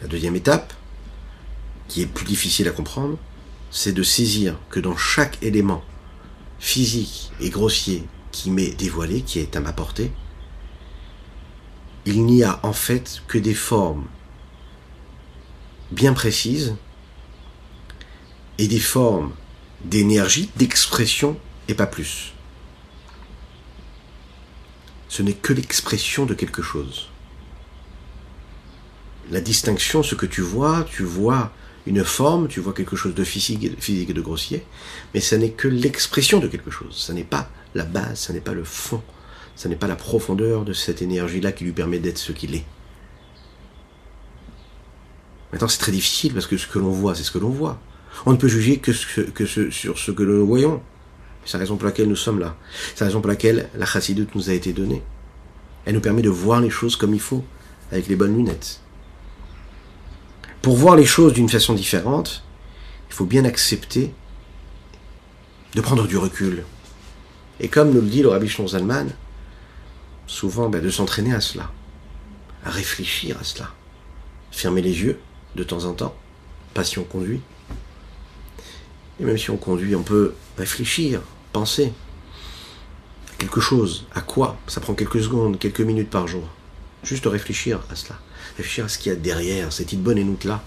La 0.00 0.06
deuxième 0.06 0.36
étape, 0.36 0.72
qui 1.88 2.02
est 2.02 2.06
plus 2.06 2.24
difficile 2.24 2.68
à 2.68 2.72
comprendre, 2.72 3.18
c'est 3.72 3.92
de 3.92 4.02
saisir 4.02 4.56
que 4.70 4.78
dans 4.78 4.96
chaque 4.96 5.42
élément 5.42 5.82
physique 6.60 7.32
et 7.40 7.50
grossier 7.50 8.04
qui 8.30 8.50
m'est 8.50 8.74
dévoilé, 8.76 9.22
qui 9.22 9.40
est 9.40 9.56
à 9.56 9.60
ma 9.60 9.72
portée, 9.72 10.12
il 12.06 12.24
n'y 12.24 12.42
a 12.42 12.60
en 12.62 12.72
fait 12.72 13.22
que 13.28 13.38
des 13.38 13.54
formes 13.54 14.06
bien 15.90 16.12
précises 16.12 16.74
et 18.58 18.66
des 18.66 18.80
formes 18.80 19.32
d'énergie, 19.84 20.50
d'expression 20.56 21.36
et 21.68 21.74
pas 21.74 21.86
plus. 21.86 22.32
Ce 25.08 25.22
n'est 25.22 25.34
que 25.34 25.52
l'expression 25.52 26.24
de 26.24 26.34
quelque 26.34 26.62
chose. 26.62 27.08
La 29.30 29.40
distinction, 29.40 30.02
ce 30.02 30.14
que 30.14 30.26
tu 30.26 30.40
vois, 30.40 30.84
tu 30.90 31.02
vois 31.02 31.52
une 31.86 32.04
forme, 32.04 32.48
tu 32.48 32.60
vois 32.60 32.72
quelque 32.72 32.96
chose 32.96 33.14
de 33.14 33.24
physique, 33.24 33.64
et 33.64 34.12
de 34.12 34.20
grossier, 34.20 34.64
mais 35.12 35.20
ce 35.20 35.34
n'est 35.34 35.50
que 35.50 35.68
l'expression 35.68 36.38
de 36.38 36.48
quelque 36.48 36.70
chose. 36.70 36.94
Ce 36.94 37.12
n'est 37.12 37.24
pas 37.24 37.50
la 37.74 37.84
base, 37.84 38.20
ce 38.20 38.32
n'est 38.32 38.40
pas 38.40 38.54
le 38.54 38.64
fond, 38.64 39.02
ce 39.56 39.68
n'est 39.68 39.76
pas 39.76 39.86
la 39.86 39.96
profondeur 39.96 40.64
de 40.64 40.72
cette 40.72 41.02
énergie-là 41.02 41.52
qui 41.52 41.64
lui 41.64 41.72
permet 41.72 41.98
d'être 41.98 42.18
ce 42.18 42.32
qu'il 42.32 42.54
est. 42.54 42.64
Maintenant, 45.52 45.68
c'est 45.68 45.78
très 45.78 45.92
difficile 45.92 46.32
parce 46.32 46.46
que 46.46 46.56
ce 46.56 46.66
que 46.66 46.78
l'on 46.78 46.90
voit, 46.90 47.14
c'est 47.14 47.22
ce 47.22 47.30
que 47.30 47.38
l'on 47.38 47.50
voit. 47.50 47.78
On 48.24 48.32
ne 48.32 48.36
peut 48.36 48.48
juger 48.48 48.78
que, 48.78 48.92
que 49.30 49.46
sur 49.46 49.98
ce 49.98 50.10
que 50.10 50.22
nous 50.22 50.46
voyons. 50.46 50.82
C'est 51.44 51.54
la 51.54 51.60
raison 51.60 51.76
pour 51.76 51.86
laquelle 51.86 52.08
nous 52.08 52.16
sommes 52.16 52.38
là. 52.38 52.56
C'est 52.94 53.00
la 53.00 53.06
raison 53.06 53.20
pour 53.20 53.28
laquelle 53.28 53.68
la 53.76 53.84
chassidoute 53.84 54.34
nous 54.34 54.48
a 54.48 54.52
été 54.52 54.72
donnée. 54.72 55.02
Elle 55.84 55.94
nous 55.94 56.00
permet 56.00 56.22
de 56.22 56.30
voir 56.30 56.60
les 56.60 56.70
choses 56.70 56.96
comme 56.96 57.14
il 57.14 57.20
faut, 57.20 57.44
avec 57.90 58.06
les 58.06 58.16
bonnes 58.16 58.36
lunettes. 58.36 58.80
Pour 60.62 60.76
voir 60.76 60.94
les 60.94 61.04
choses 61.04 61.32
d'une 61.32 61.48
façon 61.48 61.74
différente, 61.74 62.44
il 63.10 63.14
faut 63.14 63.24
bien 63.24 63.44
accepter 63.44 64.14
de 65.74 65.80
prendre 65.80 66.06
du 66.06 66.16
recul. 66.16 66.64
Et 67.60 67.68
comme 67.68 67.90
nous 67.92 68.00
le 68.00 68.06
dit 68.06 68.22
le 68.22 68.28
Rabbi 68.28 68.48
Zalman, 68.48 69.08
souvent 70.32 70.68
ben, 70.68 70.82
de 70.82 70.90
s'entraîner 70.90 71.34
à 71.34 71.40
cela, 71.40 71.70
à 72.64 72.70
réfléchir 72.70 73.36
à 73.40 73.44
cela. 73.44 73.70
Fermer 74.50 74.82
les 74.82 75.02
yeux 75.02 75.18
de 75.56 75.64
temps 75.64 75.84
en 75.84 75.92
temps, 75.92 76.14
pas 76.74 76.84
si 76.84 76.98
on 76.98 77.04
conduit. 77.04 77.40
Et 79.20 79.24
même 79.24 79.38
si 79.38 79.50
on 79.50 79.56
conduit, 79.56 79.94
on 79.94 80.02
peut 80.02 80.34
réfléchir, 80.58 81.20
penser 81.52 81.92
à 83.32 83.36
quelque 83.36 83.60
chose. 83.60 84.06
À 84.14 84.20
quoi 84.20 84.58
Ça 84.66 84.80
prend 84.80 84.94
quelques 84.94 85.22
secondes, 85.22 85.58
quelques 85.58 85.80
minutes 85.80 86.10
par 86.10 86.26
jour. 86.26 86.48
Juste 87.02 87.26
réfléchir 87.26 87.80
à 87.90 87.94
cela 87.94 88.18
réfléchir 88.56 88.84
à 88.84 88.88
ce 88.88 88.98
qu'il 88.98 89.12
y 89.12 89.14
a 89.14 89.18
derrière 89.18 89.72
cette 89.72 89.94
bonne 89.94 90.18
énoute-là, 90.18 90.62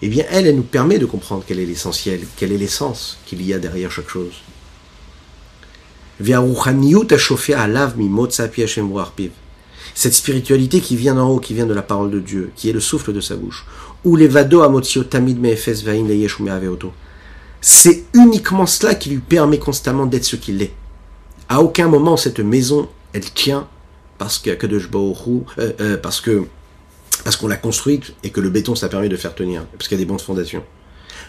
eh 0.00 0.08
bien, 0.08 0.24
elle, 0.30 0.46
elle 0.46 0.56
nous 0.56 0.62
permet 0.62 0.98
de 0.98 1.06
comprendre 1.06 1.44
quel 1.46 1.58
est 1.58 1.66
l'essentiel, 1.66 2.20
quelle 2.36 2.52
est 2.52 2.58
l'essence 2.58 3.18
qu'il 3.26 3.42
y 3.42 3.52
a 3.52 3.58
derrière 3.58 3.90
chaque 3.90 4.08
chose. 4.08 4.34
Cette 9.94 10.14
spiritualité 10.14 10.80
qui 10.80 10.96
vient 10.96 11.14
d'en 11.14 11.28
haut, 11.28 11.40
qui 11.40 11.54
vient 11.54 11.66
de 11.66 11.74
la 11.74 11.82
parole 11.82 12.10
de 12.10 12.20
Dieu, 12.20 12.50
qui 12.54 12.70
est 12.70 12.72
le 12.72 12.80
souffle 12.80 13.12
de 13.12 13.20
sa 13.20 13.36
bouche, 13.36 13.66
ou 14.04 14.16
les 14.16 14.28
vado 14.28 14.62
tamid 15.04 15.38
c'est 17.60 18.04
uniquement 18.14 18.66
cela 18.66 18.94
qui 18.94 19.10
lui 19.10 19.18
permet 19.18 19.58
constamment 19.58 20.06
d'être 20.06 20.24
ce 20.24 20.36
qu'il 20.36 20.62
est. 20.62 20.72
À 21.48 21.60
aucun 21.60 21.88
moment 21.88 22.16
cette 22.16 22.40
maison, 22.40 22.88
elle 23.12 23.30
tient 23.32 23.66
parce 24.16 24.38
que, 24.38 24.50
euh, 24.50 25.72
euh, 25.80 25.96
parce 25.96 26.20
que 26.20 26.44
parce 27.24 27.36
qu'on 27.36 27.48
l'a 27.48 27.56
construite 27.56 28.14
et 28.22 28.30
que 28.30 28.40
le 28.40 28.48
béton 28.48 28.74
ça 28.76 28.88
permet 28.88 29.08
de 29.08 29.16
faire 29.16 29.34
tenir, 29.34 29.66
parce 29.76 29.88
qu'il 29.88 29.98
y 29.98 30.00
a 30.00 30.04
des 30.04 30.08
bonnes 30.08 30.20
fondations. 30.20 30.62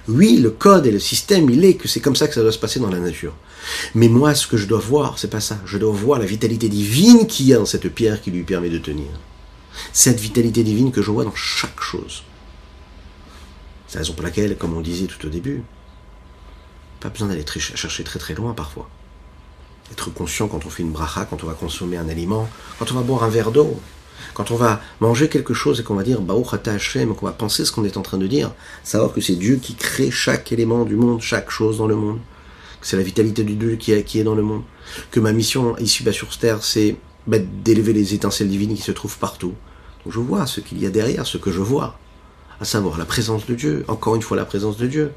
Oui, 0.10 0.38
le 0.38 0.49
code 0.49 0.88
et 0.88 0.91
le 0.91 0.99
système, 0.99 1.49
il 1.51 1.64
est 1.64 1.76
que 1.76 1.88
c'est 1.88 1.99
comme 1.99 2.16
ça 2.16 2.28
que 2.28 2.34
ça 2.34 2.41
doit 2.41 2.51
se 2.51 2.57
passer 2.57 2.80
dans 2.80 2.89
la 2.89 2.97
nature. 2.97 3.36
Mais 3.93 4.07
moi, 4.07 4.34
ce 4.34 4.47
que 4.47 4.57
je 4.57 4.66
dois 4.66 4.80
voir, 4.80 5.20
c'est 5.20 5.30
pas 5.30 5.39
ça. 5.39 5.60
Je 5.66 5.78
dois 5.78 5.91
voir 5.91 6.18
la 6.18 6.26
vitalité 6.26 6.68
divine 6.68 7.28
qu'il 7.28 7.45
y 7.45 7.53
a 7.53 7.57
dans 7.57 7.66
cette 7.66 7.93
pierre 7.93 8.20
qui 8.20 8.32
lui 8.32 8.43
permet 8.43 8.72
de 8.72 8.80
tenir. 8.80 9.12
Cette 9.93 10.20
vitalité 10.20 10.64
divine 10.64 10.91
que 10.91 11.03
je 11.03 11.12
vois 11.12 11.26
dans 11.26 11.36
chaque 11.36 11.80
chose. 11.80 12.24
C'est 13.88 13.95
la 13.95 14.01
raison 14.01 14.14
pour 14.14 14.24
laquelle, 14.24 14.57
comme 14.57 14.76
on 14.76 14.82
disait 14.82 15.05
tout 15.05 15.24
au 15.28 15.30
début, 15.30 15.62
pas 16.99 17.10
besoin 17.10 17.28
d'aller 17.28 17.45
chercher 17.45 18.03
très 18.03 18.18
très 18.18 18.34
loin 18.34 18.53
parfois. 18.53 18.89
Être 19.91 20.12
conscient 20.12 20.47
quand 20.47 20.66
on 20.66 20.70
fait 20.72 20.84
une 20.84 20.91
bracha, 20.91 21.26
quand 21.26 21.43
on 21.43 21.47
va 21.47 21.53
consommer 21.53 21.97
un 21.97 22.10
aliment, 22.10 22.49
quand 22.80 22.91
on 22.91 22.95
va 22.95 23.01
boire 23.01 23.24
un 23.24 23.30
verre 23.30 23.51
d'eau, 23.51 23.80
quand 24.40 24.52
on 24.52 24.56
va 24.56 24.80
manger 25.02 25.28
quelque 25.28 25.54
chose 25.54 25.82
et 25.82 25.84
qu'on 25.84 25.96
va 25.96 26.04
dire 26.04 26.22
Baruch 26.22 26.66
Hashem, 26.66 27.14
qu'on 27.14 27.26
va 27.26 27.34
penser 27.34 27.66
ce 27.66 27.74
qu'on 27.74 27.84
est 27.84 27.98
en 27.98 28.02
train 28.02 28.18
de 28.18 28.26
dire, 28.26 28.54
savoir 28.86 29.12
que 29.12 29.20
c'est 29.20 29.36
Dieu 29.36 29.58
qui 29.58 29.76
crée 29.76 30.12
chaque 30.12 30.54
élément 30.54 30.86
du 30.86 30.96
monde, 30.96 31.22
chaque 31.22 31.50
chose 31.50 31.80
dans 31.80 31.88
le 31.88 31.96
monde, 31.98 32.20
que 32.80 32.88
c'est 32.88 32.96
la 32.96 33.04
vitalité 33.04 33.44
du 33.44 33.56
Dieu 33.56 33.76
qui 33.76 33.92
est, 33.92 34.06
qui 34.06 34.18
est 34.18 34.24
dans 34.24 34.36
le 34.36 34.42
monde, 34.42 34.62
que 35.12 35.20
ma 35.20 35.34
mission 35.34 35.78
ici 35.80 36.06
bas 36.06 36.14
sur 36.14 36.30
terre, 36.38 36.64
c'est 36.64 36.96
bah, 37.28 37.36
d'élever 37.38 37.92
les 37.92 38.14
étincelles 38.14 38.48
divines 38.48 38.76
qui 38.76 38.82
se 38.82 38.94
trouvent 38.94 39.18
partout. 39.18 39.56
Donc 40.06 40.14
je 40.14 40.22
vois 40.22 40.48
ce 40.48 40.62
qu'il 40.62 40.82
y 40.82 40.86
a 40.86 40.90
derrière, 40.90 41.28
ce 41.28 41.38
que 41.38 41.52
je 41.52 41.60
vois, 41.60 42.00
à 42.62 42.64
savoir 42.64 42.98
la 42.98 43.04
présence 43.04 43.46
de 43.46 43.56
Dieu, 43.56 43.84
encore 43.90 44.16
une 44.16 44.22
fois 44.22 44.38
la 44.38 44.46
présence 44.46 44.78
de 44.78 44.88
Dieu. 44.88 45.12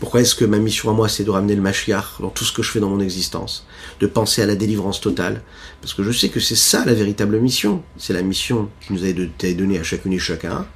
Pourquoi 0.00 0.20
est-ce 0.20 0.36
que 0.36 0.44
ma 0.44 0.58
mission 0.58 0.90
à 0.90 0.92
moi, 0.92 1.08
c'est 1.08 1.24
de 1.24 1.30
ramener 1.30 1.56
le 1.56 1.62
Mashiach 1.62 2.20
dans 2.20 2.30
tout 2.30 2.44
ce 2.44 2.52
que 2.52 2.62
je 2.62 2.70
fais 2.70 2.78
dans 2.78 2.88
mon 2.88 3.00
existence 3.00 3.66
De 4.00 4.06
penser 4.06 4.42
à 4.42 4.46
la 4.46 4.54
délivrance 4.54 5.00
totale? 5.00 5.42
Parce 5.80 5.92
que 5.92 6.04
je 6.04 6.12
sais 6.12 6.28
que 6.28 6.38
c'est 6.38 6.54
ça 6.54 6.84
la 6.84 6.94
véritable 6.94 7.40
mission. 7.40 7.82
C'est 7.96 8.12
la 8.12 8.22
mission 8.22 8.68
qui 8.80 8.92
nous 8.92 9.04
a 9.04 9.08
été 9.08 9.54
donnée 9.54 9.78
à 9.78 9.82
chacune 9.82 10.12
et 10.12 10.18
chacun 10.18 10.66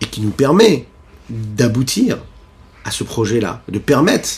et 0.00 0.06
qui 0.06 0.22
nous 0.22 0.30
permet 0.30 0.86
d'aboutir 1.28 2.18
à 2.84 2.90
ce 2.90 3.04
projet-là, 3.04 3.62
de 3.68 3.78
permettre 3.78 4.30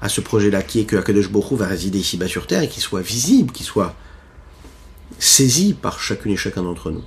à 0.00 0.08
ce 0.08 0.20
projet-là 0.20 0.62
qui 0.62 0.80
est 0.80 0.84
que 0.84 0.96
Akadosh 0.96 1.30
Borou 1.30 1.56
va 1.56 1.66
résider 1.66 1.98
ici-bas 1.98 2.26
sur 2.26 2.48
Terre 2.48 2.62
et 2.62 2.68
qu'il 2.68 2.82
soit 2.82 3.00
visible, 3.00 3.52
qu'il 3.52 3.66
soit 3.66 3.94
saisi 5.20 5.72
par 5.72 6.00
chacune 6.00 6.32
et 6.32 6.36
chacun 6.36 6.62
d'entre 6.64 6.90
nous. 6.90 7.04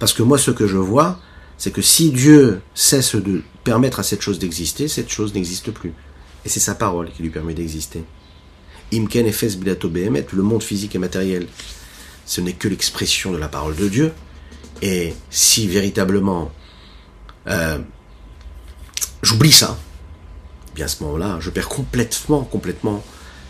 Parce 0.00 0.12
que 0.12 0.22
moi, 0.22 0.38
ce 0.38 0.50
que 0.50 0.66
je 0.66 0.76
vois, 0.76 1.20
c'est 1.58 1.70
que 1.70 1.82
si 1.82 2.10
Dieu 2.10 2.60
cesse 2.74 3.14
de 3.14 3.42
permettre 3.64 4.00
à 4.00 4.02
cette 4.02 4.22
chose 4.22 4.38
d'exister, 4.38 4.88
cette 4.88 5.10
chose 5.10 5.34
n'existe 5.34 5.70
plus. 5.70 5.92
Et 6.44 6.48
c'est 6.48 6.60
sa 6.60 6.74
parole 6.74 7.10
qui 7.10 7.22
lui 7.22 7.30
permet 7.30 7.54
d'exister. 7.54 8.04
Imken 8.92 9.26
efes 9.26 9.56
bilato 9.56 9.88
behemet, 9.88 10.26
le 10.32 10.42
monde 10.42 10.62
physique 10.62 10.94
et 10.94 10.98
matériel, 10.98 11.46
ce 12.26 12.40
n'est 12.40 12.54
que 12.54 12.68
l'expression 12.68 13.32
de 13.32 13.36
la 13.36 13.48
parole 13.48 13.76
de 13.76 13.88
Dieu. 13.88 14.12
Et 14.82 15.14
si 15.30 15.68
véritablement 15.68 16.50
euh, 17.46 17.78
j'oublie 19.22 19.52
ça, 19.52 19.78
eh 20.70 20.74
bien 20.74 20.86
à 20.86 20.88
ce 20.88 21.02
moment-là, 21.04 21.38
je 21.40 21.50
perds 21.50 21.68
complètement, 21.68 22.42
complètement 22.42 23.02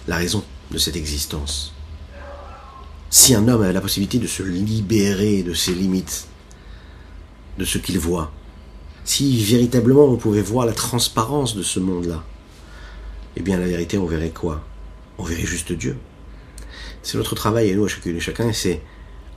la 0.09 0.17
raison 0.17 0.45
de 0.71 0.79
cette 0.79 0.97
existence. 0.97 1.73
Si 3.11 3.35
un 3.35 3.49
homme 3.49 3.63
a 3.63 3.73
la 3.73 3.81
possibilité 3.81 4.19
de 4.19 4.27
se 4.27 4.43
libérer 4.43 5.43
de 5.43 5.55
ses 5.55 5.75
limites, 5.75 6.27
de 7.59 7.65
ce 7.65 7.79
qu'il 7.79 7.99
voit. 7.99 8.33
Si 9.05 9.43
véritablement 9.43 10.05
on 10.05 10.17
pouvait 10.17 10.43
voir 10.43 10.67
la 10.67 10.73
transparence 10.73 11.57
de 11.57 11.63
ce 11.63 11.81
monde-là, 11.81 12.23
eh 13.37 13.43
bien 13.43 13.59
la 13.59 13.67
vérité, 13.67 13.99
on 13.99 14.07
verrait 14.07 14.31
quoi? 14.31 14.63
On 15.19 15.25
verrait 15.25 15.47
juste 15.47 15.73
Dieu. 15.73 15.97
C'est 17.03 17.19
notre 17.19 17.35
travail 17.35 17.71
à 17.71 17.75
nous, 17.75 17.85
à 17.85 17.89
chacun 17.89 18.11
et 18.11 18.21
chacun, 18.21 18.49
et 18.49 18.53
c'est 18.53 18.83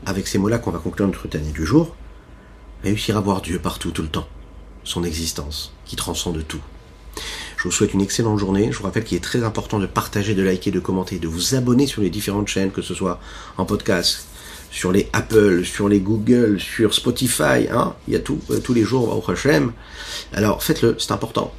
avec 0.05 0.28
ces 0.28 0.38
mots-là 0.38 0.57
qu'on 0.57 0.72
va 0.72 0.80
conclure 0.80 1.07
notre 1.07 1.28
année 1.36 1.51
du 1.51 1.66
jour, 1.66 1.95
réussir 2.84 3.18
à 3.18 3.22
voir 3.22 3.41
Dieu 3.41 3.59
partout, 3.59 3.91
tout 3.91 4.01
le 4.01 4.09
temps, 4.09 4.28
son 4.84 5.03
existence, 5.03 5.74
qui 5.86 5.95
transcende 5.95 6.43
tout. 6.47 6.61
Je 7.57 7.64
vous 7.64 7.72
souhaite 7.72 7.93
une 7.93 8.01
excellente 8.01 8.39
journée. 8.39 8.72
Je 8.72 8.78
vous 8.78 8.84
rappelle 8.84 9.05
qu'il 9.05 9.16
est 9.16 9.22
très 9.22 9.43
important 9.43 9.80
de 9.80 9.86
partager, 9.86 10.36
de 10.36 10.43
liker, 10.43 10.72
de 10.72 10.82
commenter, 10.82 11.20
de 11.20 11.30
vous 11.30 11.55
abonner 11.55 11.88
sur 11.88 12.01
les 12.01 12.09
différentes 12.09 12.49
chaînes, 12.49 12.72
que 12.72 12.82
ce 12.82 12.93
soit 12.93 13.22
en 13.57 13.64
podcast, 13.64 14.28
sur 14.74 14.91
les 14.91 15.07
Apple, 15.13 15.63
sur 15.63 15.88
les 15.88 15.99
Google, 15.99 16.59
sur 16.59 16.95
Spotify, 16.95 17.69
hein, 17.71 17.93
il 18.07 18.15
y 18.15 18.17
a 18.17 18.19
tout, 18.19 18.39
euh, 18.49 18.59
tous 18.59 18.74
les 18.74 18.82
jours 18.82 19.15
au 19.15 19.32
Hashem. 19.32 19.71
Alors 20.34 20.63
faites-le, 20.63 20.95
c'est 20.97 21.11
important. 21.11 21.53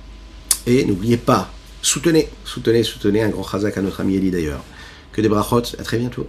Et 0.66 0.84
n'oubliez 0.84 1.16
pas, 1.16 1.48
soutenez, 1.80 2.28
soutenez, 2.44 2.82
soutenez 2.82 3.22
un 3.22 3.28
grand 3.28 3.44
chazak 3.44 3.78
à 3.78 3.82
notre 3.82 4.00
ami 4.00 4.16
Eli 4.16 4.32
d'ailleurs. 4.32 4.64
Que 5.12 5.20
des 5.20 5.28
brachot, 5.28 5.62
à 5.78 5.84
très 5.84 5.98
bientôt. 5.98 6.26